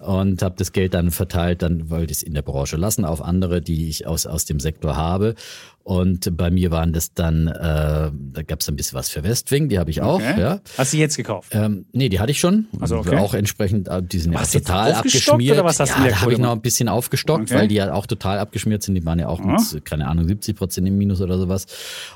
[0.05, 3.21] Und habe das Geld dann verteilt, dann wollte ich es in der Branche lassen, auf
[3.21, 5.35] andere, die ich aus, aus dem Sektor habe.
[5.83, 7.53] Und bei mir waren das dann, äh,
[8.11, 10.39] da gab es ein bisschen was für Westwing, die habe ich auch, Okay.
[10.39, 10.59] ja.
[10.77, 11.49] Hast du jetzt gekauft?
[11.55, 12.67] Ähm, nee, die hatte ich schon.
[12.79, 13.17] Ach so, Und okay.
[13.17, 15.53] Auch entsprechend, äh, die sind ja du total abgeschmiert.
[15.57, 17.55] oder was hast du ja, der da habe ich noch ein bisschen aufgestockt, Okay.
[17.59, 18.95] weil die ja auch total abgeschmiert sind.
[18.95, 21.65] Die waren ja auch mit, keine Ahnung, 70 Prozent im Minus oder sowas.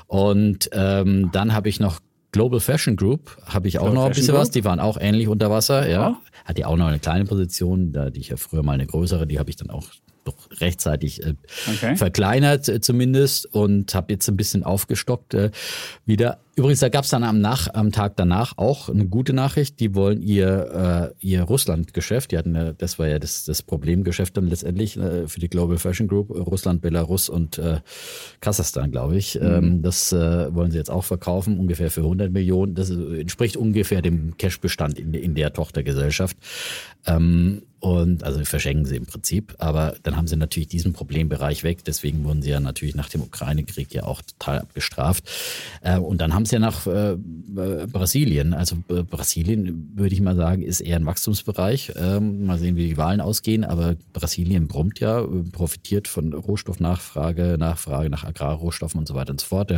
[0.06, 2.00] Und ähm, dann habe ich noch
[2.32, 4.48] Global Fashion Group, habe ich auch Global noch ein bisschen was.
[4.48, 4.52] Group?
[4.54, 5.96] Die waren auch ähnlich unter Wasser, ja.
[6.10, 6.16] Ja.
[6.44, 9.26] Hat ja auch noch eine kleine Position, da hatte ich ja früher mal eine größere,
[9.26, 9.86] die habe ich dann auch
[10.26, 11.34] doch rechtzeitig äh,
[11.68, 11.96] Okay.
[11.96, 15.50] verkleinert äh, zumindest und habe jetzt ein bisschen aufgestockt äh,
[16.04, 16.38] wieder.
[16.58, 19.78] Übrigens, da gab es dann am, Nach am Tag danach auch eine gute Nachricht.
[19.78, 24.38] Die wollen ihr, äh, ihr Russland-Geschäft, die hatten ja, das war ja das, das Problemgeschäft
[24.38, 27.80] dann letztendlich äh, für die Global Fashion Group, Russland, Belarus und äh,
[28.40, 29.38] Kasachstan, glaube ich.
[29.38, 32.74] Ähm, das äh, wollen sie jetzt auch verkaufen, ungefähr für 100 Millionen.
[32.74, 36.38] Das entspricht ungefähr dem Cashbestand in, in der Tochtergesellschaft.
[37.06, 39.54] Ähm, und also verschenken sie im Prinzip.
[39.58, 41.84] Aber dann haben sie natürlich diesen Problembereich weg.
[41.84, 45.30] Deswegen wurden sie ja natürlich nach dem Ukraine-Krieg ja auch total abgestraft.
[45.82, 47.16] Äh, und dann haben sie ja nach äh,
[47.86, 48.54] Brasilien.
[48.54, 51.92] Also äh, Brasilien, würde ich mal sagen, ist eher ein Wachstumsbereich.
[51.96, 53.64] Ähm, mal sehen, wie die Wahlen ausgehen.
[53.64, 59.46] Aber Brasilien brummt ja, profitiert von Rohstoffnachfrage, Nachfrage nach Agrarrohstoffen und so weiter und so
[59.46, 59.72] fort.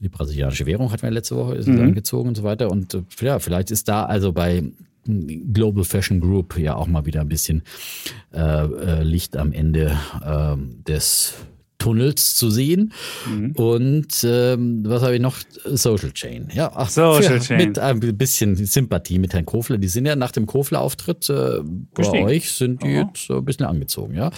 [0.00, 2.70] Die brasilianische Währung hatten wir letzte Woche ist angezogen und so weiter.
[2.70, 4.64] Und äh, ja, vielleicht ist da also bei
[5.04, 7.62] Global Fashion Group ja auch mal wieder ein bisschen
[8.32, 11.34] äh, äh, Licht am Ende ähm, des
[11.82, 12.92] Tunnels zu sehen.
[13.26, 13.52] Mhm.
[13.52, 15.36] Und ähm, was habe ich noch?
[15.64, 16.48] Social Chain.
[16.54, 17.58] Ja, ach, Social für, Chain.
[17.58, 19.78] Mit ein bisschen Sympathie mit Herrn Kofler.
[19.78, 21.60] Die sind ja nach dem Kofler-Auftritt äh,
[21.94, 23.08] bei euch sind die Aha.
[23.08, 24.30] jetzt so ein bisschen angezogen, ja.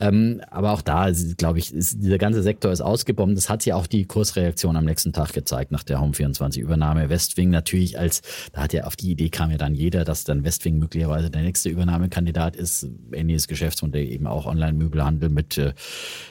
[0.00, 3.36] Ähm, aber auch da, glaube ich, ist, dieser ganze Sektor ist ausgebombt.
[3.36, 7.08] Das hat ja auch die Kursreaktion am nächsten Tag gezeigt nach der Home24-Übernahme.
[7.08, 8.22] Westwing natürlich als,
[8.52, 11.42] da hat ja auf die Idee kam ja dann jeder, dass dann Westwing möglicherweise der
[11.42, 12.86] nächste Übernahmekandidat ist.
[13.12, 15.72] Ähnliches Geschäftsmodell eben auch Online-Möbelhandel mit äh,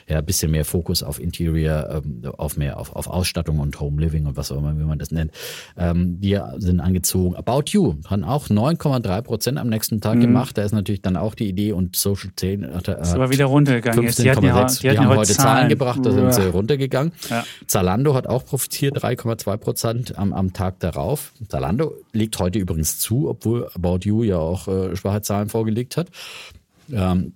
[0.08, 4.00] ja, ein bisschen mehr Fokus auf Interior, ähm, auf mehr auf, auf Ausstattung und Home
[4.00, 5.32] Living und was auch immer, wie man das nennt.
[5.76, 7.34] Ähm, die sind angezogen.
[7.34, 10.56] About You hat auch 9,3 Prozent am nächsten Tag gemacht.
[10.56, 13.02] Da ist natürlich dann auch die Idee und Social 10 hat, Mhm.
[13.02, 14.04] Ist aber wieder runtergegangen.
[14.04, 14.80] Jetzt, die hatten ja, 15,6.
[14.80, 17.12] die Die, haben heute Zahlen gebracht, da sind sie runtergegangen.
[17.28, 17.44] Ja.
[17.66, 21.32] Zalando hat auch profitiert, 3,2 Prozent am, am Tag darauf.
[21.48, 26.08] Zalando legt heute übrigens zu, obwohl About You ja auch äh, schwache Zahlen vorgelegt hat.
[26.92, 27.32] Ähm,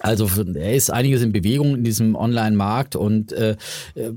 [0.00, 3.56] also er ist einiges in Bewegung in diesem Online-Markt und äh,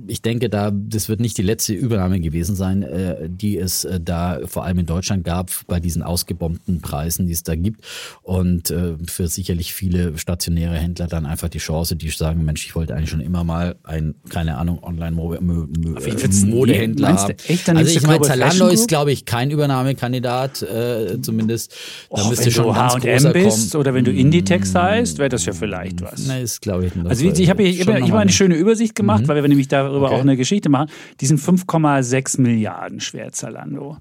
[0.07, 3.99] ich denke, da das wird nicht die letzte Übernahme gewesen sein, äh, die es äh,
[3.99, 7.81] da vor allem in Deutschland gab bei diesen ausgebombten Preisen, die es da gibt.
[8.21, 12.75] Und äh, für sicherlich viele stationäre Händler dann einfach die Chance, die sagen, Mensch, ich
[12.75, 17.77] wollte eigentlich schon immer mal ein, keine Ahnung, Online-Modehändler du haben.
[17.77, 21.73] also ich meine, Zalando ist, glaube ich, kein Übernahmekandidat, äh, zumindest.
[22.09, 25.45] Da Och, müsste wenn schon du H&M bist oder wenn du Inditex heißt, wäre das
[25.45, 25.70] ja vielleicht
[26.01, 26.27] was.
[26.27, 29.27] Nee, ist, glaube ich, Also ich, ich habe hier immer, mal eine schöne Übersicht gemacht,
[29.27, 30.15] weil wir nämlich darüber Okay.
[30.15, 30.89] auch eine Geschichte machen.
[31.19, 33.97] Die sind 5,6 Milliarden schwer, Zalando.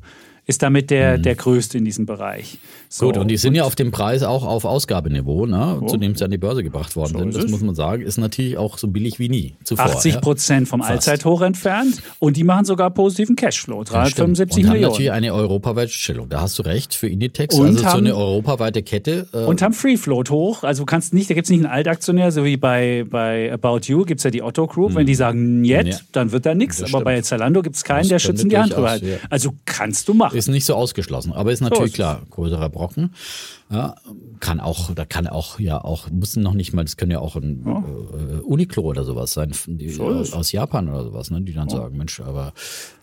[0.50, 2.58] Ist damit der, der größte in diesem Bereich.
[2.88, 6.16] So, Gut, und die sind ja auf dem Preis auch auf Ausgabeniveau, ne, zu dem
[6.16, 7.36] sie an die Börse gebracht worden So sind.
[7.36, 9.84] Das muss man sagen, ist natürlich auch so billig wie nie zuvor.
[9.84, 10.20] 80 ja.
[10.20, 10.90] Prozent vom Fast.
[10.90, 14.36] Allzeithoch entfernt und die machen sogar positiven Cashflow, Ja, stimmt.
[14.38, 14.90] 375 und haben Millionen.
[14.92, 16.28] natürlich eine europaweite Stellung.
[16.28, 19.28] Da hast du recht, für Inditex, Und also so haben- eine europaweite Kette.
[19.32, 20.64] Äh, Und haben Free Float hoch.
[20.64, 23.82] Also du kannst nicht, da gibt es nicht einen Altaktionär, so wie bei, bei About
[23.84, 24.96] You gibt es ja die Otto Group.
[24.96, 25.96] Wenn die sagen, niet, Ja.
[26.10, 26.80] dann wird da nichts.
[26.80, 27.04] Aber stimmt.
[27.04, 29.16] bei Zalando gibt es keinen, Das der könnte schützen die Hand drüber ja.
[29.30, 30.39] Also kannst du machen.
[30.40, 31.96] Ist nicht so ausgeschlossen, aber ist natürlich ist es.
[31.96, 33.14] klar, größerer Brocken.
[33.70, 33.94] Ja,
[34.40, 37.36] kann auch, da kann auch, ja, auch, muss noch nicht mal, das können ja auch
[37.36, 40.32] ein äh, Uniqlo oder sowas sein, die, ist es.
[40.32, 42.52] aus Japan oder sowas, ne, die dann sagen, Mensch, aber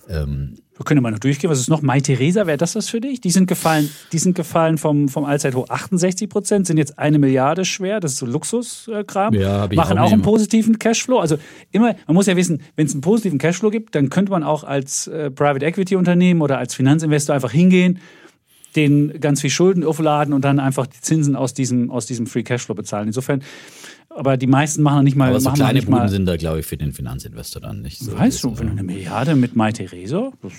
[0.10, 1.50] ähm, Wir können mal noch durchgehen.
[1.50, 1.82] Was ist noch?
[1.82, 3.22] Mai Theresa, wäre das was für dich?
[3.22, 7.66] Die sind gefallen, die sind gefallen vom, vom Allzeithoch 68 Prozent, sind jetzt eine Milliarde
[7.66, 8.00] schwer.
[8.00, 9.34] Das ist so Luxuskram.
[9.34, 11.20] Ja, Machen auch auch einen positiven Cashflow.
[11.20, 11.38] Also
[11.72, 14.64] immer, man muss ja wissen, wenn es einen positiven Cashflow gibt, dann könnte man auch
[14.64, 18.00] als äh, Private Equity Unternehmen oder als Finanzinvestor einfach hingehen,
[18.76, 22.44] den ganz viel Schulden aufladen und dann einfach die Zinsen aus diesem, aus diesem Free
[22.44, 23.08] Cashflow bezahlen.
[23.08, 23.42] Insofern,
[24.18, 26.60] aber die meisten machen nicht mal, aber so kleine nicht mal Buden sind da, glaube
[26.60, 28.18] ich, für den Finanzinvestor dann nicht so.
[28.18, 30.54] Weißt du, wenn du eine Milliarde mit Mai Theresa, das,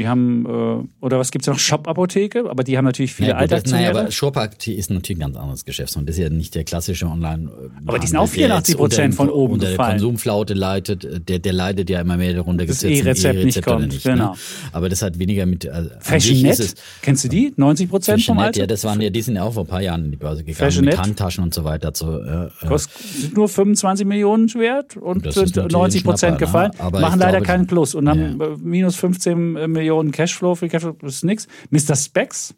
[0.00, 1.58] die haben, äh, oder was gibt es noch?
[1.58, 5.36] Shop-Apotheke, aber die haben natürlich viele Naja, das, naja, aber Shopakt ist natürlich ein ganz
[5.36, 5.94] anderes Geschäft.
[5.94, 7.50] Und das ist ja nicht der klassische Online.
[7.84, 9.92] Aber die sind auch 84% unter- von oben unter der gefallen.
[9.98, 11.28] Konsumflaute leidet.
[11.28, 12.64] Der, der leidet ja immer mehr darunter.
[12.64, 14.30] Das jetzt ein E-Rezept nicht kommt, oder genau.
[14.32, 14.38] Ne?
[14.72, 15.68] Aber das hat weniger mit.
[15.68, 17.52] Also sich ist Fashionet, kennst du die?
[17.56, 18.60] 90 Prozent vom Alter?
[18.60, 20.42] ja, das waren ja, die sind ja auch vor ein paar Jahren in die Börse
[20.44, 20.94] gegangen Fashionet?
[20.94, 21.92] mit Handtaschen und so weiter.
[21.94, 22.90] So, äh, äh, Kost,
[23.20, 26.92] sind nur 25 Millionen wert und Das sind natürlich 90 ein Prozent Schnapper, gefallen.
[26.94, 27.00] ne?
[27.00, 28.46] Machen leider glaube, keinen Plus und haben ja.
[28.46, 30.54] äh, minus 15 Millionen Cashflow.
[30.54, 31.46] Free Cashflow ist nix.
[31.70, 31.96] Mr.
[31.96, 32.54] Specs,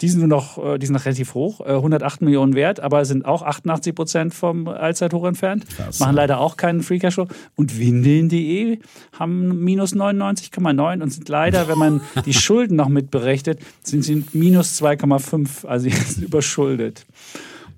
[0.00, 3.04] die sind nur noch, äh, die sind noch relativ hoch, äh, 108 Millionen wert, aber
[3.04, 5.66] sind auch 88 Prozent vom Allzeithoch entfernt.
[5.76, 7.28] Krass, machen leider auch keinen Free Cashflow.
[7.54, 8.78] Und Windeln.de
[9.18, 14.24] haben minus 99,9 und sind leider, wenn man die Schulden noch mit berechnet, sind sie
[14.32, 17.06] minus 2,5, also jetzt überschuldet.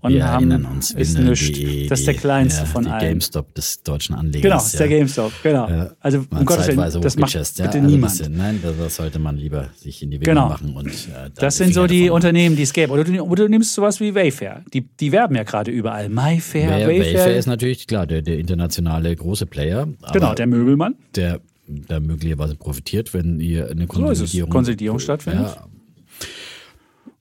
[0.01, 0.93] Und wir haben, erinnern uns.
[0.93, 1.47] ist Windeln, nichts.
[1.53, 3.01] die- Das ist der kleinste ja, von allen.
[3.09, 4.43] GameStop des deutschen Anlegers.
[4.43, 4.99] Genau, ist der ja.
[4.99, 5.69] GameStop, genau.
[5.69, 8.21] Ja, also man um Gottes Willen, das macht bitte Also niemand.
[8.21, 10.49] Das, nein, das, sollte man lieber sich in die Wege Genau.
[10.51, 10.75] machen.
[10.77, 10.93] Und, äh,
[11.35, 12.93] da Das sind so die davon Unternehmen, die es gäbe.
[12.93, 14.63] Oder du, oder du nimmst sowas wie Wayfair.
[14.73, 16.09] Die, die werben ja gerade überall.
[16.09, 16.89] MyFair, Wayfair.
[16.89, 19.89] Wayfair ist natürlich klar der, der internationale große Player.
[20.03, 20.95] Aber genau, der Möbelmann.
[21.17, 21.41] der
[21.87, 23.87] da möglicherweise profitiert, wenn ihr eine So.
[23.89, 25.49] Konsolidierung, Konsolidierung stattfindet.
[25.55, 25.67] Ja,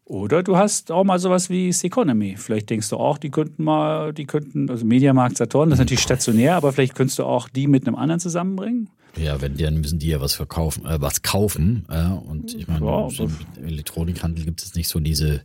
[0.10, 2.36] Oder du hast auch mal sowas wie Seconomy.
[2.38, 6.01] Vielleicht denkst du auch, die könnten mal, die könnten, also Mediamarkt Saturn, das ist natürlich
[6.01, 8.89] stationär, aber vielleicht könntest du auch die mit einem anderen zusammenbringen.
[9.18, 11.86] ja, wenn dann müssen die ja was verkaufen, äh, was kaufen.
[11.89, 15.41] Äh, und ich meine, Ja, so aber- im Elektronikhandel gibt es nicht so diese.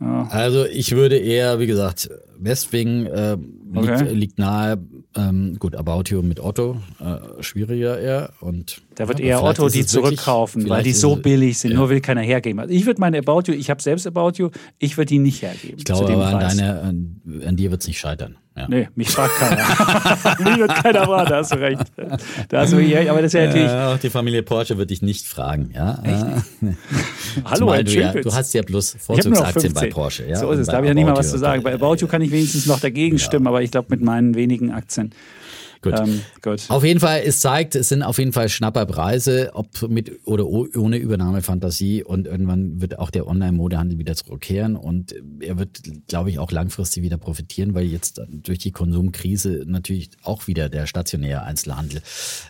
[0.00, 2.10] Also ich würde eher, wie gesagt,
[2.40, 3.36] Westwing äh,
[3.72, 4.12] liegt, Okay.
[4.12, 4.78] liegt nahe.
[5.14, 9.68] Ähm, gut, About You mit Otto äh, schwieriger eher und Da wird ja, eher Otto
[9.68, 11.72] die zurückkaufen, weil die so billig sind.
[11.72, 11.76] ja.
[11.76, 12.60] Nur will keiner hergeben.
[12.60, 15.42] Also ich würde meine About You, ich habe selbst About You, ich würde die nicht
[15.42, 15.76] hergeben.
[15.78, 18.36] Ich glaube aber an, deine, an, an dir wird es nicht scheitern.
[18.54, 18.68] Ja.
[18.68, 19.64] Nee, mich fragt keiner.
[20.50, 21.82] mich wird keiner fragen, da hast du recht.
[22.48, 23.08] Da hast du recht.
[23.08, 23.66] Aber das ist ja natürlich.
[23.66, 25.70] Ja, auch die Familie Porsche wird dich nicht fragen.
[25.74, 25.98] Ja?
[26.02, 26.76] Echt?
[27.46, 29.74] Hallo, Herr du, ja, du hast ja bloß Vorzugsaktien 15.
[29.74, 30.28] bei Porsche.
[30.28, 30.36] Ja?
[30.36, 30.66] so ist es.
[30.66, 31.62] Da habe ich ja nicht mal was zu sagen.
[31.62, 34.70] Bei About You kann ich wenigstens noch dagegen stimmen, aber ich glaube mit meinen wenigen
[34.72, 35.12] Aktien
[35.82, 35.94] Gut.
[35.98, 36.64] Ähm, gut.
[36.68, 40.96] Auf jeden Fall, es zeigt, es sind auf jeden Fall Schnapperpreise, ob mit oder ohne
[40.96, 46.52] Übernahmefantasie und irgendwann wird auch der Online-Modehandel wieder zurückkehren und er wird, glaube ich, auch
[46.52, 52.00] langfristig wieder profitieren, weil jetzt durch die Konsumkrise natürlich auch wieder der stationäre Einzelhandel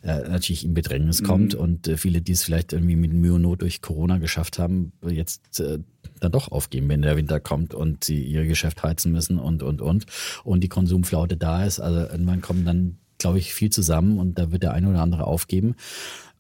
[0.03, 3.43] äh, natürlich in Bedrängnis kommt und äh, viele, die es vielleicht irgendwie mit Mühe und
[3.43, 5.79] Not durch Corona geschafft haben, jetzt äh,
[6.21, 9.81] dann doch aufgeben, wenn der Winter kommt und sie ihr Geschäft heizen müssen und, und,
[9.81, 10.07] und.
[10.45, 11.81] Und die Konsumflaute da ist.
[11.81, 15.27] Also irgendwann kommen dann, glaube ich, viel zusammen und da wird der eine oder andere
[15.27, 15.75] aufgeben.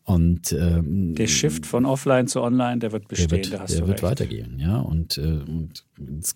[0.04, 3.72] Und ähm, Der Shift von offline zu online, der wird bestehen, der wird, da hast
[3.72, 4.10] der du wird recht.
[4.10, 4.80] weitergehen, ja.
[4.80, 5.84] Und, äh, und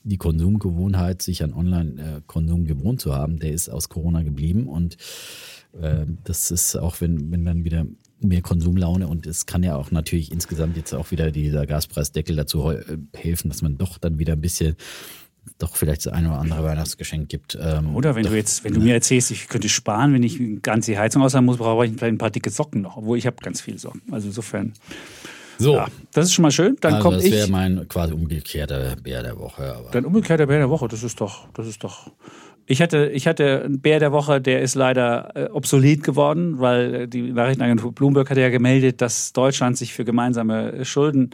[0.05, 4.69] die Konsumgewohnheit, sich an Online-Konsum gewohnt zu haben, der ist aus Corona geblieben.
[4.69, 4.97] Und
[5.81, 7.87] äh, das ist auch, wenn, wenn dann wieder
[8.21, 12.71] mehr Konsumlaune und es kann ja auch natürlich insgesamt jetzt auch wieder dieser Gaspreisdeckel dazu
[12.71, 14.77] äh, helfen, dass man doch dann wieder ein bisschen
[15.59, 17.59] doch vielleicht das eine oder andere Weihnachtsgeschenk gibt.
[17.61, 20.41] Ähm, Oder wenn doch, du jetzt, wenn du mir erzählst, ich könnte sparen, wenn ich
[20.63, 23.27] ganz die Heizung aushaben muss, brauche ich vielleicht ein paar dicke Socken noch, obwohl ich
[23.27, 24.03] habe ganz viele Socken.
[24.11, 24.73] Also insofern,
[25.59, 26.77] so, ja, das ist schon mal schön.
[26.81, 29.75] Dann also kommt das wäre mein quasi umgekehrter Bär der Woche.
[29.75, 32.11] Aber Dann umgekehrt der Bär der Woche, das ist doch, das ist doch.
[32.67, 36.95] Ich hatte, ich hatte einen Bär der Woche, der ist leider äh, obsolet geworden, weil
[36.95, 41.31] äh, die Nachrichtenagentur Bloomberg hatte ja gemeldet, dass Deutschland sich für gemeinsame Schulden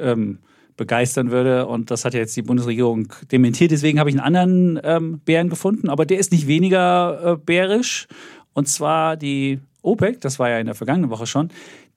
[0.00, 0.38] ähm,
[0.76, 1.66] begeistern würde.
[1.66, 3.70] Und das hat ja jetzt die Bundesregierung dementiert.
[3.70, 8.06] Deswegen habe ich einen anderen ähm, Bären gefunden, aber der ist nicht weniger äh, bärisch.
[8.52, 11.50] Und zwar die OPEC, das war ja in der vergangenen Woche schon,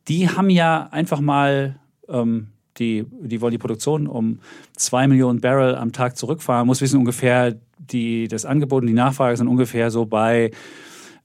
[0.07, 2.47] die haben ja einfach mal ähm,
[2.77, 4.39] die, die wollen die Produktion um
[4.75, 6.67] zwei Millionen Barrel am Tag zurückfahren.
[6.67, 10.51] Muss wissen, ungefähr die, das Angebot und die Nachfrage sind ungefähr so bei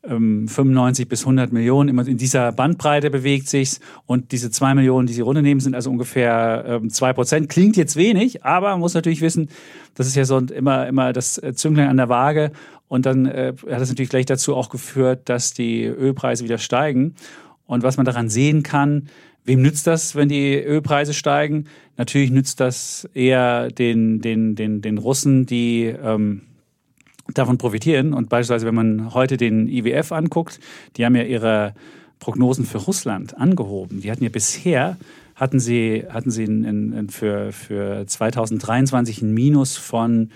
[0.03, 1.89] 95 bis 100 Millionen.
[1.89, 3.81] Immer in dieser Bandbreite bewegt sich's.
[4.07, 7.49] Und diese zwei Millionen, die sie runternehmen, sind also ungefähr ähm, zwei Prozent.
[7.49, 9.49] Klingt jetzt wenig, aber man muss natürlich wissen,
[9.95, 12.53] das ist ja so immer, immer das äh, Zünglein an der Waage.
[12.89, 17.15] Und dann äh, hat das natürlich gleich dazu auch geführt, dass die Ölpreise wieder steigen.
[17.67, 19.09] Und was man daran sehen kann,
[19.45, 21.67] wem nützt das, wenn die Ölpreise steigen?
[21.97, 26.43] Natürlich nützt das eher den, den, den, den Russen, die ähm,
[27.35, 28.13] davon profitieren.
[28.13, 30.61] Und beispielsweise, wenn man heute den IWF anguckt,
[30.97, 31.75] die haben ja ihre
[32.19, 34.01] Prognosen für Russland angehoben.
[34.01, 34.97] Die hatten ja bisher,
[35.35, 40.31] hatten sie, hatten sie ein, ein für, für 2023 ein Minus von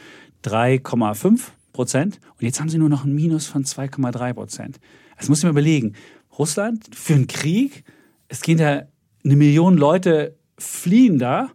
[0.45, 1.41] 3,5
[1.73, 2.21] Prozent.
[2.39, 4.81] Und jetzt haben sie nur noch ein Minus von 2,3 Prozent.
[5.17, 5.95] Das muss ich mir überlegen.
[6.39, 7.85] Russland für einen Krieg,
[8.29, 8.83] es gehen da
[9.25, 11.51] eine Million Leute fliehen da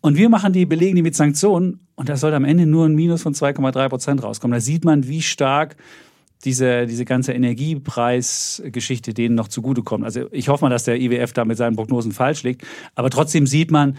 [0.00, 2.96] und wir machen die, belegen die mit Sanktionen und da soll am Ende nur ein
[2.96, 4.56] Minus von 2,3 Prozent rauskommen.
[4.56, 5.76] Da sieht man, wie stark
[6.44, 10.04] diese, diese ganze Energiepreisgeschichte denen noch zugutekommt.
[10.04, 12.66] Also ich hoffe mal, dass der IWF da mit seinen Prognosen falsch liegt.
[12.96, 13.98] Aber trotzdem sieht man,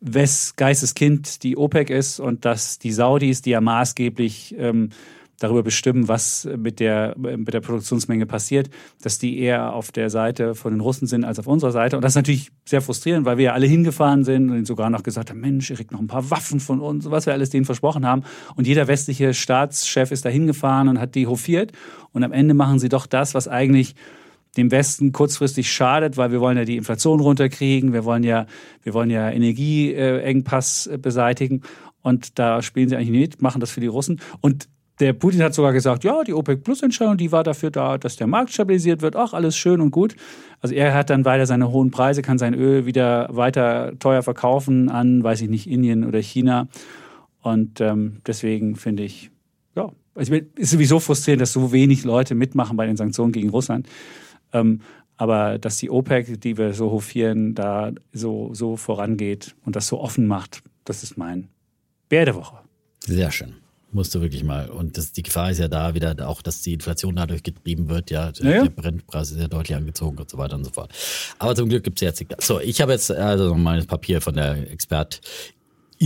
[0.00, 4.88] wes Geisteskind die OPEC ist und dass die Saudis, die ja maßgeblich ähm,
[5.38, 8.70] darüber bestimmen, was mit der, mit der Produktionsmenge passiert,
[9.02, 11.96] dass die eher auf der Seite von den Russen sind als auf unserer Seite.
[11.96, 15.02] Und das ist natürlich sehr frustrierend, weil wir ja alle hingefahren sind und sogar noch
[15.02, 17.64] gesagt haben, Mensch, ihr kriegt noch ein paar Waffen von uns, was wir alles denen
[17.64, 18.22] versprochen haben.
[18.56, 21.72] Und jeder westliche Staatschef ist da hingefahren und hat die hofiert.
[22.12, 23.94] Und am Ende machen sie doch das, was eigentlich
[24.56, 28.46] dem Westen kurzfristig schadet, weil wir wollen ja die Inflation runterkriegen, wir wollen ja,
[28.82, 31.62] wir wollen ja Energieengpass beseitigen.
[32.02, 34.20] Und da spielen sie eigentlich nicht, machen das für die Russen.
[34.40, 34.68] Und
[35.00, 38.52] der Putin hat sogar gesagt, ja, die OPEC-Plus-Entscheidung, die war dafür da, dass der Markt
[38.52, 39.16] stabilisiert wird.
[39.16, 40.14] Ach, alles schön und gut.
[40.60, 44.88] Also er hat dann weiter seine hohen Preise, kann sein Öl wieder weiter teuer verkaufen
[44.88, 46.68] an, weiß ich nicht, Indien oder China.
[47.42, 49.30] Und ähm, deswegen finde ich,
[49.74, 53.88] ja, es ist sowieso frustrierend, dass so wenig Leute mitmachen bei den Sanktionen gegen Russland.
[54.52, 54.80] Ähm,
[55.16, 60.00] aber dass die OPEC, die wir so hofieren, da so, so vorangeht und das so
[60.00, 61.48] offen macht, das ist mein
[62.08, 62.58] Bär der Woche.
[63.00, 63.54] Sehr schön.
[63.94, 64.68] Musst du wirklich mal.
[64.70, 68.10] Und das, die Gefahr ist ja da wieder auch, dass die Inflation dadurch getrieben wird.
[68.10, 70.92] Ja, der, Ja, der Brennpreis ist ja deutlich angezogen und so weiter und so fort.
[71.38, 72.42] Aber zum Glück gibt es jetzt.
[72.42, 74.68] So, ich habe jetzt also das Papier von der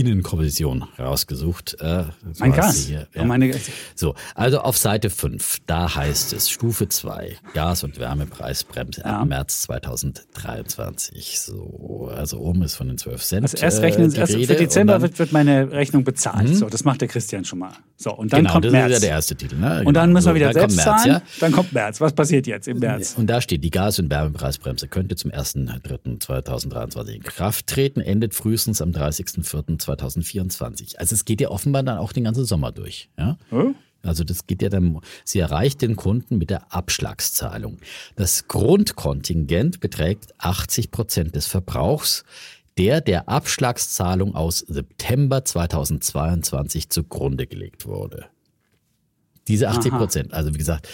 [0.03, 1.75] ExpertInnenkommission rausgesucht.
[1.79, 2.05] Äh,
[2.39, 2.77] Mein Gas.
[2.85, 3.51] hier, Und meine,
[3.95, 9.19] So, also auf Seite 5, da heißt es Stufe 2, Gas- und Wärmepreisbremse Ja.
[9.21, 11.39] ab März 2023.
[11.39, 13.43] So, also oben ist von den 12 Cent.
[13.43, 16.55] also erst rechnen, äh, erst für Dezember dann- wird, wird meine Rechnung bezahlt.
[16.55, 17.71] So, das macht der Christian schon mal.
[17.97, 18.87] So, und dann genau, kommt das März.
[18.91, 19.55] ist ja der erste Titel.
[19.57, 19.83] Ne?
[19.85, 20.13] und dann Genau.
[20.19, 21.11] müssen wir wieder selbst März, zahlen.
[21.15, 21.21] ja?
[21.41, 21.99] Dann kommt März.
[21.99, 23.15] Was passiert jetzt im März?
[23.17, 28.81] Und da steht, die Gas- und Wärmepreisbremse könnte zum 1.3.2023 in Kraft treten, endet frühestens
[28.81, 28.93] am
[29.95, 30.97] 30.04.2024.
[30.97, 33.09] Also es geht ja offenbar dann auch den ganzen Sommer durch.
[33.17, 33.37] Ja?
[33.49, 33.75] Hm?
[34.03, 37.79] Also das geht ja dann, sie erreicht den Kunden mit der Abschlagszahlung.
[38.15, 42.23] Das Grundkontingent beträgt 80 Prozent des Verbrauchs,
[42.77, 48.27] der der Abschlagszahlung aus September 2022 zugrunde gelegt wurde.
[49.49, 50.87] Diese 80 Prozent, also wie gesagt,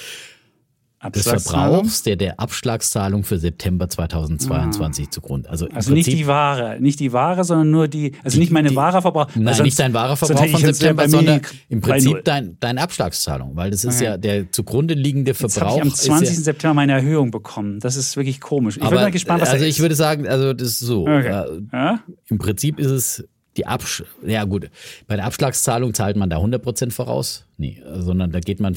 [1.10, 1.24] des?
[1.24, 5.50] Verbrauchs, der der Abschlagszahlung für September 2022 zugrunde.
[5.50, 8.70] Also, Also nicht Prinzip- die Ware, nicht die Ware, sondern nur die, also nicht meine
[8.70, 9.28] die- Ware Verbrauch.
[9.36, 11.90] Nein, also nicht sonst- dein wahrer sonst Verbrauch von jetzt September, sondern im 3-0.
[12.14, 14.22] Prinzip dein, deine Abschlagszahlung, weil das ist ja, Okay.
[14.22, 15.76] der zugrunde liegende Jetzt Verbrauch.
[15.78, 16.38] ich am ist 20.
[16.38, 17.80] ja, September meine Erhöhung bekommen.
[17.80, 18.76] Das ist wirklich komisch.
[18.76, 21.02] Ich bin aber, mal gespannt, was also ich würde sagen, also das ist so.
[21.04, 21.28] Okay.
[21.28, 22.00] Äh, Ja?
[22.28, 23.28] Im Prinzip ist es
[23.58, 24.70] die Absch ja gut,
[25.08, 27.46] bei der Abschlagszahlung zahlt man da 100% voraus?
[27.58, 28.76] Nee, sondern da geht man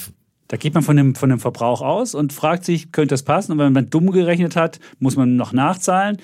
[0.49, 3.53] Da geht man von dem, von dem Verbrauch aus und fragt sich, könnte das passen?
[3.53, 6.17] Und wenn man dumm gerechnet hat, muss man noch nachzahlen.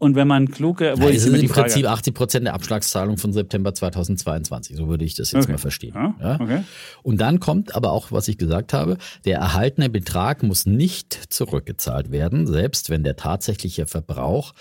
[0.00, 1.48] Und wenn man klug, Ja, wo es ist im.
[1.48, 4.76] Prinzip 80 Prozent der Abschlagszahlung von September 2022.
[4.76, 5.52] So würde ich das jetzt Okay.
[5.52, 5.92] mal verstehen.
[5.94, 6.34] Ja, Ja?
[6.40, 6.62] okay.
[7.02, 12.12] Und dann kommt aber auch, was ich gesagt habe, der erhaltene Betrag muss nicht zurückgezahlt
[12.12, 14.54] werden, selbst wenn der tatsächliche Verbrauch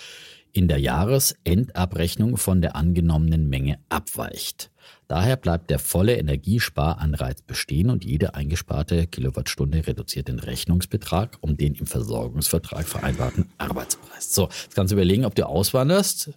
[0.54, 4.72] in der Jahresendabrechnung von der angenommenen Menge abweicht.
[5.10, 11.76] Daher bleibt der volle Energiesparanreiz bestehen und jede eingesparte Kilowattstunde reduziert den Rechnungsbetrag um den
[11.76, 14.34] im Versorgungsvertrag vereinbarten Arbeitspreis.
[14.34, 16.32] So, jetzt kannst du überlegen, ob du auswanderst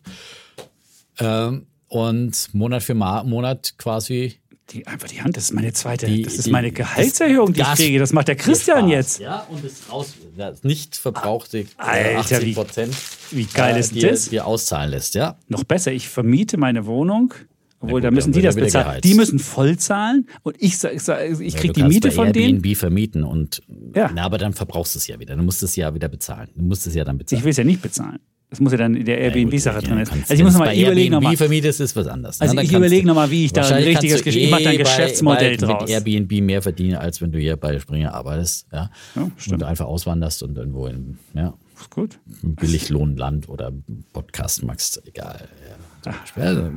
[1.19, 4.37] ähm, und Monat für Ma Monat quasi
[4.71, 7.61] Die, einfach die Hand, das ist meine zweite, Die- das ist die- meine Gehaltserhöhung, die
[7.63, 7.99] ich kriege.
[7.99, 9.19] Das macht der Christian Spaß, jetzt.
[9.19, 12.95] Ja, und das, raus, das nicht verbrauchte äh, Alter, 80 wie- Prozent
[13.33, 14.29] Wie geil ist dir, das?
[14.29, 15.37] dir auszahlen lässt, ja.
[15.49, 17.35] Noch besser, ich vermiete meine Wohnung.
[17.83, 18.87] Obwohl, gut, da müssen die das bezahlen.
[18.87, 19.05] geheizt.
[19.05, 21.17] Die müssen voll zahlen und ich, ich, ich Ja,
[21.59, 22.57] kriege du die Miete von denen.
[22.57, 23.63] Airbnb vermieten und
[23.97, 24.11] Ja.
[24.15, 25.35] na, aber dann verbrauchst du es ja wieder.
[25.35, 26.49] Du musst es ja wieder bezahlen.
[26.55, 27.39] Du musst es ja dann bezahlen.
[27.41, 28.19] Ich will es ja nicht bezahlen.
[28.51, 30.53] Das muss ja dann in der Airbnb-Sache Ja, drin kannst- Also ich muss wenn noch
[30.55, 32.41] es mal bei überlegen, noch Airbnb vermietest, ist was anderes.
[32.41, 34.51] Also ich überlege du- noch mal, wie ich da ein richtiges kannst du Gesch- ich
[34.51, 35.83] mach da ein eh Geschäftsmodell draus.
[35.83, 38.67] Mit Airbnb mehr verdienen, als wenn du hier bei Springer arbeitest.
[38.73, 38.91] Ja?
[39.15, 39.53] Ja, stimmt.
[39.55, 42.19] und du einfach auswanderst und irgendwo in ja, ist gut.
[42.43, 43.73] Billiglohnland oder
[44.13, 45.49] Podcast machst, egal.
[45.69, 46.43] Ja, zum Beispiel.
[46.43, 46.71] Also,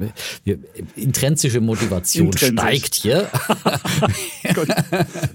[0.95, 2.53] intrinsische Motivation Intrinsisch.
[2.59, 3.30] steigt hier.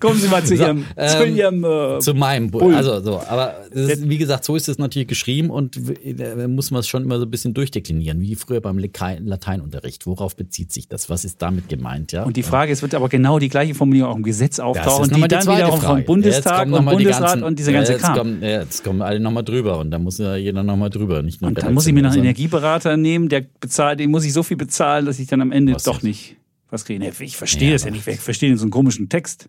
[0.00, 2.74] Kommen Sie mal zu So, Ihrem, zu ähm, Ihrem äh, zu meinem Bull.
[2.74, 5.80] Also so, aber ist, wie gesagt, so ist es natürlich geschrieben und
[6.16, 10.06] da muss man es schon immer so ein bisschen durchdeklinieren, wie früher beim Lateinunterricht.
[10.06, 11.10] Worauf bezieht sich das?
[11.10, 12.12] Was ist damit gemeint?
[12.12, 12.24] Ja?
[12.24, 15.12] Und die Frage ist, wird aber genau die gleiche Formulierung auch im Gesetz auftauchen, die
[15.12, 16.02] nochmal dann wiederum Frage.
[16.02, 18.16] vom Bundestag und die Bundesrat ganzen- und dieser ganze ja, jetzt Kram.
[18.16, 21.22] Kommen, ja, jetzt kommen alle nochmal drüber und da muss ja jeder nochmal drüber.
[21.22, 24.24] Nicht nur Und dann muss ich mir noch einen Energieberater nehmen, der bezahlt, den muss
[24.24, 26.37] ich so viel bezahlen, dass ich dann am Ende doch nicht
[26.70, 27.00] was kriege.
[27.00, 28.06] Nee, Ich verstehe Ja, das ja nicht.
[28.06, 29.48] Ich verstehe so einen komischen Text.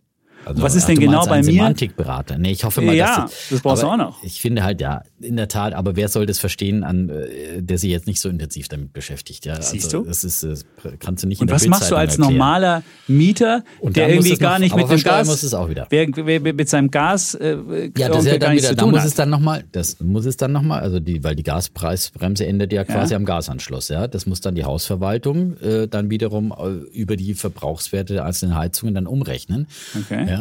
[0.49, 1.43] Also, Was ist denn genau bei mir?
[1.43, 2.37] Semantikberater.
[2.37, 4.23] Nee, ich hoffe mal, Ja, dass das brauchst du auch noch.
[4.23, 7.77] Ich finde halt, ja, in der Tat, aber wer soll das verstehen, an, äh, der
[7.77, 9.45] sich jetzt nicht so intensiv damit beschäftigt?
[9.45, 9.61] Ja?
[9.61, 10.05] Siehst also, du?
[10.07, 10.65] Das ist, das
[10.99, 12.31] kannst du nicht in Und was machst du als erklären.
[12.33, 15.85] normaler Mieter, Und der irgendwie noch- gar nicht mit dem Gas, muss es auch wieder.
[15.89, 17.57] Wer, wer, wer mit seinem Gas äh,
[17.97, 19.07] Ja, das ist ja dann wieder, da muss hat.
[19.07, 22.83] es dann nochmal, das muss es dann nochmal, also die, weil die Gaspreisbremse endet ja
[22.85, 24.07] quasi am Gasanschluss, ja.
[24.07, 28.95] Das muss dann die Hausverwaltung äh, dann wiederum äh, über die Verbrauchswerte der einzelnen Heizungen
[28.95, 29.67] dann umrechnen.
[30.05, 30.25] Okay.
[30.29, 30.38] Ja.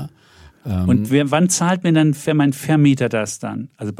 [0.64, 3.68] Und wer, wann zahlt mir dann für mein Vermieter das dann?
[3.76, 3.92] Also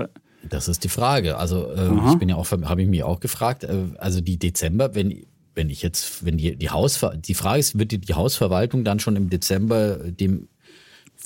[0.49, 1.37] Das ist die Frage.
[1.37, 3.65] Also äh, ich bin ja auch, habe ich mich auch gefragt.
[3.65, 5.25] Äh, also die Dezember, wenn
[5.55, 9.01] wenn ich jetzt, wenn die die Hausver die Frage ist, wird die, die Hausverwaltung dann
[9.01, 10.49] schon im Dezember dem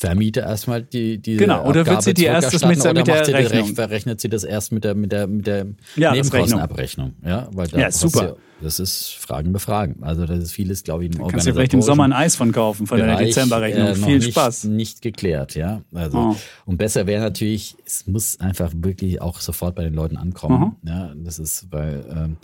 [0.02, 3.26] Vermieter erstmal die die Genau, oder wird sie die erst das mit- oder mit der
[3.28, 3.68] Rechnung?
[3.68, 7.68] Rech- verrechnet sie das erst mit der mit der mit der Ja, Nebenkostenabrechnung, ja, weil
[7.68, 8.26] da Ja, super.
[8.26, 10.02] du- das ist Fragen befragen.
[10.02, 12.52] Also das ist vieles, glaube ich, im kannst du vielleicht im Sommer ein Eis von
[12.52, 13.86] kaufen von deiner Bereich, Dezemberrechnung.
[13.88, 14.64] äh, Viel nicht, Spaß.
[14.64, 15.82] Nicht geklärt, ja.
[15.94, 16.36] Also Oh.
[16.66, 20.76] und besser wäre natürlich, es muss einfach wirklich auch sofort bei den Leuten ankommen.
[20.84, 22.36] Ja, das ist, weil ähm,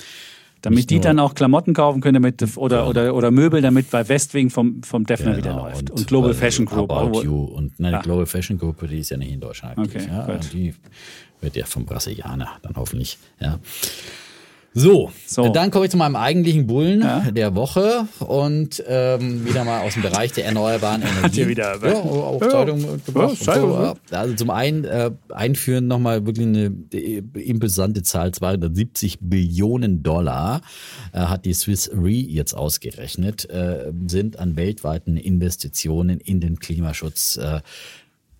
[0.63, 3.91] Damit nicht die nur- dann auch Klamotten kaufen können damit, oder, oder, oder Möbel, damit
[3.91, 5.91] bei Westwing vom, vom Defner wieder genau, läuft.
[5.91, 6.91] Und, Global äh, Fashion Group.
[6.91, 7.23] About.
[7.23, 7.99] You und ne, Ah.
[8.01, 9.79] die Global Fashion Group, die ist ja nicht in Deutschland.
[9.79, 10.75] Okay, ja, und die
[11.41, 13.19] wird ja vom Brasilianer dann hoffentlich.
[13.41, 13.59] Ja.
[14.79, 15.49] So, So.
[15.49, 17.21] dann komme ich zu meinem eigentlichen Bullen Ja.
[17.31, 21.41] der Woche und ähm, wieder mal aus dem Bereich der erneuerbaren Energie.
[21.41, 22.49] ihr wieder- ja, auch Ja.
[22.51, 23.37] Zeitung gebracht.
[23.41, 24.17] Ja, Zeitung, und so.
[24.17, 30.63] Also zum einen äh, einführen nochmal wirklich eine äh, imposante Zahl, 270 Billionen Dollar
[31.13, 37.37] äh, hat die Swiss Re jetzt ausgerechnet, äh, sind an weltweiten Investitionen in den Klimaschutz
[37.37, 37.61] äh,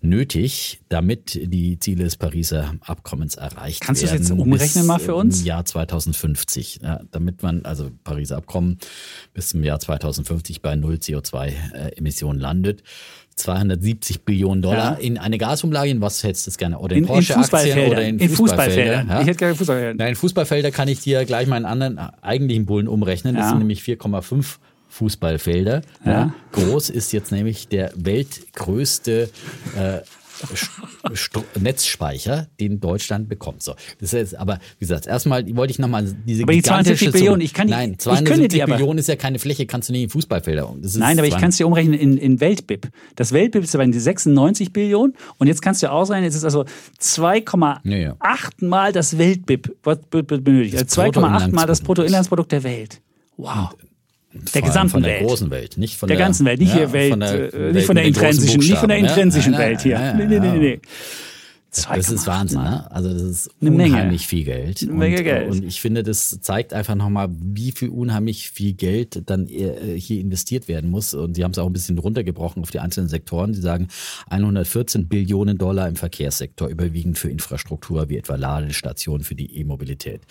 [0.01, 4.23] nötig, damit die Ziele des Pariser Abkommens erreicht Kannst du das werden.
[4.23, 5.41] jetzt umrechnen mal für uns?
[5.41, 6.79] Im Jahr 2050.
[6.81, 8.77] Ja, damit man, also Pariser Abkommen
[9.33, 12.83] bis zum Jahr 2050 bei null CO2-Emissionen landet.
[13.35, 14.97] 270 Billionen Dollar Ja.
[14.99, 16.77] in eine Gasumlage, in was hättest du das gerne?
[16.79, 19.05] Oder in, In, in Porsche-Aktien oder in, in Fußballfelder?
[19.07, 19.21] Ja?
[19.21, 19.97] Ich hätte gerne Fußballfeldern.
[19.97, 23.35] Nein, in Fußballfelder kann ich dir gleich meinen anderen äh, eigentlichen Bullen umrechnen.
[23.35, 24.57] Das sind nämlich 4,5
[24.99, 25.81] Fußballfelder.
[26.05, 26.11] Ja.
[26.11, 26.33] Ja.
[26.51, 29.29] Groß ist jetzt nämlich der weltgrößte
[29.77, 29.99] äh,
[31.59, 33.61] Netzspeicher, den Deutschland bekommt.
[33.63, 37.11] So, das ist aber wie gesagt, erstmal wollte ich nochmal diese Aber die 72 gigantische
[37.11, 39.65] Billionen, ich kann die- Nein, ich könnte 72 die aber- Billionen ist ja keine Fläche,
[39.65, 40.69] kannst du nicht in Fußballfelder.
[40.69, 40.79] um.
[40.81, 42.89] Nein, aber ich 20 kann es dir umrechnen in, in Weltbib.
[43.15, 46.45] Das Weltbib ist aber in die 96 Billionen und jetzt kannst du ausrechnen, es ist
[46.45, 46.65] also
[47.01, 48.15] 2,8 Ja, ja.
[48.61, 50.75] Mal das Weltbib, benötigt.
[50.77, 51.83] Also 2,8 Mal das Bruttoinlandsprodukt.
[51.83, 53.01] Bruttoinlandsprodukt der Welt.
[53.37, 53.69] Wow.
[54.31, 55.27] Der gesamten von der Welt.
[55.27, 57.73] großen Welt, nicht von Der der, ganzen Welt, nicht ja, hier Welt, von der äh,
[57.73, 59.07] nicht von der intrinsischen, nicht von der ja.
[59.07, 59.97] intrinsischen Welt hier.
[59.97, 60.79] nein, Nee, nee, nee, nee,
[61.71, 61.95] nee.
[61.97, 62.69] Das ist 2,8 Wahnsinn, Mal.
[62.69, 62.91] ne?
[62.91, 63.93] Also das ist Eine Menge.
[63.93, 64.81] unheimlich viel Geld.
[64.81, 65.51] Eine Menge und, Geld.
[65.51, 70.19] Und ich finde, das zeigt einfach nochmal, wie viel unheimlich viel Geld dann äh, hier
[70.19, 71.13] investiert werden muss.
[71.13, 73.53] Und sie haben es auch ein bisschen runtergebrochen auf die einzelnen Sektoren.
[73.53, 73.87] Sie sagen
[74.29, 80.21] 114 Billionen Dollar im Verkehrssektor, überwiegend für Infrastruktur wie etwa Ladestationen für die E-Mobilität.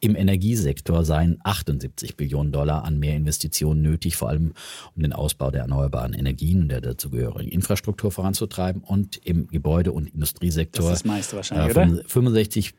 [0.00, 4.52] Im Energiesektor seien 78 Billionen Dollar an mehr Investitionen nötig, vor allem
[4.94, 8.82] um den Ausbau der erneuerbaren Energien und der dazugehörigen Infrastruktur voranzutreiben.
[8.82, 12.02] Und im Gebäude- und Industriesektor Das ist das meiste wahrscheinlich, äh, oder?
[12.06, 12.74] 65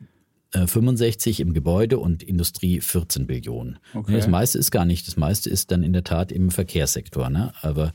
[0.52, 3.78] äh, 65 im Gebäude und Industrie 14 Billionen.
[3.94, 4.12] Okay.
[4.14, 5.06] Das meiste ist gar nicht.
[5.08, 7.30] Das meiste ist dann in der Tat im Verkehrssektor.
[7.30, 7.52] Ne?
[7.62, 7.92] Aber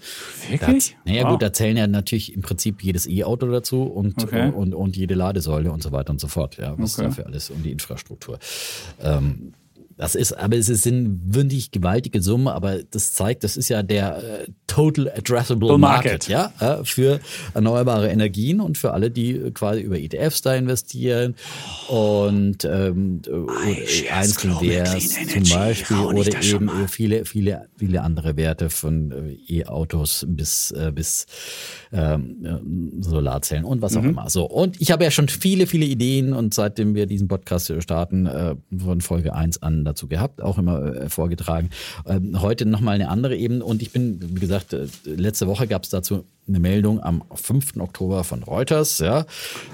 [0.49, 0.97] Wirklich?
[1.05, 1.32] Da, naja Wow.
[1.32, 4.51] gut, da zählen ja natürlich im Prinzip jedes E-Auto dazu und, Okay.
[4.51, 6.57] und, und jede Ladesäule und so weiter und so fort.
[6.57, 7.07] Ja, was Okay.
[7.07, 8.38] dafür alles um die Infrastruktur.
[9.01, 9.53] Ähm,
[10.01, 14.17] das ist, aber es sind wirklich gewaltige Summen, aber das zeigt, das ist ja der
[14.17, 16.27] äh, Total Addressable Market.
[16.27, 17.19] Market, ja, äh, für
[17.53, 21.35] erneuerbare Energien und für alle, die äh, quasi über ETFs da investieren
[21.87, 23.21] und ähm,
[23.67, 28.71] iShares einzelne Global Wert Clean zum Beispiel oder eben äh, viele, viele, viele andere Werte
[28.71, 31.27] von äh, E-Autos bis, äh, bis
[31.93, 33.81] ähm, äh, Solarzellen und Mhm.
[33.83, 34.29] was auch immer.
[34.31, 38.25] So, und ich habe ja schon viele, viele Ideen und seitdem wir diesen Podcast starten,
[38.25, 41.69] äh, von Folge 1 an dazu gehabt, auch immer äh, vorgetragen.
[42.05, 45.83] Ähm, heute nochmal eine andere Ebene und ich bin, wie gesagt, äh, letzte Woche gab
[45.83, 47.77] es dazu eine Meldung am 5.
[47.77, 49.25] Oktober von Reuters, ja,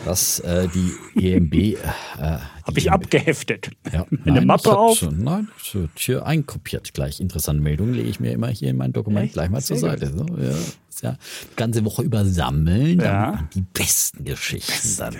[0.05, 0.93] dass äh, die
[1.31, 1.75] EMB äh,
[2.19, 3.71] Habe ich abgeheftet.
[3.91, 4.97] ja, Eine nein, Mappe das hat auf.
[4.97, 5.47] Schon, nein,
[5.95, 7.19] hier einkopiert gleich.
[7.19, 9.33] Interessante Meldungen lege ich mir immer hier in mein Dokument Echt?
[9.33, 10.11] gleich mal zur Sehr Seite.
[10.15, 11.17] So, ja, ja
[11.51, 13.21] die ganze Woche über sammeln, Ja.
[13.25, 15.15] damit man die besten Geschichten dann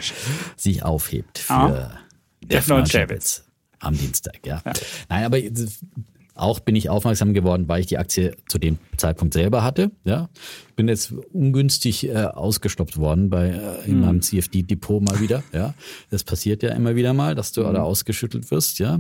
[0.58, 1.92] sich aufhebt für Ja.
[2.44, 3.44] Defner und Chapitz.
[3.80, 4.46] Am Dienstag.
[4.46, 4.62] Ja.
[5.10, 5.38] Nein, aber
[6.36, 9.92] auch bin ich aufmerksam geworden, weil ich die Aktie zu dem Zeitpunkt selber hatte.
[10.04, 10.30] Ja,
[10.76, 15.44] bin jetzt ungünstig äh, ausgestoppt worden bei äh, in meinem CFD-Depot mal wieder.
[15.52, 15.74] Ja,
[16.12, 17.74] das passiert ja immer wieder mal, dass du Hm.
[17.74, 18.78] da ausgeschüttelt wirst.
[18.80, 19.00] Ja.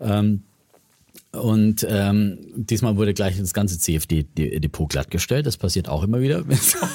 [0.00, 0.44] Ähm,
[1.34, 5.46] und ähm, diesmal wurde gleich das ganze CFD-Depot glattgestellt.
[5.46, 6.44] Das passiert auch immer wieder.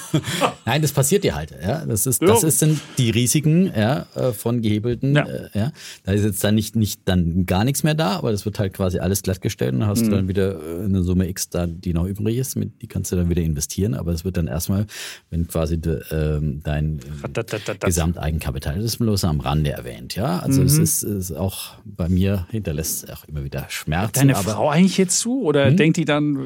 [0.65, 1.55] Nein, das passiert dir halt.
[1.59, 5.15] Ja, das ist, das ist sind die Risiken ja, äh, von gehebelten.
[5.15, 5.25] Ja.
[5.25, 5.71] Äh, ja.
[6.03, 8.73] Da ist jetzt dann nicht, nicht dann gar nichts mehr da, aber das wird halt
[8.73, 11.95] quasi alles glattgestellt und dann hast du dann wieder äh, eine Summe X da, die
[11.95, 13.95] noch übrig ist, mit, die kannst du dann wieder investieren.
[13.95, 14.85] Aber es wird dann erstmal,
[15.31, 16.99] wenn quasi de, ähm, dein.
[17.79, 20.13] Gesamteigenkapital, das ist bloß am Rande erwähnt.
[20.15, 24.26] Ja, also es ist, ist auch bei mir hinterlässt auch immer wieder Schmerzen.
[24.29, 25.41] Deine aber Frau eigentlich jetzt zu?
[25.43, 26.39] Oder denkt die dann, äh,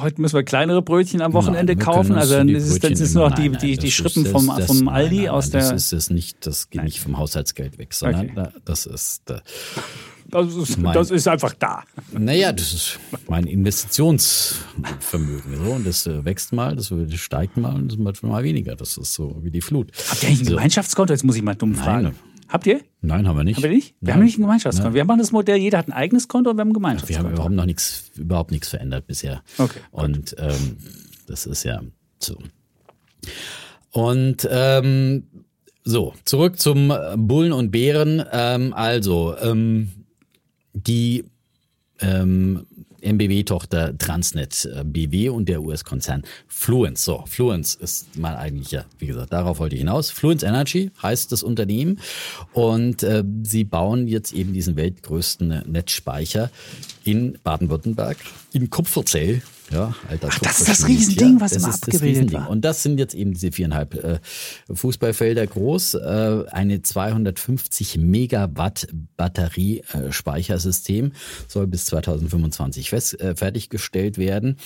[0.00, 2.14] heute müssen wir kleinere Brötchen am Wochenende Nein, kaufen?
[2.16, 4.46] Also dann ist es, Brötchen ist nur noch die, die, die das Schrippen ist- vom,
[4.56, 5.60] das- vom nein, Aldi nein, aus der.
[5.60, 8.32] Das ist das nicht, das geht nicht vom Haushaltsgeld weg, sondern Okay.
[8.34, 9.40] da- das ist, da,
[10.30, 11.84] Das ist, Mein- das ist einfach da.
[12.12, 12.98] naja, das ist
[13.28, 15.56] mein Investitionsvermögen.
[15.64, 18.76] So, und das äh, wächst mal, das steigt mal und das wird mal weniger.
[18.76, 19.90] Das ist so wie die Flut.
[20.10, 20.50] Habt ihr eigentlich ein so.
[20.56, 21.12] Gemeinschaftskonto?
[21.14, 22.02] Jetzt muss ich mal dumm fragen.
[22.04, 22.14] Nein.
[22.48, 22.80] Habt ihr?
[23.02, 23.56] Nein, haben wir nicht.
[23.58, 23.94] Haben wir nicht?
[24.00, 24.14] Wir Nein.
[24.16, 24.94] haben nicht ein Gemeinschaftskonto.
[24.94, 27.26] Wir haben das Modell, jeder hat ein eigenes Konto und wir haben ein Wir Gemeinschaftskonto.
[27.28, 29.42] haben überhaupt noch nichts, überhaupt nichts verändert bisher.
[29.58, 30.76] Okay, Und ähm,
[31.26, 31.82] das ist ja
[32.18, 32.38] so.
[33.92, 35.24] Und ähm,
[35.84, 38.22] so, zurück zum äh, Bullen und Bären.
[38.32, 39.90] Ähm, also, ähm,
[40.72, 41.24] die
[42.00, 42.66] ähm,
[43.02, 47.04] MBW-Tochter Transnet äh, BW und der US-Konzern Fluence.
[47.04, 50.10] So, Fluence ist mal eigentlich ja, wie gesagt, darauf wollte ich hinaus.
[50.10, 52.00] Fluence Energy heißt das Unternehmen
[52.52, 56.50] und äh, sie bauen jetzt eben diesen weltgrößten Netzspeicher
[57.04, 58.16] in Baden-Württemberg,
[58.52, 59.42] in Kupferzell.
[59.70, 62.48] Ja, alter Ach, das ist das Riesending, was das immer abgebildet war.
[62.48, 64.18] Und das sind jetzt eben diese viereinhalb äh,
[64.72, 71.12] Fußballfelder groß, äh, eine 250 Megawatt Batteriespeichersystem
[71.48, 74.56] soll bis 2025 fest, äh, fertiggestellt werden.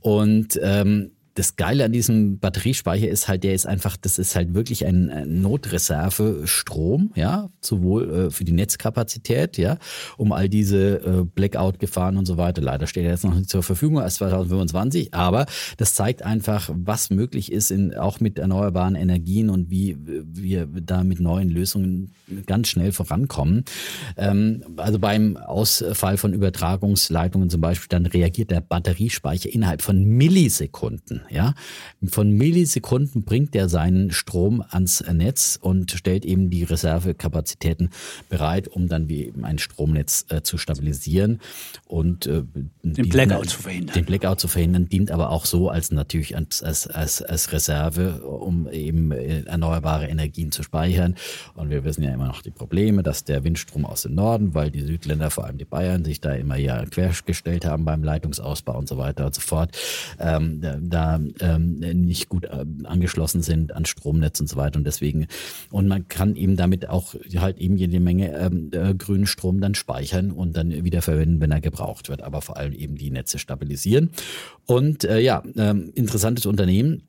[0.00, 4.54] Und ähm, das Geile an diesem Batteriespeicher ist halt, der ist einfach, das ist halt
[4.54, 9.78] wirklich ein äh, Notreserve Strom, ja, sowohl äh, für die Netzkapazität, ja,
[10.16, 12.62] um all diese äh, Blackout-Gefahren und so weiter.
[12.62, 17.10] Leider steht er jetzt noch nicht zur Verfügung erst 2025, aber das zeigt einfach, was
[17.10, 22.12] möglich ist, in, auch mit erneuerbaren Energien und wie wir da mit neuen Lösungen
[22.46, 23.64] ganz schnell vorankommen.
[24.16, 31.22] Ähm, also beim Ausfall von Übertragungsleitungen zum Beispiel, dann reagiert der Batteriespeicher innerhalb von Millisekunden.
[31.30, 31.54] Ja,
[32.06, 37.90] von Millisekunden bringt er seinen Strom ans Netz und stellt eben die Reservekapazitäten
[38.28, 41.40] bereit, um dann wie eben ein Stromnetz äh, zu stabilisieren
[41.86, 42.42] und äh,
[42.82, 43.94] den Blackout zu verhindern.
[43.94, 48.68] Den Blackout zu verhindern dient aber auch so als natürlich als, als, als, Reserve, um
[48.68, 51.14] eben äh, erneuerbare Energien zu speichern.
[51.54, 54.70] Und wir wissen ja immer noch die Probleme, dass der Windstrom aus dem Norden, weil
[54.70, 58.88] die Südländer, vor allem die Bayern, sich da immer ja quergestellt haben beim Leitungsausbau und
[58.88, 59.76] so weiter und so fort,
[60.18, 64.78] ähm, da ähm, nicht gut äh, angeschlossen sind an Stromnetz und so weiter.
[64.78, 65.26] Und deswegen,
[65.70, 69.74] und man kann eben damit auch halt eben jede Menge ähm, äh, grünen Strom dann
[69.74, 73.38] speichern und dann wieder verwenden, wenn er gebraucht wird, aber vor allem eben die Netze
[73.38, 74.10] stabilisieren.
[74.66, 77.02] Und äh, ja, ähm, interessantes Unternehmen.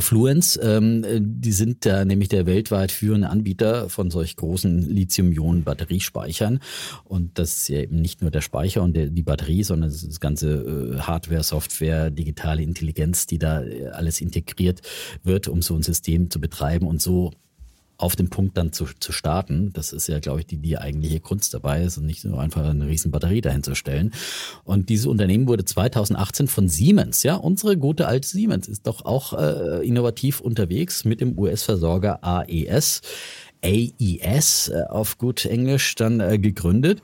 [0.00, 6.60] Fluence, ähm, die sind da nämlich der weltweit führende Anbieter von solch großen Lithium-Ionen-Batteriespeichern.
[7.04, 10.20] Und das ist ja eben nicht nur der Speicher und der, die Batterie, sondern das,
[10.20, 14.80] ganze äh, Hardware, Software, digitale Intelligenz, die da äh, alles integriert
[15.22, 17.32] wird, um so ein System zu betreiben und so
[17.96, 19.72] auf den Punkt dann zu, zu starten.
[19.72, 22.64] Das ist ja, glaube ich, die, die eigentliche Kunst dabei ist und nicht nur einfach
[22.64, 24.12] eine riesen Batterie dahin zu stellen.
[24.64, 29.32] Und dieses Unternehmen wurde 2018 von Siemens, ja, unsere gute alte Siemens ist doch auch
[29.32, 33.02] äh, innovativ unterwegs mit dem US-Versorger AES.
[33.64, 37.00] AES äh, auf gut Englisch dann äh, gegründet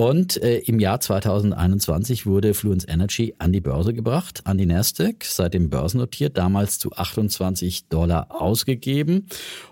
[0.00, 5.26] und äh, im Jahr 2021 wurde Fluence Energy an die Börse gebracht, an die Nasdaq,
[5.26, 9.26] seitdem börsennotiert, damals zu 28 Dollar ausgegeben.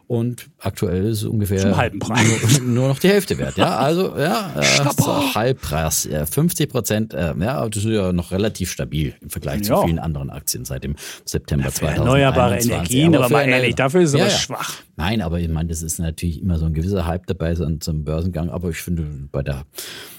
[0.06, 2.60] Und aktuell ist es ungefähr Zum halben Preis.
[2.60, 3.56] Nur, nur noch die Hälfte wert.
[3.56, 7.14] Ja, also ja, äh, Halbpreis, ja, 50 Prozent.
[7.14, 9.76] Äh, ja, das ist ja noch relativ stabil im Vergleich Ja.
[9.76, 12.04] zu vielen anderen Aktien seit dem September Für 2021.
[12.06, 14.74] erneuerbare Energien, aber für mal ehrlich, dafür ist es Ja, aber schwach.
[14.96, 18.04] Nein, aber ich meine, das ist natürlich immer so ein gewisser Hype dabei so zum
[18.04, 18.50] Börsengang.
[18.50, 20.17] Aber ich finde, bei der äh,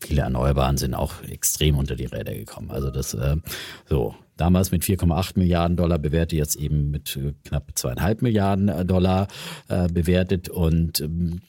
[0.00, 2.70] viele Erneuerbaren sind auch extrem unter die Räder gekommen.
[2.70, 3.36] Also das äh,
[3.88, 8.84] so damals mit 4,8 Milliarden Dollar bewertet, jetzt eben mit äh, knapp zweieinhalb Milliarden äh,
[8.84, 9.28] Dollar
[9.68, 10.48] äh, bewertet.
[10.48, 11.40] Und ähm,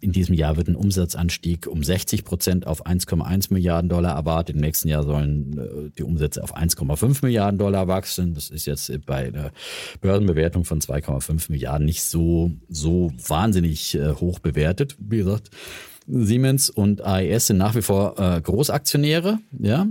[0.00, 4.56] in diesem Jahr wird ein Umsatzanstieg um 60 Prozent auf 1,1 Milliarden Dollar erwartet.
[4.56, 8.34] Im nächsten Jahr sollen äh, die Umsätze auf 1,5 Milliarden Dollar wachsen.
[8.34, 9.52] Das ist jetzt bei einer
[10.00, 14.96] Börsenbewertung von 2,5 Milliarden nicht so, so wahnsinnig äh, hoch bewertet.
[14.98, 15.50] Wie gesagt,
[16.08, 19.86] Siemens und AES sind nach wie vor äh, Großaktionäre, ja.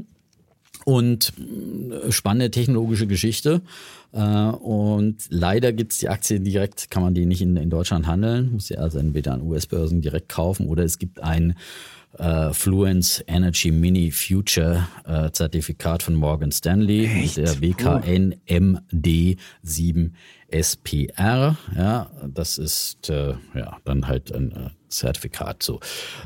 [0.85, 3.61] Und mh, spannende technologische Geschichte.
[4.13, 8.53] Äh, und leider gibt's die Aktie direkt, kann man die nicht in, in Deutschland handeln,
[8.53, 11.55] muss sie also entweder an US-Börsen direkt kaufen oder es gibt ein
[12.17, 17.37] äh, Fluence Energy Mini Future äh, Zertifikat von Morgan Stanley, Echt?
[17.37, 20.11] der WKN MD7
[20.49, 21.57] SPR.
[21.75, 25.63] Ja, das ist äh, ja dann halt ein äh, Zertifikat.
[25.63, 25.79] So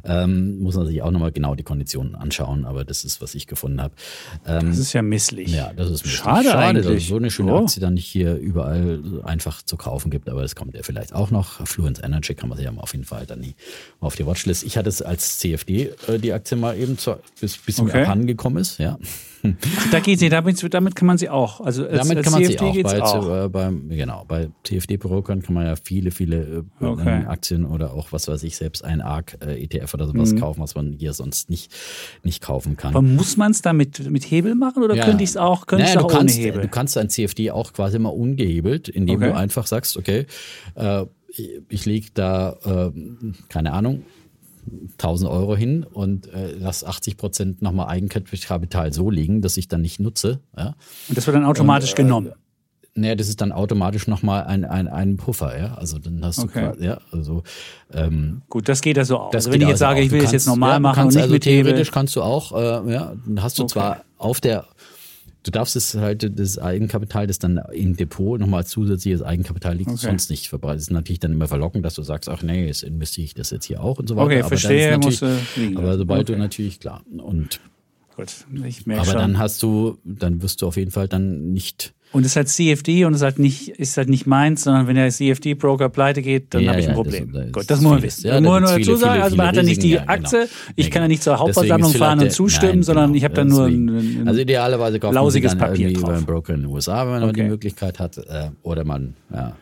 [0.04, 3.48] ähm, muss man sich auch nochmal genau die Konditionen anschauen, aber das ist, was ich
[3.48, 3.94] gefunden habe.
[4.46, 5.50] Ähm, Das ist ja misslich.
[5.54, 6.16] ja, das ist misslich.
[6.22, 7.04] Schade dass eigentlich.
[7.04, 7.64] es so eine schöne Oh.
[7.64, 11.32] Aktie dann nicht hier überall einfach zu kaufen gibt, aber das kommt ja vielleicht auch
[11.32, 11.66] noch.
[11.68, 13.42] Fluence Energy kann man sich ja mal auf jeden Fall dann
[14.00, 14.64] auf die Watchlist.
[14.64, 17.98] Ich hatte es als CFD äh, die Aktie mal eben zu, bis, bis Okay.
[17.98, 18.98] mir abhanden gekommen ist, ja.
[19.92, 21.62] Da geht sie, damit, damit kann man sie auch.
[21.62, 23.46] Also als, Damit als kann man CFD sie auch bei, auch.
[23.46, 27.26] Äh, beim, genau, bei CFD-Brokern kann man ja viele, viele äh, Okay.
[27.26, 30.40] Aktien oder auch, was weiß ich, selbst ein ARK-ETF oder sowas Mhm.
[30.40, 31.74] kaufen, was man hier sonst nicht,
[32.24, 32.92] nicht kaufen kann.
[32.96, 35.06] Aber muss man es da mit, mit Hebel machen oder Ja.
[35.06, 36.62] könnte ich es auch, könnte Naja, auch du kannst, ohne Hebel?
[36.62, 39.30] Du kannst dein CFD auch quasi immer ungehebelt, indem Okay.
[39.30, 40.26] du einfach sagst, okay,
[40.76, 41.06] äh,
[41.70, 42.92] ich lege da, äh,
[43.50, 44.04] keine Ahnung,
[44.94, 49.82] 1000 Euro hin und äh, lass 80 Prozent nochmal Eigenkapital so liegen, dass ich dann
[49.82, 50.40] nicht nutze.
[50.58, 50.76] Ja?
[51.10, 52.32] Und das wird dann automatisch Und, äh, genommen.
[52.94, 55.76] Naja, das ist dann automatisch nochmal ein, ein, ein Puffer, ja.
[55.76, 56.60] Also dann hast du Okay.
[56.72, 57.44] quasi, ja, also
[57.94, 59.32] ähm, Gut, das geht ja so auch.
[59.32, 60.04] das Also wenn ich jetzt also sage, auch.
[60.04, 61.64] ich Du will es jetzt normal ja, du machen und kannst nicht also mit Hebel.
[61.72, 63.72] Theoretisch kannst du auch, äh, ja, dann hast du Okay.
[63.72, 64.66] zwar auf der,
[65.44, 69.90] du darfst es halt, das Eigenkapital, das dann im Depot nochmal als zusätzliches Eigenkapital liegt,
[69.90, 70.06] Okay.
[70.08, 70.78] sonst nicht verbreitet.
[70.80, 73.50] Das ist natürlich dann immer verlockend, dass du sagst, ach nee, jetzt investiere ich das
[73.50, 74.26] jetzt hier auch und so weiter.
[74.26, 76.34] Okay, aber verstehe, musst du liegen Aber sobald Okay.
[76.34, 77.60] du natürlich, klar, und,
[78.16, 79.20] Gut, ich merke aber schon.
[79.20, 82.50] dann hast du, dann wirst du auf jeden Fall dann nicht, und es ist halt
[82.50, 86.22] CFD und es ist halt nicht, ist halt nicht meins, sondern wenn der CFD-Broker pleite
[86.22, 87.32] geht, dann Ja, habe ich ein Problem.
[87.32, 88.28] das- das Gut, das muss man wissen.
[88.28, 90.16] Ja, da muss man nur dazu sagen, also man hat ja nicht die Risiken, ja,
[90.18, 90.28] genau.
[90.28, 93.34] Aktie, ich kann ja nicht zur Hauptversammlung fahren und zustimmen, Nein, sondern genau, ich habe
[93.36, 93.90] dann nur ein,
[94.22, 96.14] ein Also idealerweise kauft lausiges man dann Papier irgendwie drauf.
[96.14, 97.44] beim Broker in den USA, wenn man Okay.
[97.44, 98.18] die Möglichkeit hat.
[98.18, 99.56] Äh, oder man ja,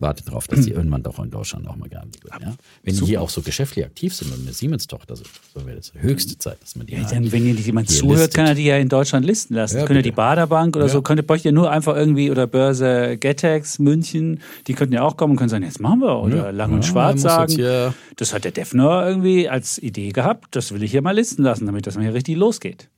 [0.00, 2.34] wartet darauf, dass die irgendwann doch in Deutschland auch mal gehandelt wird.
[2.40, 2.54] Ja?
[2.82, 5.24] Wenn die hier auch so geschäftlich aktiv sind und eine Siemens-Tochter, so,
[5.54, 8.16] so wäre das höchste Zeit, dass man die Ja, dann, wenn dir jemand hier zuhört,
[8.18, 8.34] listet.
[8.34, 9.78] kann er die ja in Deutschland listen lassen.
[9.78, 10.92] Ja, könnte die Baderbank oder Ja.
[10.92, 15.16] so, könnte bräuchte ja nur einfach irgendwie oder Börse Getex, München, die könnten ja auch
[15.16, 16.18] kommen und können sagen, jetzt machen wir.
[16.20, 16.50] Oder Ja.
[16.50, 20.90] Lang und Schwarz sagen, das hat der Defner irgendwie als Idee gehabt, das will ich
[20.90, 22.88] hier mal listen lassen, damit das mal hier richtig losgeht.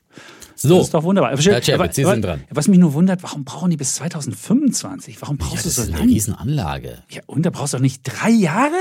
[0.62, 0.76] So.
[0.78, 1.36] Das ist doch wunderbar.
[1.36, 2.44] Herr Chapitz, Sie sind dran.
[2.50, 5.20] Was mich nur wundert, warum brauchen die bis 2025?
[5.20, 6.12] Warum Ja, brauchst das du ist so eine lange?
[6.12, 6.98] Riesenanlage.
[7.10, 8.76] Ja, und da brauchst du doch nicht drei Jahre?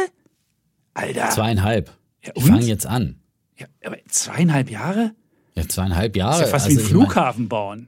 [0.93, 1.29] Alter.
[1.29, 1.91] Zweieinhalb.
[2.23, 3.15] Ja, ich fange jetzt an.
[3.57, 5.11] Ja, aber zweieinhalb Jahre?
[5.55, 6.39] Ja, zweieinhalb Jahre.
[6.39, 7.87] Das ist ja fast Also wie ein ich mein- Flughafen bauen.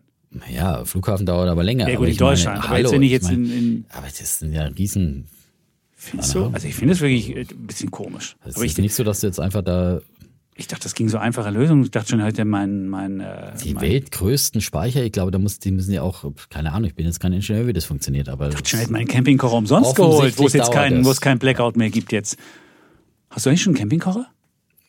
[0.52, 1.88] Ja, Flughafen dauert aber länger.
[1.88, 2.58] Ja, aber gut, in ich meine, Deutschland.
[2.60, 5.28] aber hallo, jetzt, wenn ich ich jetzt meine, in, in Aber das sind ja riesen.
[5.96, 6.46] findest du?
[6.48, 8.36] Also ich finde es wirklich äh, ein bisschen komisch.
[8.44, 10.02] Es Aber ist ich, nicht so, dass du jetzt einfach da
[10.56, 11.84] ich dachte, das ging so einfache Lösung.
[11.84, 15.60] Ich dachte schon heute mein, mein, äh, die mein weltgrößten Speicher, ich glaube, da muss,
[15.60, 18.52] die müssen ja auch, keine Ahnung, ich bin jetzt kein Ingenieur, wie das funktioniert, aber
[18.64, 21.90] schon hätte meinen Campingkocher umsonst geholt, wo es jetzt keinen, wo es keinen Blackout mehr
[21.90, 22.38] gibt jetzt.
[23.30, 24.28] Hast du eigentlich schon einen Campingkocher?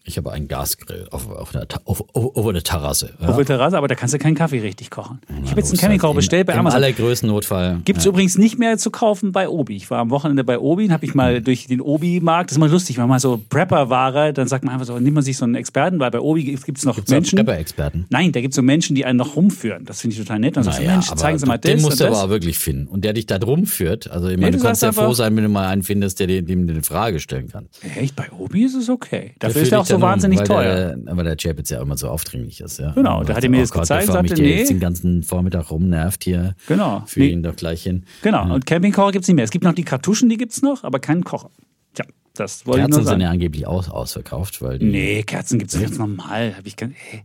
[0.07, 3.15] Ich habe einen Gasgrill auf, auf, der, Ta- auf, auf, der Terrasse.
[3.23, 3.29] Ja.
[3.29, 5.19] Auf der Terrasse, aber da kannst du keinen Kaffee richtig kochen.
[5.43, 6.77] Ich habe jetzt einen Campingkocher im- bestellt bei Im Amazon.
[6.77, 7.81] allergrößten Notfall.
[7.87, 8.11] Gibt es ja.
[8.11, 9.77] übrigens nicht mehr zu kaufen bei Obi.
[9.77, 12.69] Ich war am Wochenende bei Obi, habe ich mal durch den Obi-Markt, das ist mal
[12.71, 15.45] lustig, wenn man mal so Prepper-Ware, dann sagt man einfach so, nimmt man sich so
[15.47, 17.37] einen Experten, weil bei Obi gibt es noch Gibt's Menschen.
[17.37, 18.05] Prepper-Experten?
[18.11, 19.87] Nein, da gibt es so Menschen, die einen noch rumführen.
[19.87, 20.57] Das finde ich total nett.
[20.59, 22.29] Dann sagst du, Naja, Mensch, zeigen Sie mal den das musst und du aber auch
[22.29, 22.89] wirklich finden.
[22.89, 24.11] Und der dich da drum führt.
[24.11, 26.27] Also ich meine, du du kannst ja froh sein, wenn du mal einen findest, der
[26.27, 27.69] dir dem eine Frage stellen kann.
[27.97, 29.33] Echt, bei Obi ist es okay.
[29.41, 30.97] Der Dafür ist er auch so wahnsinnig weil teuer.
[30.97, 32.79] Der, aber der Chapitz ja immer so aufdringlich ist.
[32.79, 32.93] Ja.
[32.93, 34.59] Genau, da hat er mir das Gott, gezeigt, mich sagte, der nee.
[34.59, 36.55] jetzt den ganzen Vormittag rumnervt hier.
[36.67, 37.03] Genau.
[37.07, 37.33] Führe Nee.
[37.33, 38.05] ihn doch gleich hin.
[38.23, 39.45] Genau, und Campingkocher gibt es nicht mehr.
[39.45, 41.51] Es gibt noch die Kartuschen, die gibt es noch, aber keinen Kocher.
[41.95, 42.05] Tja,
[42.35, 43.21] das wollte ich nur Kerzen sind sagen.
[43.21, 46.57] ja angeblich aus, ausverkauft, weil Nee, Kerzen gibt es jetzt normal.
[46.57, 47.23] Hab ich gar, hey.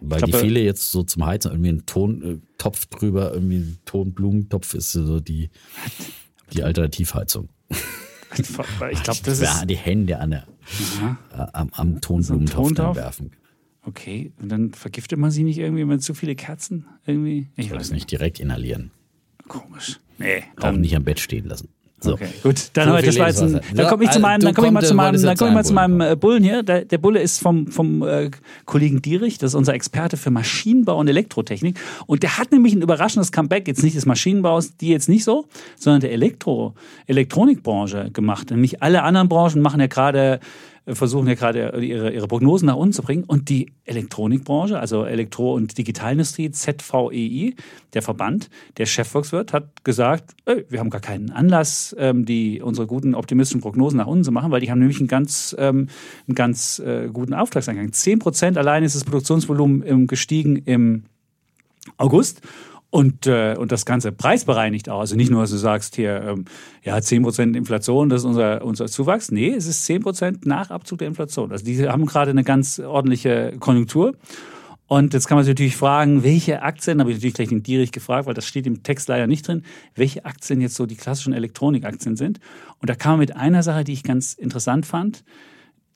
[0.00, 4.74] weil ich die viele jetzt so zum Heizen irgendwie einen Tontopf drüber, irgendwie ein Tonblumentopf
[4.74, 5.50] ist so die,
[6.52, 7.48] die Alternativheizung.
[8.38, 9.66] Ich glaube, das Ja, ist.
[9.70, 10.46] die Hände an der,
[11.32, 12.96] äh, am, am Tonblumentopf Tontopf?
[12.96, 13.32] werfen.
[13.84, 16.86] Okay, und dann vergiftet man sie nicht irgendwie mit zu viele Kerzen?
[17.04, 17.50] Irgendwie?
[17.56, 18.10] Ich weiß das nicht.
[18.10, 18.90] direkt inhalieren.
[19.48, 19.98] Komisch.
[20.18, 21.68] Nee, Auch nicht am Bett stehen lassen.
[22.02, 22.14] So.
[22.14, 22.70] Okay, gut.
[22.72, 24.72] Dann, So viel das war jetzt ein, dann komme ich zu meinem, dann komme ich
[24.72, 26.62] mal zu meinem, dann komme ich mal zu meinem äh, Bullen hier.
[26.62, 28.30] Der, der Bulle ist vom, vom äh,
[28.64, 31.78] Kollegen Dierich, das ist unser Experte für Maschinenbau und Elektrotechnik.
[32.06, 35.46] Und der hat nämlich ein überraschendes Comeback, jetzt nicht des Maschinenbaus, die jetzt nicht so,
[35.76, 36.74] sondern der Elektro,
[37.06, 38.50] Elektronikbranche gemacht.
[38.50, 40.38] Nämlich alle anderen Branchen machen ja gerade äh,
[40.86, 43.24] versuchen ja gerade ihre, ihre Prognosen nach unten zu bringen.
[43.24, 47.54] Und die Elektronikbranche, also Elektro- und Digitalindustrie, ZVEI,
[47.94, 52.86] der Verband, der Chefvolkswirt, hat gesagt, ey, wir haben gar keinen Anlass, ähm, die, unsere
[52.86, 55.88] guten optimistischen Prognosen nach unten zu machen, weil die haben nämlich einen ganz, ähm,
[56.26, 57.92] einen ganz äh, guten Auftragseingang.
[57.92, 61.04] Zehn Prozent allein ist das Produktionsvolumen ähm, gestiegen im
[61.96, 62.42] August.
[62.92, 65.00] Und, äh, und das Ganze preisbereinigt auch.
[65.00, 66.44] Also nicht nur, dass du sagst hier, ähm,
[66.82, 69.30] ja, 10% Inflation, das ist unser, unser Zuwachs.
[69.30, 71.52] Nee, es ist 10% nach Abzug der Inflation.
[71.52, 74.12] Also die haben gerade eine ganz ordentliche Konjunktur.
[74.88, 77.92] Und jetzt kann man sich natürlich fragen, welche Aktien, habe ich natürlich gleich den Dierich
[77.92, 79.62] gefragt, weil das steht im Text leider nicht drin,
[79.94, 82.40] welche Aktien jetzt so die klassischen Elektronikaktien sind.
[82.78, 85.24] Und da kam man mit einer Sache, die ich ganz interessant fand,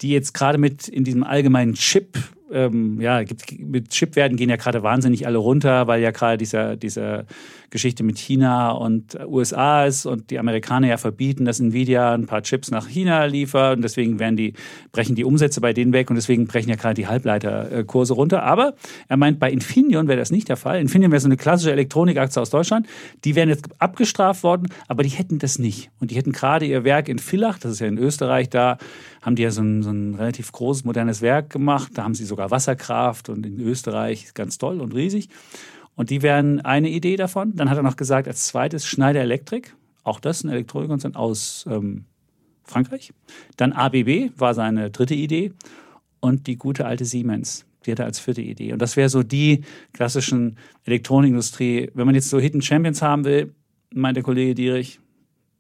[0.01, 2.17] die jetzt gerade mit in diesem allgemeinen Chip,
[2.53, 6.77] ähm, ja, gibt, mit Chipwerten gehen ja gerade wahnsinnig alle runter, weil ja gerade dieser,
[6.77, 7.25] dieser
[7.71, 12.43] Geschichte mit China und USA ist und die Amerikaner ja verbieten, dass Nvidia ein paar
[12.43, 14.55] Chips nach China liefert und deswegen werden die,
[14.93, 18.45] brechen die Umsätze bei denen weg und deswegen brechen ja gerade die Halbleiterkurse runter.
[18.45, 18.75] Aber
[19.09, 20.81] er meint, bei Infineon wäre das nicht der Fall.
[20.81, 22.87] Infineon wäre so eine klassische Elektronikaktie aus Deutschland.
[23.25, 25.91] Die wären jetzt abgestraft worden, aber die hätten das nicht.
[26.01, 28.79] Und die hätten gerade ihr Werk in Villach, das ist ja in Österreich, da
[29.27, 31.91] haben die ja so ein, so ein relativ großes, modernes Werk gemacht.
[31.95, 35.29] Da haben sie sogar Wasserkraft und in Österreich ganz toll und riesig.
[35.97, 37.57] Und die wären eine Idee davon.
[37.57, 39.75] Dann hat er noch gesagt, als zweites Schneider Elektrik.
[40.05, 42.05] Auch das ein Elektronikkonzern aus ähm,
[42.63, 43.13] Frankreich.
[43.57, 45.53] Dann ABB war seine dritte Idee.
[46.21, 47.67] Und die gute alte Siemens.
[47.85, 48.73] Die hatte als vierte Idee.
[48.73, 51.91] Und das wäre so die klassischen Elektronikindustrie.
[51.95, 53.53] Wenn man jetzt so Hidden Champions haben will,
[53.93, 55.01] meint der Kollege Dierich,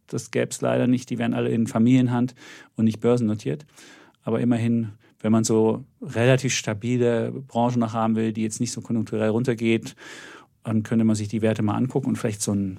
[0.08, 1.10] das gäbe es leider nicht.
[1.10, 2.34] Die wären alle in Familienhand
[2.76, 3.66] und nicht börsennotiert.
[4.22, 8.80] Aber immerhin, wenn man so relativ stabile Branchen noch haben will, die jetzt nicht so
[8.80, 9.94] konjunkturell runtergeht,
[10.64, 12.78] dann könnte man sich die Werte mal angucken und vielleicht so ein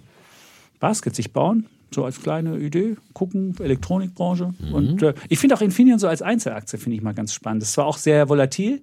[0.80, 1.68] Basket sich bauen.
[1.90, 4.54] So als kleine Idee, gucken, Elektronikbranche.
[4.74, 7.62] Und äh, ich finde auch Infineon so als Einzelaktie, finde ich mal ganz spannend.
[7.62, 8.82] Das war auch sehr volatil,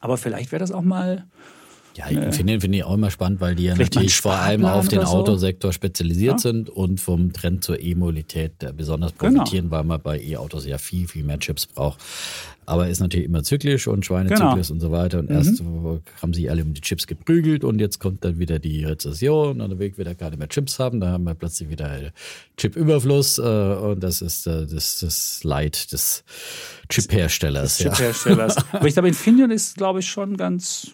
[0.00, 1.26] aber vielleicht wäre das auch mal
[1.96, 5.00] Ja, Infineon finde ich auch immer spannend, weil die ja natürlich vor allem auf den
[5.00, 5.06] so.
[5.08, 6.38] Autosektor spezialisiert Ja.
[6.38, 9.38] sind und vom Trend zur E-Mobilität äh, besonders Genau.
[9.40, 11.98] profitieren, weil man bei E-Autos ja viel, viel mehr Chips braucht.
[12.64, 14.22] Aber ist natürlich immer zyklisch und Genau.
[14.22, 15.18] Schweinezyklus und so weiter.
[15.18, 15.60] Und erst
[16.22, 19.70] haben sich alle um die Chips geprügelt und jetzt kommt dann wieder die Rezession und
[19.70, 21.00] dann will wieder keine mehr Chips haben.
[21.00, 22.12] Da haben wir plötzlich wieder
[22.56, 26.22] Chip-Überfluss äh, und das ist äh, das, das Leid des
[26.88, 27.80] Chip-Herstellers.
[27.80, 27.90] Ja.
[27.92, 28.56] Chipherstellers.
[28.72, 30.92] Aber ich glaube, Infineon ist, glaube ich, schon ganz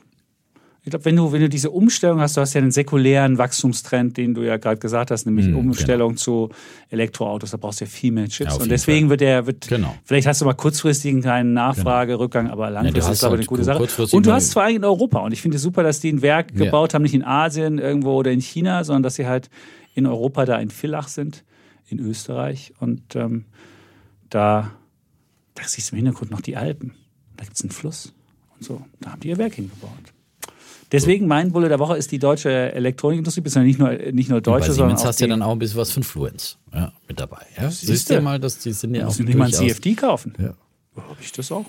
[0.87, 4.17] Ich glaube, wenn du, wenn du diese Umstellung hast, du hast ja einen säkulären Wachstumstrend,
[4.17, 6.51] den du ja gerade gesagt hast, nämlich Mhm, Umstellung zu
[6.91, 8.55] Elektroautos, da brauchst du ja viel mehr Chips.
[8.55, 9.11] Ja, und deswegen Fall.
[9.11, 9.97] wird der, wird, Genau.
[10.05, 13.47] vielleicht hast du mal kurzfristig einen kleinen Nachfragerückgang, aber langfristig hast ist aber halt eine
[13.47, 13.89] gute Sache.
[14.17, 15.19] Und du hast vor allem in Europa.
[15.19, 16.67] Und ich finde es super, dass die ein Werk Ja.
[16.67, 19.51] gebaut haben, nicht in Asien irgendwo oder in China, sondern dass sie halt
[19.95, 21.43] in Europa da in Villach sind,
[21.89, 22.73] in Österreich.
[22.79, 23.47] Und ähm,
[24.31, 24.71] da,
[25.57, 26.93] da siehst du im Hintergrund noch die Alpen.
[27.37, 28.13] Da gibt es einen Fluss
[28.57, 28.83] und so.
[29.01, 29.91] Da haben die ihr Werk hingebaut.
[30.93, 34.53] Deswegen mein Bulle der Woche ist die deutsche Elektronikindustrie, beziehungsweise nicht nur, nicht nur Bei
[34.53, 37.43] deutsche, sondern Siemens hast ja dann auch ein bisschen was von Fluence ja, mit dabei.
[37.61, 37.71] Ja?
[37.71, 38.23] Siehst, du du?
[38.23, 40.35] mal, dass die sind ja auch nicht mal ein CFD kaufen.
[40.39, 40.55] Ja.
[40.97, 41.67] Habe ich das auch?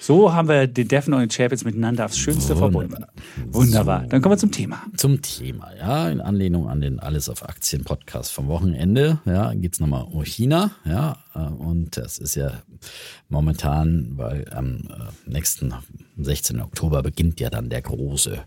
[0.00, 3.04] So haben wir den Defen und den Champions miteinander aufs Schönste verbunden.
[3.50, 4.06] Wunderbar.
[4.08, 4.82] Dann kommen wir zum Thema.
[4.96, 9.78] Zum Thema, ja, in Anlehnung an den Alles auf Aktien Podcast vom Wochenende, ja, geht's
[9.78, 12.62] nochmal um China, ja, und das ist ja
[13.28, 15.72] momentan, weil am äh, nächsten
[16.18, 16.60] 16.
[16.60, 18.44] Oktober beginnt ja dann der große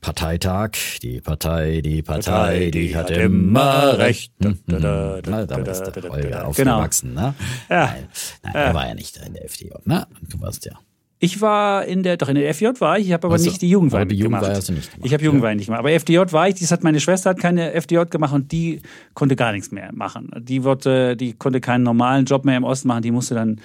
[0.00, 0.72] Parteitag.
[1.02, 4.32] Die Partei, die Partei, die, hat immer recht.
[4.42, 4.58] Mhm.
[4.66, 6.42] Da, da, da, Na, damit da, ist da, der da, Holger da.
[6.42, 7.34] aufgewachsen, ne?
[7.68, 7.86] Ja.
[7.86, 8.08] Nein,
[8.42, 10.06] nein er war ja nicht in der FDJ, ne?
[10.28, 10.72] Du warst ja.
[11.18, 13.48] Ich war in der, doch in der FDJ war ich, ich habe aber Ach so.
[13.48, 14.56] nicht die Jugendweihe Aber die Jugendweihe gemacht.
[14.58, 15.78] hast du nicht gemacht, Ich habe Jugendweihe nicht gemacht.
[15.80, 18.80] Aber FDJ war ich, das hat meine Schwester hat keine FDJ gemacht und die
[19.14, 20.30] konnte gar nichts mehr machen.
[20.38, 23.60] Die wollte, die konnte keinen normalen Job mehr im Osten machen, die musste dann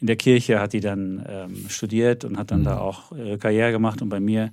[0.00, 2.64] in der Kirche hat die dann ähm, studiert und hat dann Mhm.
[2.64, 4.50] da auch äh, Karriere gemacht und bei mir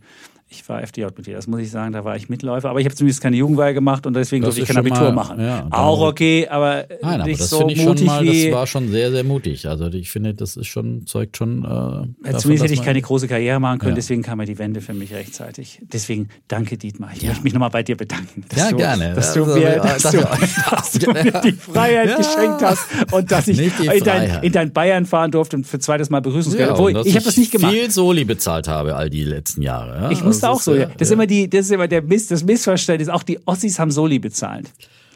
[0.54, 3.22] ich war FDJ-Mitglied, das muss ich sagen, da war ich Mitläufer, aber ich habe zumindest
[3.22, 5.40] keine Jugendweihe gemacht und deswegen Das durfte ich kein schon Abitur mal- machen.
[5.42, 8.46] ja, auch okay, aber Nein, aber nicht das so ich schon mutig mal, wie.
[8.46, 9.68] das war schon sehr, sehr mutig.
[9.68, 11.64] Also ich finde, das ist schon, zeugt schon.
[11.64, 13.96] Äh, Ja, davon, Zumindest hätte ich keine große Karriere machen können, Ja.
[13.96, 15.80] deswegen kam ja die Wende für mich rechtzeitig.
[15.92, 17.10] Deswegen danke, Dietmar.
[17.16, 18.46] Ich möchte mich nochmal bei dir bedanken.
[18.50, 19.14] Dass Ja, du, gerne.
[19.16, 20.50] Dass du, Also, mir, ja, dass danke du, euch.
[20.70, 22.18] dass du mir die Freiheit Ja.
[22.18, 26.10] geschenkt hast und dass ich in dein, in dein Bayern fahren durfte und für zweites
[26.10, 26.68] Mal Begrüßungsgeld.
[26.70, 27.72] Ja, Obwohl, dass ich habe das nicht gemacht.
[27.74, 30.04] viel Soli bezahlt habe all die letzten Jahre.
[30.04, 30.12] Ja?
[30.12, 30.76] Ich musste Das auch ist, so.
[30.76, 33.10] ja, Das, ist immer die, das ist immer der Miss, das Missverständnis.
[33.10, 34.68] Auch die Ossis haben Soli bezahlt.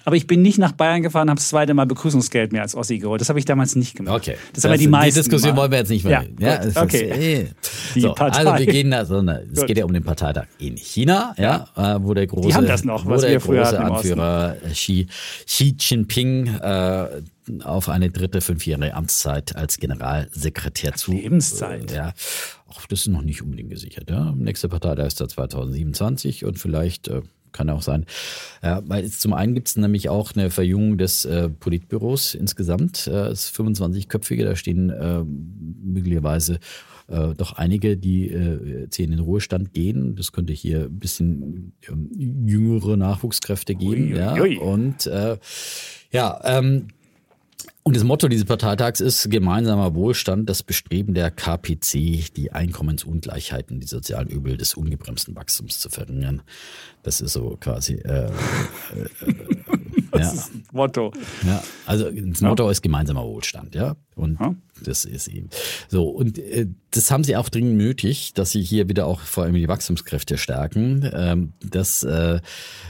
[0.05, 2.97] Aber ich bin nicht nach Bayern gefahren, habe das zweite Mal Begrüßungsgeld mehr als Ossi
[2.97, 3.19] geholt.
[3.19, 4.15] Das habe ich damals nicht gemacht.
[4.15, 4.37] Okay.
[4.53, 5.15] Das haben ja die meisten.
[5.15, 5.63] Die Diskussion mal.
[5.63, 6.23] wollen wir jetzt nicht mehr.
[6.39, 6.59] Ja, gut.
[6.61, 7.09] es ist- okay.
[7.41, 7.47] eh.
[7.93, 8.37] Die so, Partei.
[8.45, 11.67] Also wir gehen da, so, ne, es geht ja um den Parteitag in China, ja,
[11.75, 13.79] Äh, wo der große, haben das noch, wo was der wir früher große.
[13.81, 15.07] Anführer äh, Xi,
[15.45, 17.07] Xi Jinping äh,
[17.65, 21.11] auf eine dritte fünfjährige Amtszeit als Generalsekretär zu.
[21.11, 21.91] Lebenszeit.
[21.91, 22.13] Äh, ja,
[22.67, 24.09] auch das ist noch nicht unbedingt gesichert.
[24.09, 24.33] Ja.
[24.33, 27.21] Nächste Parteitag ist da 2027 und vielleicht äh,
[27.51, 28.05] kann auch sein.
[28.63, 33.07] Ja, weil es, zum einen gibt es nämlich auch eine Verjüngung des äh, Politbüros insgesamt.
[33.07, 36.59] Äh, es ist 25-köpfige, da stehen äh, möglicherweise
[37.07, 40.15] äh, doch einige, die äh, in den Ruhestand gehen.
[40.15, 44.13] Das könnte hier ein bisschen ähm, jüngere Nachwuchskräfte geben.
[44.13, 44.33] Ui, ja.
[44.33, 44.57] ui, ui.
[44.57, 45.37] Und äh,
[46.11, 46.87] ja, ähm,
[47.87, 53.87] und das Motto dieses Parteitags ist gemeinsamer Wohlstand, das Bestreben der KPC, die Einkommensungleichheiten, die
[53.87, 56.41] sozialen Übel des ungebremsten Wachstums zu verringern.
[57.03, 57.93] Das ist so quasi.
[57.93, 58.31] Äh, äh,
[60.11, 60.33] äh, ja,
[60.73, 61.13] Motto.
[61.45, 63.95] ja, also das Motto ist gemeinsamer Wohlstand, ja.
[64.15, 64.53] Und Ja.
[64.83, 65.49] Das ist eben
[65.87, 66.09] so.
[66.09, 69.53] Und äh, das haben sie auch dringend nötig, dass sie hier wieder auch vor allem
[69.55, 71.09] die Wachstumskräfte stärken.
[71.13, 72.39] Ähm, das äh,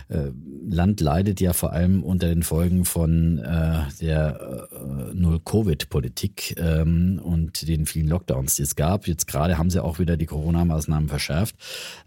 [0.10, 0.32] äh,
[0.70, 7.68] Land leidet ja vor allem unter den Folgen von äh, der äh, Null-Covid-Politik ähm, und
[7.68, 9.08] den vielen Lockdowns, die es gab.
[9.08, 11.56] Jetzt gerade haben sie auch wieder die Corona-Maßnahmen verschärft.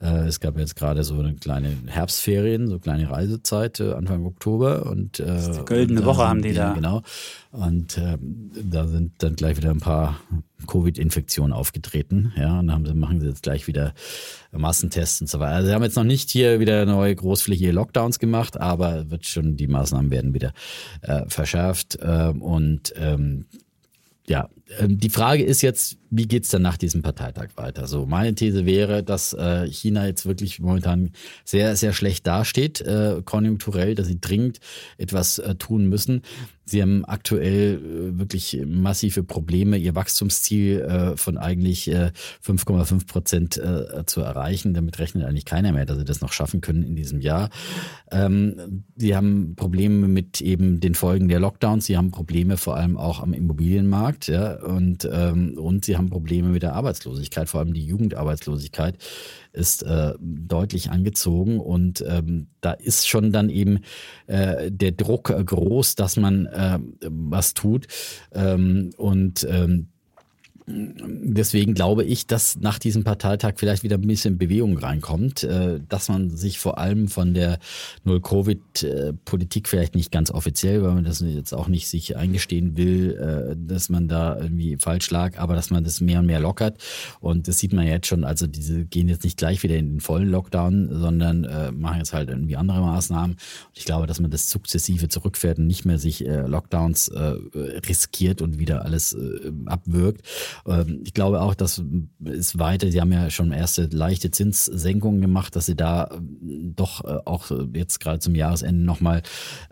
[0.00, 4.86] Äh, es gab jetzt gerade so eine kleine Herbstferien, so kleine Reisezeit äh, Anfang Oktober
[4.86, 6.72] und äh, die goldene und Woche sind haben die da.
[6.72, 7.02] Genau.
[7.50, 10.20] Und ähm, da sind dann gleich wieder ein paar
[10.66, 12.32] Covid-Infektionen aufgetreten.
[12.36, 13.94] Ja, und haben machen sie jetzt gleich wieder
[14.52, 15.54] Massentests und so weiter.
[15.54, 19.56] Also sie haben jetzt noch nicht hier wieder neue großflächige Lockdowns gemacht, aber wird schon,
[19.56, 20.52] die Maßnahmen werden wieder
[21.02, 21.98] äh, verschärft.
[22.02, 23.46] Ähm, und ähm,
[24.26, 24.48] ja,
[24.86, 27.86] die Frage ist jetzt, wie geht's dann nach diesem Parteitag weiter?
[27.86, 31.10] So, meine These wäre, dass äh, China jetzt wirklich momentan
[31.44, 34.58] sehr, sehr schlecht dasteht, äh, konjunkturell, dass sie dringend
[34.98, 36.22] etwas äh, tun müssen.
[36.64, 42.12] Sie haben aktuell äh, wirklich massive Probleme, ihr Wachstumsziel äh, von eigentlich äh,
[42.44, 44.74] 5,5 Prozent äh, zu erreichen.
[44.74, 47.50] Damit rechnet eigentlich keiner mehr, dass sie das noch schaffen können in diesem Jahr.
[48.12, 51.86] Ähm, sie haben Probleme mit eben den Folgen der Lockdowns.
[51.86, 56.48] Sie haben Probleme vor allem auch am Immobilienmarkt, ja, und ähm, und sie haben Probleme
[56.48, 58.96] mit der Arbeitslosigkeit, vor allem die Jugendarbeitslosigkeit
[59.52, 63.80] ist äh, deutlich angezogen und ähm, da ist schon dann eben
[64.26, 67.86] äh, der Druck äh, groß, dass man äh, was tut.
[68.32, 69.88] Ähm, und ähm,
[70.72, 76.08] deswegen glaube ich, dass nach diesem Parteitag vielleicht wieder ein bisschen Bewegung reinkommt, äh, dass
[76.08, 77.58] man sich vor allem von der
[78.04, 83.56] Null-Covid-Politik vielleicht nicht ganz offiziell, weil man das jetzt auch nicht sich eingestehen will, äh,
[83.56, 86.78] dass man da irgendwie falsch lag, aber dass man das mehr und mehr lockert.
[87.20, 90.00] Und das sieht man jetzt schon, also diese gehen jetzt nicht gleich wieder in den
[90.00, 93.32] vollen Lockdown, sondern äh, machen jetzt halt irgendwie andere Maßnahmen.
[93.32, 98.58] Und ich glaube, dass man das sukzessive zurückfährt und nicht mehr sich Lockdowns riskiert und
[98.58, 99.16] wieder alles
[99.66, 100.22] abwirkt.
[100.66, 101.82] Ähm, ich glaube auch, dass
[102.24, 107.04] es weiter, Sie haben ja schon erste leichte Zinssenkungen gemacht, dass Sie da ähm, doch
[107.04, 109.22] äh, auch jetzt gerade zum Jahresende nochmal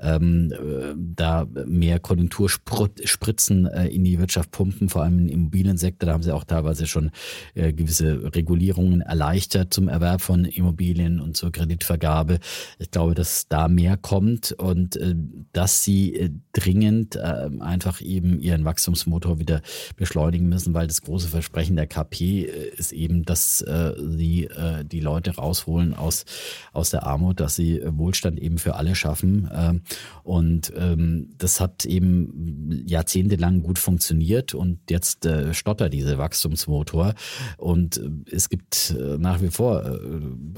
[0.01, 6.07] ähm, äh, da mehr Konjunkturspritzen äh, in die Wirtschaft pumpen, vor allem im Immobiliensektor.
[6.07, 7.11] Da haben Sie auch teilweise schon
[7.55, 12.39] äh, gewisse Regulierungen erleichtert zum Erwerb von Immobilien und zur Kreditvergabe.
[12.79, 15.15] Ich glaube, dass da mehr kommt und äh,
[15.53, 19.63] dass Sie äh, dringend äh, einfach eben Ihren Wachstumsmotor wieder
[19.97, 24.85] beschleunigen müssen, weil das große Versprechen der KP äh, ist eben, dass äh, sie äh,
[24.85, 26.25] die Leute rausholen aus,
[26.73, 29.51] aus der Armut, dass sie Wohlstand eben für alle schaffen.
[29.53, 29.81] Ähm,
[30.23, 37.15] und ähm, das hat eben jahrzehntelang gut funktioniert und jetzt stottert dieser Wachstumsmotor.
[37.57, 38.01] Und
[38.31, 39.99] es gibt nach wie vor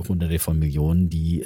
[0.07, 1.45] hunderte von Millionen, die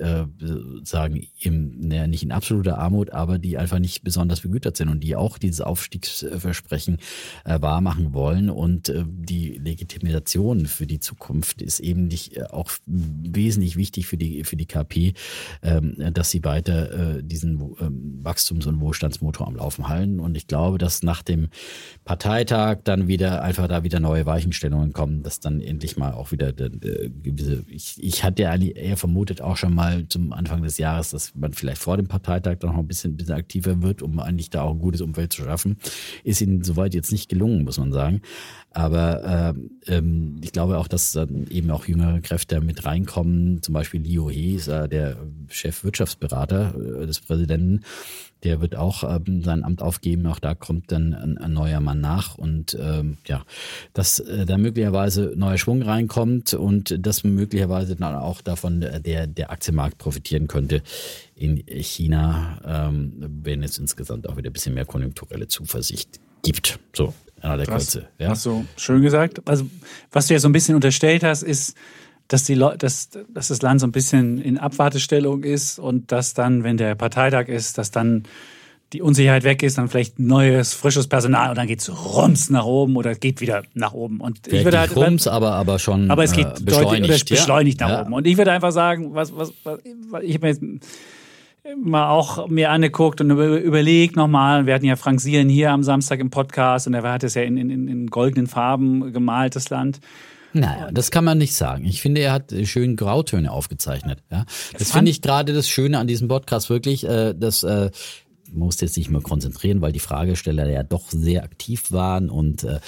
[0.83, 5.01] sagen, im, naja, nicht in absoluter Armut, aber die einfach nicht besonders begütert sind und
[5.01, 6.99] die auch dieses Aufstiegsversprechen
[7.45, 8.49] wahrmachen wollen.
[8.55, 14.17] Und äh, die Legitimation für die Zukunft ist eben nicht äh, auch wesentlich wichtig für
[14.17, 15.15] die, für die KP,
[15.63, 20.21] ähm, dass sie weiter äh, diesen ähm, Wachstums- und Wohlstandsmotor am Laufen halten.
[20.21, 21.49] Und ich glaube, dass nach dem
[22.05, 26.53] Parteitag dann wieder einfach da wieder neue Weichenstellungen kommen, dass dann endlich mal auch wieder
[26.53, 31.35] gewisse, ich, ich hatte ja eher vermutet auch schon mal zum Anfang des Jahres, dass
[31.35, 34.63] man vielleicht vor dem Parteitag noch ein bisschen, ein bisschen aktiver wird, um eigentlich da
[34.63, 35.77] auch ein gutes Umfeld zu schaffen.
[36.23, 38.23] Ist ihnen soweit jetzt nicht gelungen, muss man sagen.
[38.71, 39.55] Aber
[39.87, 43.63] äh, ähm, ich glaube auch, dass dann eben auch jüngere Kräfte mit reinkommen.
[43.63, 45.17] Zum Beispiel Leo He ist äh, der
[45.49, 47.85] Chefwirtschaftsberater äh, des Präsidenten.
[48.45, 50.27] Der wird auch ähm, sein Amt aufgeben.
[50.27, 52.37] Auch da kommt dann ein, ein neuer Mann nach.
[52.37, 53.45] Und ähm, ja,
[53.95, 59.51] dass äh, da möglicherweise neuer Schwung reinkommt und dass möglicherweise dann auch davon der, der
[59.51, 60.83] Aktienmarkt profitieren könnte
[61.35, 66.79] in China, ähm, wenn es insgesamt auch wieder ein bisschen mehr konjunkturelle Zuversicht gibt.
[66.95, 68.09] So, in aller Kürze.
[68.19, 68.31] Ja?
[68.31, 69.41] Hast du schön gesagt.
[69.47, 69.67] Also,
[70.13, 71.77] was du ja so ein bisschen unterstellt hast, ist,
[72.29, 76.35] dass, die Le dass, dass das Land so ein bisschen in Abwartestellung ist und dass
[76.35, 78.25] dann, wenn der Parteitag ist, dass dann
[78.93, 82.65] die Unsicherheit weg ist, dann vielleicht neues, frisches Personal und dann geht es rums nach
[82.65, 84.21] oben oder geht wieder nach oben.
[84.21, 87.81] Und ich würde halt rums, aber, aber schon aber es geht äh, beschleunigt, deutlich, beschleunigt
[87.81, 87.89] ja.
[87.89, 88.03] nach ja.
[88.03, 88.13] oben.
[88.13, 89.81] Und ich würde einfach sagen, was, was, was
[90.23, 90.63] ich habe mir jetzt
[91.83, 94.67] mal auch mir angeguckt und überlegt nochmal.
[94.67, 97.43] Wir hatten ja Frank Sieren hier am Samstag im Podcast und er hat es ja
[97.43, 100.01] in, in, in goldenen Farben gemalt, das Land.
[100.55, 101.85] Naja, das kann man nicht sagen.
[101.85, 104.23] Ich finde, er hat schön Grautöne aufgezeichnet.
[104.31, 104.47] Ja?
[104.79, 107.91] Das finde ich gerade das Schöne an diesem Podcast wirklich, äh, dass äh,
[108.53, 112.79] muss jetzt nicht mehr konzentrieren, weil die Fragesteller ja doch sehr aktiv waren und äh,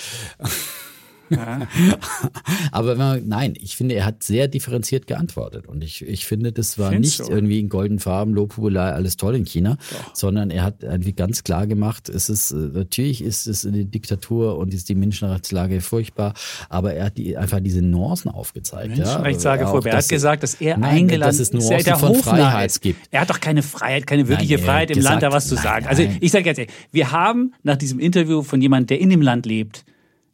[2.72, 5.66] Aber man, nein, ich finde, er hat sehr differenziert geantwortet.
[5.66, 7.34] Und ich, ich finde, das war Findest nicht du?
[7.34, 10.14] irgendwie in goldenen Farben, Lobhudelei, alles toll in China, Doch.
[10.14, 14.58] sondern er hat irgendwie ganz klar gemacht, es ist, äh, natürlich ist es eine Diktatur
[14.58, 16.34] und ist die Menschenrechtslage furchtbar,
[16.68, 18.96] aber er hat die, einfach diese Nuancen aufgezeigt.
[18.96, 19.92] Menschenrechtslage ja, furchtbar.
[19.92, 22.80] Er hat gesagt, dass er nein, eingeladen dass es Nuancen von Freiheit ist.
[22.80, 23.00] gibt.
[23.10, 25.54] Er hat doch keine Freiheit, keine wirkliche nein, Freiheit im gesagt, Land, da was zu
[25.54, 25.86] nein, sagen.
[25.86, 26.60] Also ich sage jetzt,
[26.92, 29.84] wir haben nach diesem Interview von jemandem, der in dem Land lebt,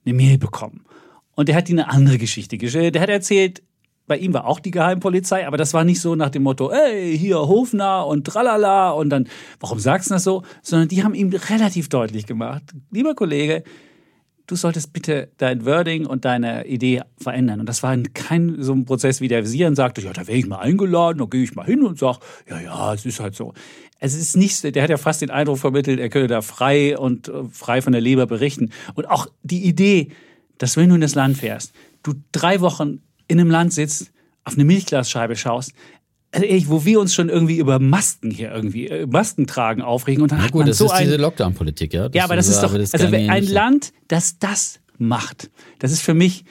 [0.05, 0.85] eine Mail bekommen.
[1.35, 2.95] Und der hat die eine andere Geschichte gestellt.
[2.95, 3.63] Der hat erzählt,
[4.07, 7.17] bei ihm war auch die Geheimpolizei, aber das war nicht so nach dem Motto, ey,
[7.17, 9.29] hier Hofner und tralala und dann,
[9.61, 10.43] warum sagst du das so?
[10.63, 13.63] Sondern die haben ihm relativ deutlich gemacht, lieber Kollege,
[14.47, 17.61] du solltest bitte dein Wording und deine Idee verändern.
[17.61, 20.47] Und das war kein so ein Prozess, wie der Visieren sagte, ja, da wäre ich
[20.47, 22.19] mal eingeladen, da gehe ich mal hin und sage,
[22.49, 23.55] ja, ja, es ist halt so.
[24.05, 27.29] Es ist nicht, der hat ja fast den Eindruck vermittelt, er könne da frei und
[27.29, 28.71] äh, frei von der Leber berichten.
[28.95, 30.09] Und auch die Idee,
[30.59, 31.73] dass wenn du in das Land fährst,
[32.03, 34.11] du drei Wochen in einem Land sitzt,
[34.43, 35.73] auf eine Milchglasscheibe schaust,
[36.33, 40.23] also ehrlich, wo wir uns schon irgendwie über Masken hier irgendwie, äh, Masken tragen aufregen
[40.23, 42.09] und dann Na hat gut, man das so ist ein, diese Lockdown-Politik, ja.
[42.09, 45.49] Das ja, aber das ist doch, das also ein Land, das das macht,
[45.79, 46.45] das ist für mich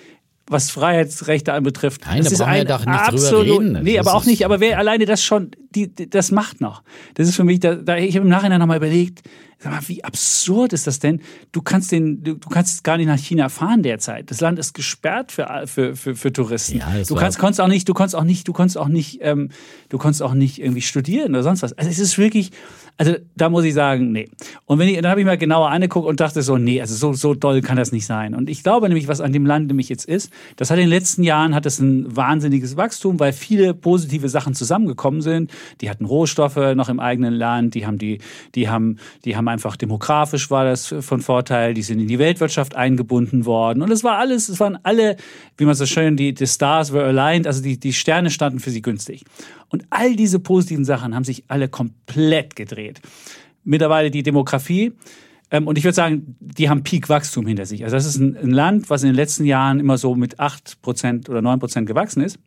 [0.51, 2.01] was Freiheitsrechte anbetrifft.
[2.05, 3.83] Nein, das da ist ein wir doch nicht absolut, drüber reden.
[3.83, 4.45] Nee, aber auch nicht.
[4.45, 6.83] Aber wer alleine das schon, die, das macht noch.
[7.13, 9.21] Das ist für mich, da, da ich habe im Nachhinein nochmal überlegt,
[9.63, 11.21] Sag mal, wie absurd ist das denn?
[11.51, 14.31] Du kannst den, du, du kannst gar nicht nach China fahren derzeit.
[14.31, 16.79] Das Land ist gesperrt für, für, für, für Touristen.
[16.79, 19.49] Ja, du kannst, konntest auch nicht, du konntest auch nicht, du konntest auch nicht, ähm,
[19.89, 21.73] du konntest auch nicht irgendwie studieren oder sonst was.
[21.73, 22.49] Also es ist wirklich,
[22.97, 24.29] also da muss ich sagen, nee.
[24.65, 27.13] Und wenn ich, dann habe ich mal genauer angeguckt und dachte so, nee, also so,
[27.13, 28.33] so doll kann das nicht sein.
[28.33, 30.89] Und ich glaube nämlich, was an dem Land nämlich jetzt ist, das hat in den
[30.89, 35.51] letzten Jahren hat es ein wahnsinniges Wachstum, weil viele positive Sachen zusammengekommen sind.
[35.81, 38.17] Die hatten Rohstoffe noch im eigenen Land, die haben die,
[38.55, 42.75] die haben, die haben einfach demografisch war das von Vorteil, die sind in die Weltwirtschaft
[42.75, 43.81] eingebunden worden.
[43.81, 45.17] Und es war alles, es waren alle,
[45.57, 48.71] wie man so schön, die, die Stars were aligned, also die, die Sterne standen für
[48.71, 49.23] sie günstig.
[49.69, 53.01] Und all diese positiven Sachen haben sich alle komplett gedreht.
[53.63, 54.93] Mittlerweile die Demografie.
[55.51, 57.83] Ähm, und ich würde sagen, die haben Peak-Wachstum hinter sich.
[57.83, 61.39] Also das ist ein, Land, was in den letzten Jahren immer so mit 8% oder
[61.39, 62.39] 9% gewachsen ist.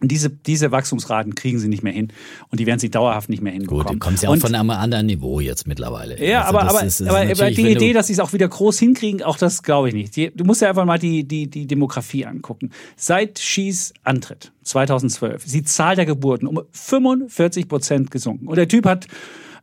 [0.00, 2.08] Und diese, diese Wachstumsraten kriegen sie nicht mehr hin.
[2.50, 3.92] Und die werden sie dauerhaft nicht mehr Gut, hinbekommen.
[3.94, 6.24] du kommst ja auch Und- von einem anderen Niveau jetzt mittlerweile.
[6.24, 8.46] ja, Also aber, aber, ist- ist aber, aber die Idee, dass sie es auch wieder
[8.48, 10.14] groß hinkriegen, auch das glaube ich nicht.
[10.16, 12.70] Die, du musst ja einfach mal die, die, die Demografie angucken.
[12.96, 18.46] Seit Xis Antritt 2012 ist die Zahl der Geburten um 45 Prozent gesunken.
[18.46, 19.06] Und der Typ hat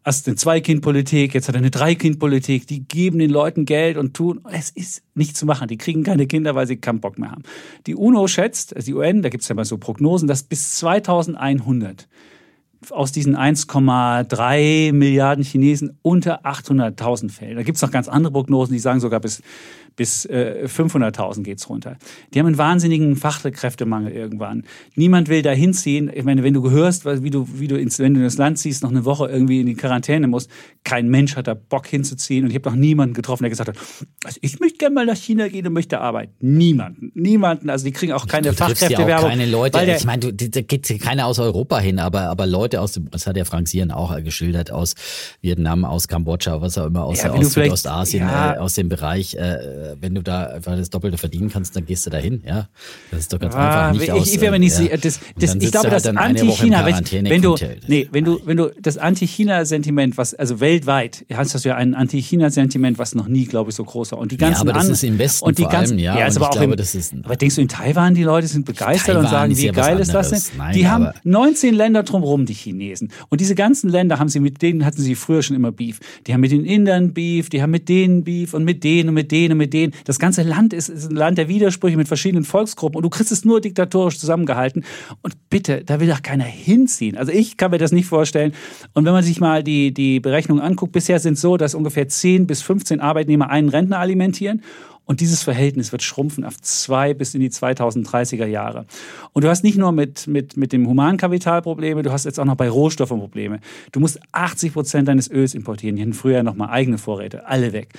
[0.06, 2.68] erst eine Zwei-Kind-Politik, jetzt hat er eine Drei-Kind-Politik.
[2.68, 4.42] Die geben den Leuten Geld und tun.
[4.52, 5.68] Es ist nicht zu machen.
[5.68, 7.44] Die kriegen keine Kinder, weil sie keinen Bock mehr haben.
[7.88, 10.76] Die UNO schätzt, also die UN, da gibt es ja mal so Prognosen, dass bis
[10.76, 12.08] 2100
[12.92, 17.56] aus diesen 1,3 Milliarden Chinesen unter 800.000 Fällen.
[17.56, 19.42] Da gibt es noch ganz andere Prognosen, die sagen sogar bis,
[19.96, 21.98] bis äh, 500.000 geht's runter.
[22.34, 24.64] Die haben einen wahnsinnigen Fachkräftemangel irgendwann.
[24.96, 26.12] Niemand will da hinziehen.
[26.14, 28.84] Ich meine, wenn du hörst, wie du, wie du ins, wenn du ins Land ziehst,
[28.84, 30.50] noch eine Woche irgendwie in die Quarantäne musst,
[30.84, 32.44] kein Mensch hat da Bock hinzuziehen.
[32.46, 33.78] Und ich habe noch niemanden getroffen, der gesagt hat,
[34.24, 36.34] also ich möchte gerne mal nach China gehen und möchte arbeiten.
[36.40, 37.12] Niemanden.
[37.16, 37.70] Niemanden.
[37.70, 39.30] Also die kriegen auch keine Du triffst ja auch Fachkräftewerbung.
[39.30, 39.86] keine Leute.
[39.86, 43.10] der- Ich meine, du, da geht keiner aus Europa hin, aber, aber Leute aus dem,
[43.12, 44.94] das hat der Frank Sieren auch geschildert, aus
[45.42, 48.56] Vietnam, aus Kambodscha, was auch immer, aus, Ja, aus Südostasien, ja.
[48.56, 52.06] äh, aus dem Bereich, äh, wenn du da einfach das Doppelte verdienen kannst, dann gehst
[52.06, 52.68] du dahin, ja.
[53.12, 54.34] Das ist doch ganz Ah, einfach nicht ich, aus.
[54.34, 54.98] ich mir nicht äh, ja.
[54.98, 57.56] Das, Und das, ich glaube, halt das Anti-China, wenn, wenn du,
[57.88, 62.98] nee, wenn du, wenn du das Anti-China-Sentiment, was also weltweit hast du ja ein Anti-China-Sentiment,
[62.98, 64.20] was noch nie, glaube ich, so groß war.
[64.20, 66.36] Und die ganzen aber das ist im Westen und die ganzen, allem, ja, ja, und
[66.38, 69.16] aber auch glaube, im, das ist- aber denkst du in Taiwan, die Leute sind begeistert
[69.18, 70.42] und Taiwan sagen, ist wie ja geil ist das denn?
[70.58, 73.12] Nein, die haben aber- 19 Länder drumherum, die Chinesen.
[73.30, 76.00] Und diese ganzen Länder haben sie mit denen hatten sie früher schon immer Beef.
[76.28, 79.16] Die haben mit den Indern Beef, die haben mit denen Beef und mit denen und
[79.16, 79.75] mit denen und mit denen.
[80.06, 83.32] Das ganze Land ist, ist ein Land der Widersprüche mit verschiedenen Volksgruppen und du kriegst
[83.32, 84.84] es nur diktatorisch zusammengehalten.
[85.22, 87.18] Und bitte, da will doch keiner hinziehen.
[87.18, 88.54] Also ich kann mir das nicht vorstellen.
[88.94, 92.08] Und wenn man sich mal die, die Berechnungen anguckt, bisher sind es so, dass ungefähr
[92.08, 94.62] 10 bis 15 Arbeitnehmer einen Rentner alimentieren.
[95.06, 98.86] Und dieses Verhältnis wird schrumpfen auf zwei bis in die 2030er Jahre.
[99.34, 102.46] Und du hast nicht nur mit, mit, mit dem Humankapital Probleme, du hast jetzt auch
[102.46, 103.60] noch bei Rohstoffen Probleme.
[103.92, 105.96] Du musst 80 Prozent deines Öls importieren.
[105.96, 107.90] Die hatten früher noch mal eigene Vorräte, alle weg.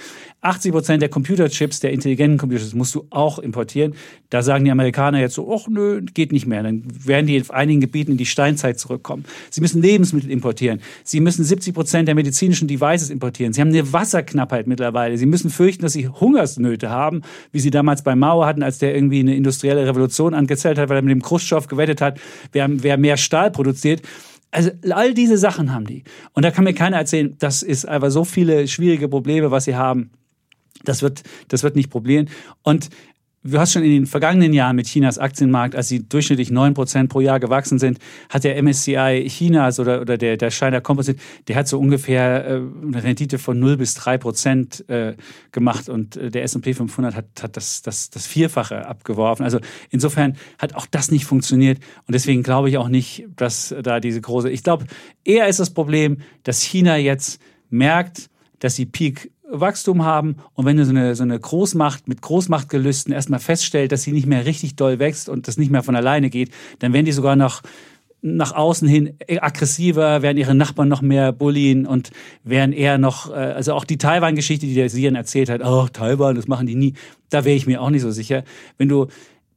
[0.40, 3.94] 80 Prozent der Computerchips, der intelligenten Computerchips musst du auch importieren.
[4.30, 6.62] Da sagen die Amerikaner jetzt so, ach nö, geht nicht mehr.
[6.62, 9.24] Dann werden die in einigen Gebieten in die Steinzeit zurückkommen.
[9.50, 10.80] Sie müssen Lebensmittel importieren.
[11.04, 13.52] Sie müssen 70 Prozent der medizinischen Devices importieren.
[13.52, 15.18] Sie haben eine Wasserknappheit mittlerweile.
[15.18, 16.95] Sie müssen fürchten, dass sie Hungersnöte haben,
[17.52, 20.96] wie sie damals bei Mao hatten, als der irgendwie eine industrielle Revolution angezählt hat, weil
[20.96, 22.18] er mit dem Khrushchev gewettet hat,
[22.52, 24.02] wer, wer mehr Stahl produziert.
[24.50, 26.04] Also all diese Sachen haben die.
[26.32, 29.76] Und da kann mir keiner erzählen, das ist einfach so viele schwierige Probleme, was sie
[29.76, 30.10] haben.
[30.84, 32.28] Das wird, das wird nicht probieren.
[32.62, 32.90] Und
[33.46, 37.20] du hast schon in den vergangenen Jahren mit Chinas Aktienmarkt, als sie durchschnittlich 9% pro
[37.20, 37.98] Jahr gewachsen sind,
[38.28, 41.18] hat der MSCI Chinas oder, oder der, der China Composite,
[41.48, 45.16] der hat so ungefähr äh, eine Rendite von 0 bis 3% äh,
[45.52, 49.44] gemacht und äh, der S&P 500 hat, hat das, das, das Vierfache abgeworfen.
[49.44, 49.60] Also
[49.90, 54.20] insofern hat auch das nicht funktioniert und deswegen glaube ich auch nicht, dass da diese
[54.20, 54.86] große, ich glaube,
[55.24, 57.40] eher ist das Problem, dass China jetzt
[57.70, 58.28] merkt,
[58.58, 63.12] dass sie Peak Wachstum haben und wenn du so eine, so eine Großmacht mit Großmachtgelüsten
[63.12, 66.30] erstmal feststellt, dass sie nicht mehr richtig doll wächst und das nicht mehr von alleine
[66.30, 66.50] geht,
[66.80, 67.62] dann werden die sogar noch
[68.22, 72.10] nach außen hin aggressiver, werden ihre Nachbarn noch mehr bullien und
[72.42, 76.34] werden eher noch, äh, also auch die Taiwan-Geschichte, die der Sian erzählt hat, oh, Taiwan,
[76.34, 76.94] das machen die nie,
[77.30, 78.42] da wäre ich mir auch nicht so sicher.
[78.78, 79.06] Wenn du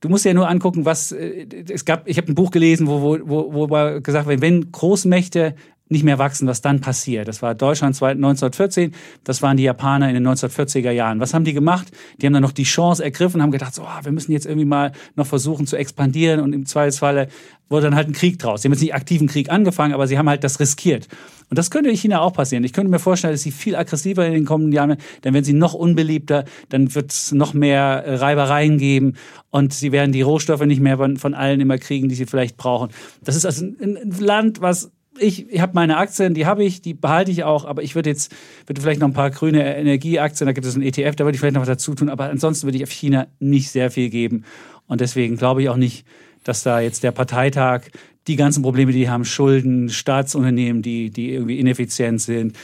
[0.02, 2.08] Du musst ja nur angucken, was äh, es gab.
[2.08, 5.56] Ich habe ein Buch gelesen, wo, wo, wo, wo gesagt wird, wenn Großmächte
[5.90, 7.28] nicht mehr wachsen, was dann passiert.
[7.28, 8.94] Das war Deutschland 1914,
[9.24, 11.20] das waren die Japaner in den 1940er Jahren.
[11.20, 11.92] Was haben die gemacht?
[12.22, 14.66] Die haben dann noch die Chance ergriffen, haben gedacht, so, oh, wir müssen jetzt irgendwie
[14.66, 17.28] mal noch versuchen zu expandieren und im Zweifelsfalle
[17.70, 18.62] wurde dann halt ein Krieg draus.
[18.62, 21.08] Sie haben jetzt nicht aktiven Krieg angefangen, aber sie haben halt das riskiert.
[21.50, 22.64] Und das könnte in China auch passieren.
[22.64, 25.54] Ich könnte mir vorstellen, dass sie viel aggressiver in den kommenden Jahren, denn wenn sie
[25.54, 29.16] noch unbeliebter, dann wird es noch mehr äh, Reibereien geben
[29.50, 32.90] und sie werden die Rohstoffe nicht mehr von, allen immer kriegen, die sie vielleicht brauchen.
[33.24, 36.94] Das ist also ein Land, was ich, ich habe meine Aktien, die habe ich, die
[36.94, 38.32] behalte ich auch, aber ich würde jetzt,
[38.66, 41.40] würde vielleicht noch ein paar grüne Energieaktien, da gibt es einen ETF, da würde ich
[41.40, 44.44] vielleicht noch was dazu tun, aber ansonsten würde ich auf China nicht sehr viel geben.
[44.88, 46.06] Und deswegen glaube ich auch nicht,
[46.44, 47.84] dass da jetzt der Parteitag
[48.28, 52.56] die ganzen Probleme, die haben, Schulden, Staatsunternehmen, die, die irgendwie ineffizient sind,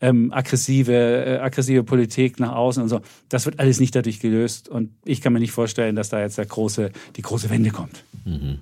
[0.00, 3.00] ähm, aggressive, äh, aggressive Politik nach außen und so.
[3.28, 4.68] Das wird alles nicht dadurch gelöst.
[4.68, 8.04] Und ich kann mir nicht vorstellen, dass da jetzt der große, die große Wende kommt.
[8.24, 8.58] Mhm.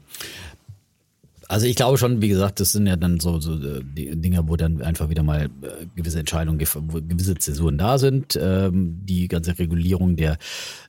[1.52, 4.48] Also ich glaube schon, wie gesagt, das sind ja dann so, so äh, die Dinge,
[4.48, 8.38] wo dann einfach wieder mal äh, gewisse Entscheidungen, gewisse Zäsuren da sind.
[8.40, 10.38] Ähm, die ganze Regulierung der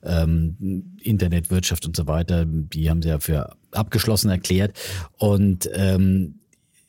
[0.04, 4.80] ähm, Internetwirtschaft und so weiter, die haben sie ja für abgeschlossen erklärt.
[5.18, 6.36] Und ähm,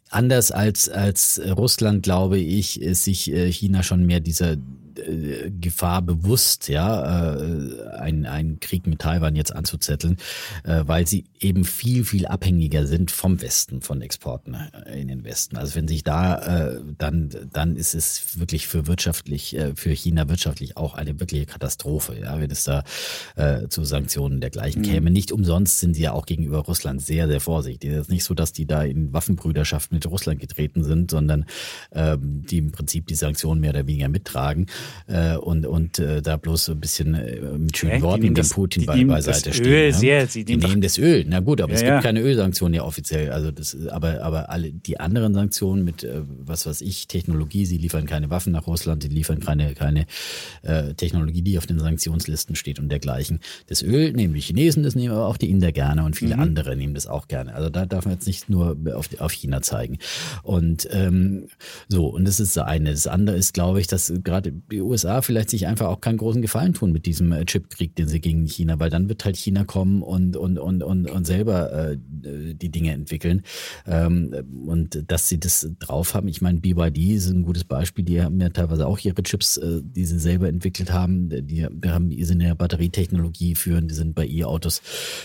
[0.08, 4.56] anders als, als Russland, glaube ich, ist sich äh, China schon mehr dieser
[5.06, 10.16] äh, Gefahr bewusst, ja, äh, einen, einen Krieg mit Taiwan jetzt anzuzetteln,
[10.64, 15.24] äh, weil sie eben viel, viel abhängiger sind vom Westen, von Exporten äh, in den
[15.24, 15.56] Westen.
[15.56, 20.28] Also wenn sich da, äh, dann, dann ist es wirklich für wirtschaftlich, äh, für China
[20.28, 22.84] wirtschaftlich auch eine wirkliche Katastrophe, ja, wenn es da
[23.36, 24.86] äh, zu Sanktionen dergleichen mhm.
[24.86, 25.10] käme.
[25.10, 27.90] Nicht umsonst sind sie ja auch gegenüber Russland sehr, sehr vorsichtig.
[27.90, 31.46] Es ist nicht so, dass die da in Waffenbrüderschaft mit Russland getreten sind, sondern
[31.92, 34.66] ähm, die im Prinzip die Sanktionen mehr oder weniger mittragen
[35.06, 38.50] äh, und, und äh, da bloß so ein bisschen äh, mit schönen Worten dem das,
[38.50, 39.66] Putin bei, beiseite stehen.
[39.66, 39.92] Öl ja?
[39.92, 41.24] sehr, sie die nehmen das Öl.
[41.28, 42.00] Na gut, aber ja, es gibt ja.
[42.00, 43.30] keine Ölsanktionen ja offiziell.
[43.30, 47.78] Also das, aber, aber alle die anderen Sanktionen mit äh, was weiß ich, Technologie, sie
[47.78, 50.06] liefern keine Waffen nach Russland, sie liefern keine, keine
[50.62, 53.40] äh, Technologie, die auf den Sanktionslisten steht und dergleichen.
[53.66, 56.42] Das Öl nehmen die Chinesen, das nehmen aber auch die Inder gerne und viele mhm.
[56.42, 57.54] andere nehmen das auch gerne.
[57.54, 59.98] Also da darf man jetzt nicht nur auf, auf China zeigen.
[60.42, 61.48] Und ähm,
[61.88, 62.90] so, und das ist das eine.
[62.90, 66.42] Das andere ist, glaube ich, dass gerade die USA vielleicht sich einfach auch keinen großen
[66.42, 69.64] Gefallen tun mit diesem äh, Chipkrieg, den sie gegen China, weil dann wird halt China
[69.64, 73.42] kommen und, und, und, und, und selber äh, die Dinge entwickeln.
[73.86, 74.34] Ähm,
[74.66, 78.40] und dass sie das drauf haben, ich meine, BYD ist ein gutes Beispiel, die haben
[78.40, 81.28] ja teilweise auch ihre Chips, äh, die sie selber entwickelt haben.
[81.28, 84.82] Die, die haben, sind in der Batterietechnologie führen, die sind bei E-Autos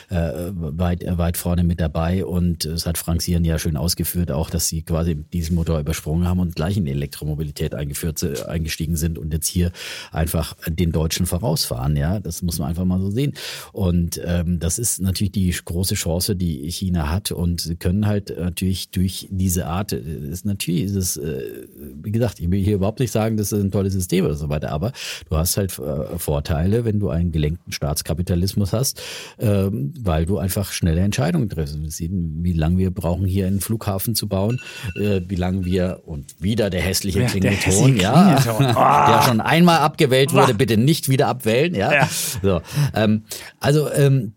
[0.09, 4.49] äh, weit, weit vorne mit dabei und es hat Frank Sieren ja schön ausgeführt, auch,
[4.49, 8.95] dass sie quasi diesen Motor übersprungen haben und gleich in die Elektromobilität eingeführt, äh, eingestiegen
[8.95, 9.71] sind und jetzt hier
[10.11, 11.95] einfach den Deutschen vorausfahren.
[11.95, 13.33] Ja, das muss man einfach mal so sehen.
[13.71, 17.31] Und ähm, das ist natürlich die große Chance, die China hat.
[17.31, 21.67] Und sie können halt natürlich durch diese Art, äh, ist natürlich ist es, äh,
[22.03, 24.49] wie gesagt, ich will hier überhaupt nicht sagen, das ist ein tolles System oder so
[24.49, 24.91] weiter, aber
[25.29, 29.01] du hast halt äh, Vorteile, wenn du einen gelenkten Staatskapitalismus hast,
[29.39, 31.81] ähm, weil du einfach schnelle Entscheidungen triffst.
[31.81, 34.59] Wir sehen, wie lange wir brauchen, hier einen Flughafen zu bauen,
[34.95, 40.33] äh, wie lange wir und wieder der hässliche ja, Klingelton, ja, der schon einmal abgewählt
[40.33, 41.73] wurde, bitte nicht wieder abwählen.
[41.75, 41.93] Ja.
[41.93, 42.09] ja.
[42.41, 42.61] So,
[42.93, 43.23] ähm,
[43.59, 44.33] also ähm,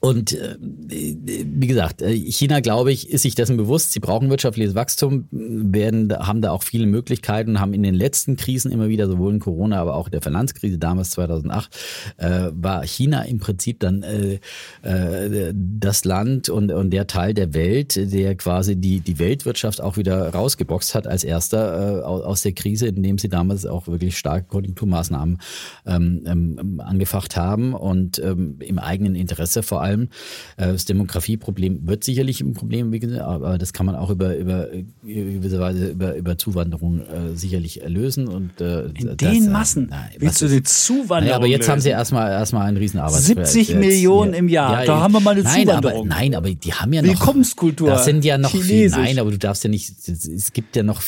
[0.00, 3.92] und äh, wie gesagt, äh, China, glaube ich, ist sich dessen bewusst.
[3.92, 8.72] Sie brauchen wirtschaftliches Wachstum, werden, haben da auch viele Möglichkeiten, haben in den letzten Krisen
[8.72, 11.76] immer wieder, sowohl in Corona, aber auch der Finanzkrise damals 2008,
[12.16, 14.38] äh, war China im Prinzip dann äh,
[14.82, 19.98] äh, das Land und, und der Teil der Welt, der quasi die, die Weltwirtschaft auch
[19.98, 24.46] wieder rausgeboxt hat als erster äh, aus der Krise, indem sie damals auch wirklich starke
[24.48, 25.38] Konjunkturmaßnahmen
[25.84, 30.08] ähm, ähm, angefacht haben und ähm, im eigenen Interesse vor allem allem.
[30.56, 34.68] Äh, das Demografieproblem wird sicherlich ein Problem, aber das kann man auch über, über
[35.02, 38.28] gewisse Weise über, über Zuwanderung äh, sicherlich lösen.
[38.28, 41.72] Und, äh, In den äh, Massen na, willst du die Zuwanderung naja, aber jetzt lösen?
[41.72, 43.46] haben sie erstmal, erstmal einen riesen Arbeitsfeld.
[43.46, 46.00] 70 Millionen im Jahr, ja, da haben wir mal eine nein, Zuwanderung.
[46.00, 47.08] Aber, nein, aber die haben ja noch...
[47.08, 47.88] Willkommenskultur.
[47.88, 48.94] Das sind ja noch Chinesisch.
[48.94, 51.02] viel, nein, aber du darfst ja nicht, es gibt ja noch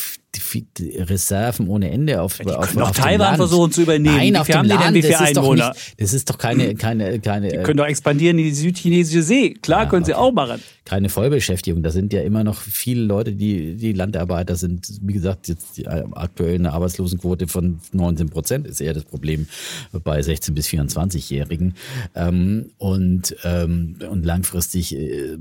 [0.79, 4.15] Reserven ohne Ende auf, die auf, auf Taiwan versuchen zu übernehmen.
[4.15, 5.67] Nein, auf dem Land, das ist Einwohner?
[5.69, 7.49] Doch nicht, das ist doch keine, keine, keine.
[7.49, 9.53] Die können doch expandieren in die südchinesische See.
[9.53, 10.21] Klar, ja, können sie okay.
[10.21, 10.61] auch machen.
[10.85, 11.81] Keine Vollbeschäftigung.
[11.81, 14.87] Da sind ja immer noch viele Leute, die, die Landarbeiter sind.
[15.01, 19.47] Wie gesagt, jetzt die aktuell eine Arbeitslosenquote von 19 Prozent ist eher das Problem
[19.91, 21.75] bei 16 bis 24-Jährigen.
[22.15, 25.37] Ähm, und, ähm, und langfristig äh,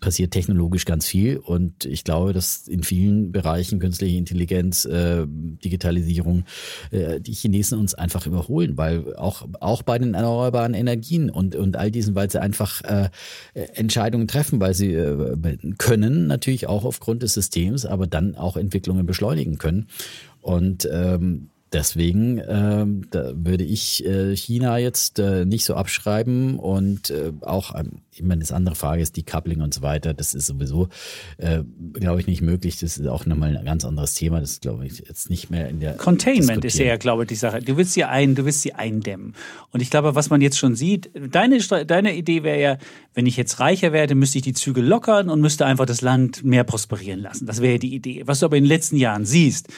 [0.00, 1.38] passiert technologisch ganz viel.
[1.38, 6.44] Und ich glaube, dass in vielen Bereichen künstliche Intelligenz, äh, Digitalisierung,
[6.90, 11.76] äh, die Chinesen uns einfach überholen, weil auch, auch bei den erneuerbaren Energien und, und
[11.76, 13.10] all diesen, weil sie einfach äh,
[13.52, 15.36] Entscheidungen treffen, weil sie äh,
[15.76, 19.88] können, natürlich auch aufgrund des Systems, aber dann auch Entwicklungen beschleunigen können.
[20.40, 27.32] Und ähm, deswegen ähm, würde ich äh, China jetzt äh, nicht so abschreiben und äh,
[27.42, 30.14] auch, ähm, ich meine, das andere Frage ist die Coupling und so weiter.
[30.14, 30.88] Das ist sowieso,
[31.36, 31.62] äh,
[31.94, 32.78] glaube ich, nicht möglich.
[32.78, 34.40] Das ist auch nochmal ein ganz anderes Thema.
[34.40, 37.34] Das ist, glaube ich, jetzt nicht mehr in der Containment ist ja, glaube ich, die
[37.34, 37.60] Sache.
[37.60, 39.34] Du willst sie ein, du willst sie eindämmen.
[39.72, 42.78] Und ich glaube, was man jetzt schon sieht, deine, deine Idee wäre ja,
[43.14, 46.44] wenn ich jetzt reicher werde, müsste ich die Züge lockern und müsste einfach das Land
[46.44, 47.46] mehr prosperieren lassen.
[47.46, 48.22] Das wäre die Idee.
[48.26, 49.68] Was du aber in den letzten Jahren siehst,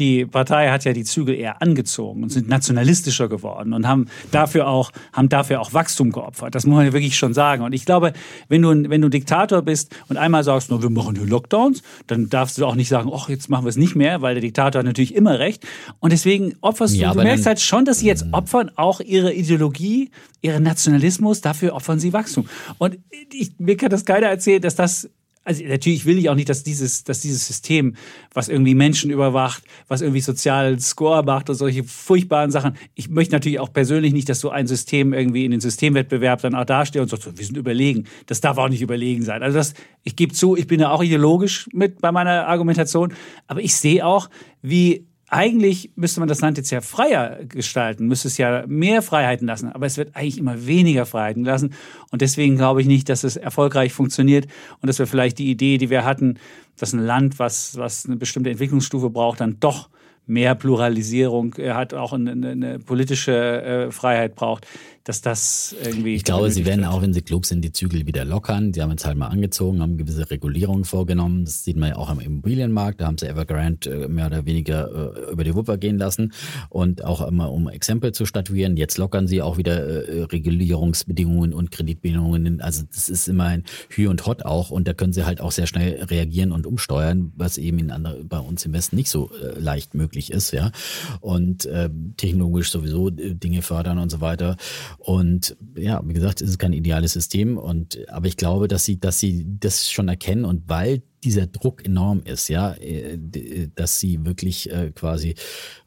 [0.00, 4.66] die Partei hat ja die Zügel eher angezogen und sind nationalistischer geworden und haben dafür
[4.66, 6.54] auch, haben dafür auch Wachstum geopfert.
[6.54, 7.62] Das muss man ja wirklich schon sagen.
[7.62, 8.12] Und ich glaube,
[8.48, 12.28] wenn du, wenn du Diktator bist und einmal sagst, no, wir machen hier Lockdowns, dann
[12.28, 14.80] darfst du auch nicht sagen, ach, jetzt machen wir es nicht mehr, weil der Diktator
[14.80, 15.66] hat natürlich immer recht.
[16.00, 19.32] Und deswegen opferst Ja, du, du merkst halt schon, dass sie jetzt opfern auch ihre
[19.34, 20.10] Ideologie,
[20.40, 22.48] ihren Nationalismus, dafür opfern sie Wachstum.
[22.78, 22.98] Und
[23.32, 25.10] ich, mir kann das keiner erzählen, dass das
[25.44, 27.94] also natürlich will ich auch nicht, dass dieses, dass dieses System,
[28.34, 32.76] was irgendwie Menschen überwacht, was irgendwie sozialen Score macht und solche furchtbaren Sachen.
[32.94, 36.54] Ich möchte natürlich auch persönlich nicht, dass so ein System irgendwie in den Systemwettbewerb dann
[36.54, 38.04] auch dasteht und sagt, so, wir sind überlegen.
[38.26, 39.42] Das darf auch nicht überlegen sein.
[39.42, 43.14] Also das, ich gebe zu, ich bin da auch ideologisch mit bei meiner Argumentation,
[43.46, 44.28] aber ich sehe auch,
[44.62, 49.46] wie eigentlich müsste man das Land jetzt ja freier gestalten, müsste es ja mehr Freiheiten
[49.46, 51.72] lassen, aber es wird eigentlich immer weniger Freiheiten lassen
[52.10, 54.46] und deswegen glaube ich nicht, dass es erfolgreich funktioniert
[54.80, 56.38] und dass wir vielleicht die Idee, die wir hatten,
[56.76, 59.88] dass ein Land, was, was eine bestimmte Entwicklungsstufe braucht, dann doch
[60.26, 64.66] mehr Pluralisierung äh, hat, auch eine, eine, politische äh, Freiheit braucht,
[65.04, 66.14] dass das irgendwie.
[66.14, 66.92] Ich glaube, sie werden wird.
[66.92, 68.72] auch, wenn sie klug sind, die Zügel wieder lockern.
[68.72, 71.46] Die haben jetzt halt mal angezogen, haben gewisse Regulierungen vorgenommen.
[71.46, 73.00] Das sieht man ja auch am Immobilienmarkt.
[73.00, 76.32] Da haben sie Evergrande äh, mehr oder weniger äh, über die Wupper gehen lassen.
[76.68, 78.76] Und auch immer, um Exempel zu statuieren.
[78.76, 82.60] Jetzt lockern sie auch wieder äh, Regulierungsbedingungen und Kreditbedingungen.
[82.60, 84.70] Also das ist immer ein Hü und Hot auch.
[84.70, 88.22] Und da können sie halt auch sehr schnell reagieren und umsteuern, was eben in andere,
[88.24, 90.52] bei uns im Westen nicht so leicht möglich ist.
[90.52, 90.72] ja
[91.20, 94.56] Und äh, technologisch sowieso Dinge fördern und so weiter.
[95.00, 97.56] Und ja, wie gesagt, es ist kein ideales System.
[97.56, 101.84] Und aber ich glaube, dass sie, dass sie das schon erkennen und weil dieser Druck
[101.84, 105.34] enorm ist, ja, äh, d- dass sie wirklich äh, quasi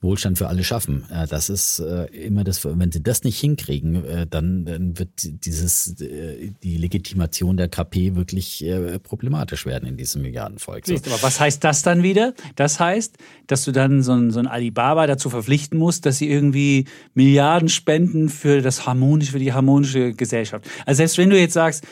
[0.02, 1.06] Wohlstand für alle schaffen.
[1.12, 5.10] Äh, Das ist äh, immer das, wenn sie das nicht hinkriegen, äh, dann, dann wird
[5.46, 10.86] dieses äh, die Legitimation der KP wirklich äh, problematisch werden in diesem Milliardenvolk.
[10.86, 12.34] Siehst, aber was heißt das dann wieder?
[12.56, 16.30] Das heißt, dass du dann so ein, so ein Alibaba dazu verpflichten musst, dass sie
[16.30, 20.66] irgendwie Milliarden spenden für das harmonische, für die harmonische Gesellschaft.
[20.86, 21.84] Also selbst wenn du jetzt sagst,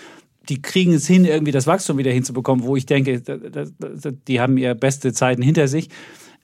[0.50, 3.22] die kriegen es hin, irgendwie das Wachstum wieder hinzubekommen, wo ich denke,
[4.28, 5.90] die haben ihre beste Zeiten hinter sich.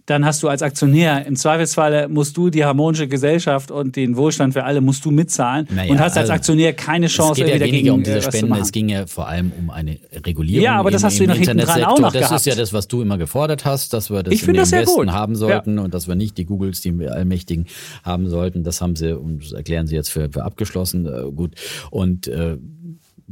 [0.07, 4.53] Dann hast du als Aktionär im Zweifelsfalle musst du die harmonische Gesellschaft und den Wohlstand
[4.53, 7.59] für alle musst du mitzahlen Naja, und hast als also, Aktionär keine Chance, es geht
[7.59, 8.61] ja weniger dagegen um diese äh, machen.
[8.61, 10.63] es ging ja vor allem um eine Regulierung.
[10.63, 12.35] Ja, aber das im, hast du nach hinten dran auch noch Das gehabt.
[12.39, 14.71] ist ja das, was du immer gefordert hast, dass wir das Ich in dem das
[14.71, 15.09] Westen gut.
[15.09, 17.65] haben sollten und dass wir nicht die Googles, die Allmächtigen
[18.03, 18.63] haben sollten.
[18.63, 21.05] Das haben sie, und das erklären sie jetzt für, für abgeschlossen.
[21.05, 21.55] Äh, gut.
[21.91, 22.57] Und äh,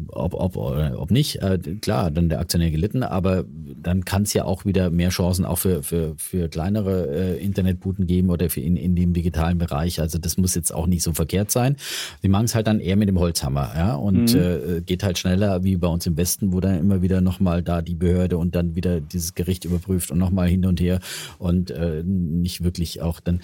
[0.10, 3.46] ob, ob, oder ob nicht, äh, klar, dann der Aktionär gelitten, aber
[3.82, 8.06] dann kann es ja auch wieder mehr Chancen auch für, für, für kleinere äh, Internetbuden
[8.06, 10.02] geben oder für in, in dem digitalen Bereich.
[10.02, 11.78] Also das muss jetzt auch nicht so verkehrt sein.
[12.22, 14.40] Sie machen es halt dann eher mit dem Holzhammer, ja, und Mhm.
[14.40, 17.82] äh, geht halt schneller wie bei uns im Westen, wo dann immer wieder nochmal da
[17.82, 21.00] die Behörde und dann wieder dieses Gericht überprüft und nochmal hin und her
[21.38, 23.40] und äh, nicht wirklich auch dann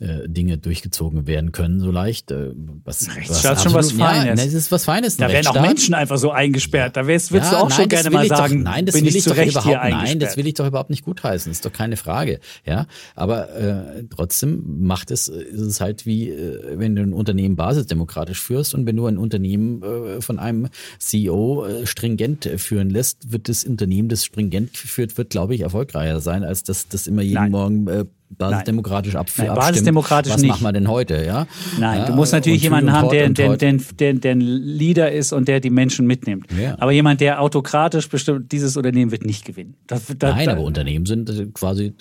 [0.00, 2.30] äh, Dinge durchgezogen werden können so leicht.
[2.30, 2.50] Äh,
[2.84, 4.26] was, Rechtsstaat ist schon was absolut- Feines.
[4.26, 5.16] Ja, ne, es ist was Feines.
[5.16, 5.93] Da werden auch Rechtsstaat.
[5.94, 6.96] Menschen einfach so eingesperrt.
[6.96, 9.04] Da wärst, würdest Ja, du auch nein, schon gerne mal sagen, Doch, nein, das bin
[9.04, 10.22] will ich zu doch Recht überhaupt, hier nein, eingesperrt.
[10.22, 11.50] das will ich doch überhaupt nicht gutheißen.
[11.50, 12.40] Ist doch keine Frage.
[12.66, 17.56] Ja, aber äh, trotzdem macht es, ist es halt wie, äh, wenn du ein Unternehmen
[17.56, 20.68] basisdemokratisch führst und wenn du ein Unternehmen äh, von einem
[20.98, 26.20] CEO äh, stringent führen lässt, wird das Unternehmen, das stringent geführt wird, glaube ich, erfolgreicher
[26.20, 27.50] sein, als dass das immer jeden Nein.
[27.50, 28.04] Morgen äh,
[28.38, 29.68] basisdemokratisch ab, Nein, abstimmt.
[29.68, 30.50] basisdemokratisch Was nicht.
[30.50, 31.24] machen wir denn heute?
[31.24, 31.46] Ja?
[31.78, 35.32] Nein, ja, du musst natürlich jemanden haben, der, der, der, der, der ein Leader ist
[35.32, 36.46] und der die Menschen mitnimmt.
[36.60, 36.76] Ja.
[36.78, 39.74] Aber jemand, der autokratisch bestimmt, dieses Unternehmen wird nicht gewinnen.
[39.86, 41.92] Das, das, Nein, aber Unternehmen sind äh, quasi äh,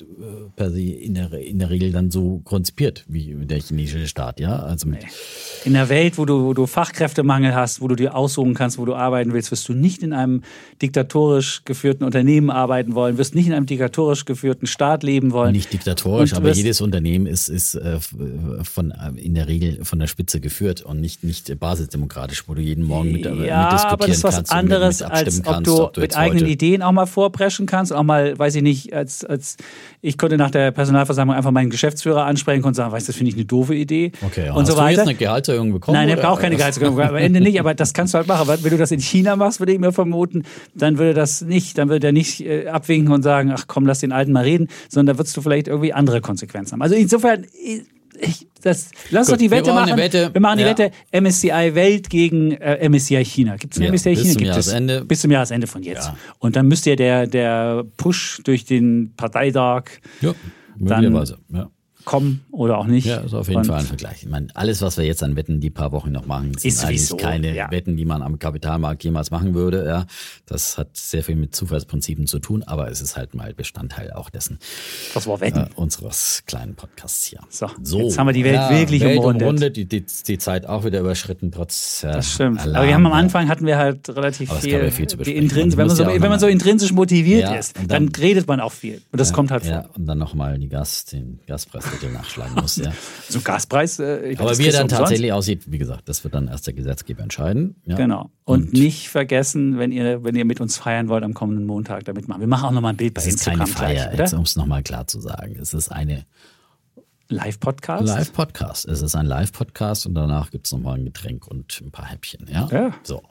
[0.55, 4.57] per se in der, in der Regel dann so konzipiert wie der chinesische Staat, ja.
[4.57, 4.87] Also
[5.65, 8.85] In der Welt, wo du, wo du Fachkräftemangel hast, wo du dir aussuchen kannst, wo
[8.85, 10.41] du arbeiten willst, wirst du nicht in einem
[10.81, 15.51] diktatorisch geführten Unternehmen arbeiten wollen, wirst nicht in einem diktatorisch geführten Staat leben wollen.
[15.51, 17.99] nicht diktatorisch, Und aber jedes Unternehmen ist, ist äh,
[18.63, 22.61] von, äh, in der Regel von der Spitze geführt und nicht, nicht basisdemokratisch, wo du
[22.61, 25.45] jeden Morgen mit, äh, ja, mitdiskutieren aber das ist was anderes, mit, mit als ob
[25.45, 28.55] kannst, du, ob du mit jetzt eigenen Ideen auch mal vorpreschen kannst, auch mal, weiß
[28.55, 29.57] ich nicht, als, als
[30.01, 33.29] ich konnte nach der Personalversammlung einfach meinen Geschäftsführer ansprechen und sagen, weißt du, das finde
[33.29, 35.01] ich eine doofe Idee Okay, und hast so du jetzt weiter.
[35.03, 35.97] eine Gehaltserhöhung bekommen?
[35.97, 36.27] Nein, er oder?
[36.27, 38.47] braucht keine Gehaltserhöhung, am Ende nicht, aber das kannst du halt machen.
[38.47, 40.43] Wenn du das in China machst, würde ich mir vermuten,
[40.75, 43.99] dann würde das nicht, dann würde er nicht äh, abwinken und sagen, ach komm, lass
[43.99, 46.81] den Alten mal reden, sondern da würdest du vielleicht irgendwie andere Konsequenzen haben.
[46.81, 47.45] Also insofern,
[48.19, 49.97] ich, das, lass Gut, doch die wir Wette brauchen machen.
[49.97, 50.29] Wette.
[50.33, 50.69] Wir machen die Ja.
[50.69, 53.55] Wette MSCI Welt gegen äh, MSCI China.
[53.57, 54.31] Gibt es eine Ja, MSCI bis China?
[54.33, 54.93] zum Gibt Jahresende.
[54.99, 56.07] es bis zum Jahresende von jetzt.
[56.07, 56.17] Ja.
[56.39, 59.85] Und dann müsste ja der, der Push durch den Parteitag
[60.21, 60.33] Ja,
[60.77, 61.37] möglicherweise.
[61.51, 61.69] Ja.
[62.05, 63.05] Kommen oder auch nicht.
[63.05, 64.23] Ja, ist auf jeden Und Fall ein Vergleich.
[64.23, 66.83] Ich meine, alles, was wir jetzt an Wetten die paar Wochen noch machen, sind Ist
[66.83, 67.69] eigentlich sowieso, keine ja.
[67.71, 69.85] Wetten, die man am Kapitalmarkt jemals machen würde.
[69.85, 70.05] Ja,
[70.45, 74.29] das hat sehr viel mit Zufallsprinzipien zu tun, aber es ist halt mal Bestandteil auch
[74.29, 74.59] dessen
[75.13, 75.59] Das war Wetten.
[75.59, 77.39] äh, unseres kleinen Podcasts hier.
[77.49, 79.41] So, jetzt haben wir die Welt wirklich Welt umrundet.
[79.43, 82.59] umrundet, die, die, die Zeit auch wieder überschritten, trotz äh, Das stimmt.
[82.59, 83.17] Alarm, Aber wir haben am ja.
[83.17, 85.07] Anfang hatten wir halt relativ viel, ja viel
[85.77, 88.59] wenn, man so, ja wenn man so intrinsisch motiviert Ja, ist, dann, dann- redet man
[88.59, 89.01] auch viel.
[89.11, 89.71] Und das kommt halt vor.
[89.71, 91.39] Ja, und dann nochmal die Gas, den
[91.93, 92.75] Gaspreisdeckel nachschlagen muss.
[92.77, 92.93] Ja.
[93.29, 93.99] So Gaspreis.
[93.99, 97.23] Äh, Aber wie er dann tatsächlich aussieht, wie gesagt, das wird dann erst der Gesetzgeber
[97.23, 97.75] entscheiden.
[97.85, 97.95] Ja.
[97.95, 98.29] Genau.
[98.43, 102.27] Und, nicht vergessen, wenn ihr, wenn ihr mit uns feiern wollt am kommenden Montag, damit
[102.27, 102.41] machen.
[102.41, 104.55] Wir machen auch nochmal ein Bild bei Es ist Instagram keine Feier, gleich, um es
[104.55, 105.55] nochmal klar zu sagen.
[105.59, 106.25] Es ist eine
[107.29, 108.05] Live-Podcast.
[108.05, 108.87] Live-Podcast.
[108.87, 112.45] Es ist ein Live-Podcast und danach gibt es nochmal ein Getränk und ein paar Häppchen.
[112.51, 112.67] Ja.
[112.71, 112.93] Ja.
[113.03, 113.23] So.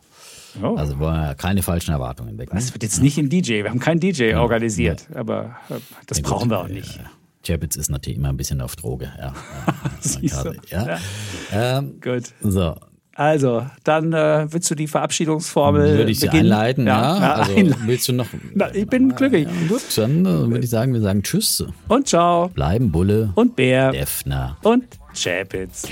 [0.62, 0.74] Oh.
[0.74, 2.56] Also wollen wir keine falschen Erwartungen wecken.
[2.56, 3.62] Das wird jetzt nicht ein DJ.
[3.62, 5.06] Wir haben keinen DJ organisiert.
[5.14, 5.74] Aber äh,
[6.06, 6.98] das Ja, brauchen wir auch nicht.
[7.46, 9.10] Chapitz ist natürlich immer ein bisschen auf Droge.
[9.18, 9.34] Ja.
[10.70, 10.98] Ja, ja.
[11.78, 12.24] Ähm, Gut.
[12.40, 12.74] so,
[13.14, 16.46] Also, dann äh, willst du die Verabschiedungsformel würde ich Sie beginnen?
[16.52, 16.86] einleiten.
[16.86, 17.82] Ja, also einleiten.
[17.86, 18.26] willst du noch?
[18.54, 19.46] Na, ich bin glücklich.
[19.46, 21.64] Ja, gut, dann äh, würde ich sagen, wir sagen Tschüss.
[21.88, 22.48] Und ciao.
[22.48, 23.92] Bleiben Bulle, Und Bär.
[23.92, 24.56] Defner.
[24.62, 25.86] Und Chapitz.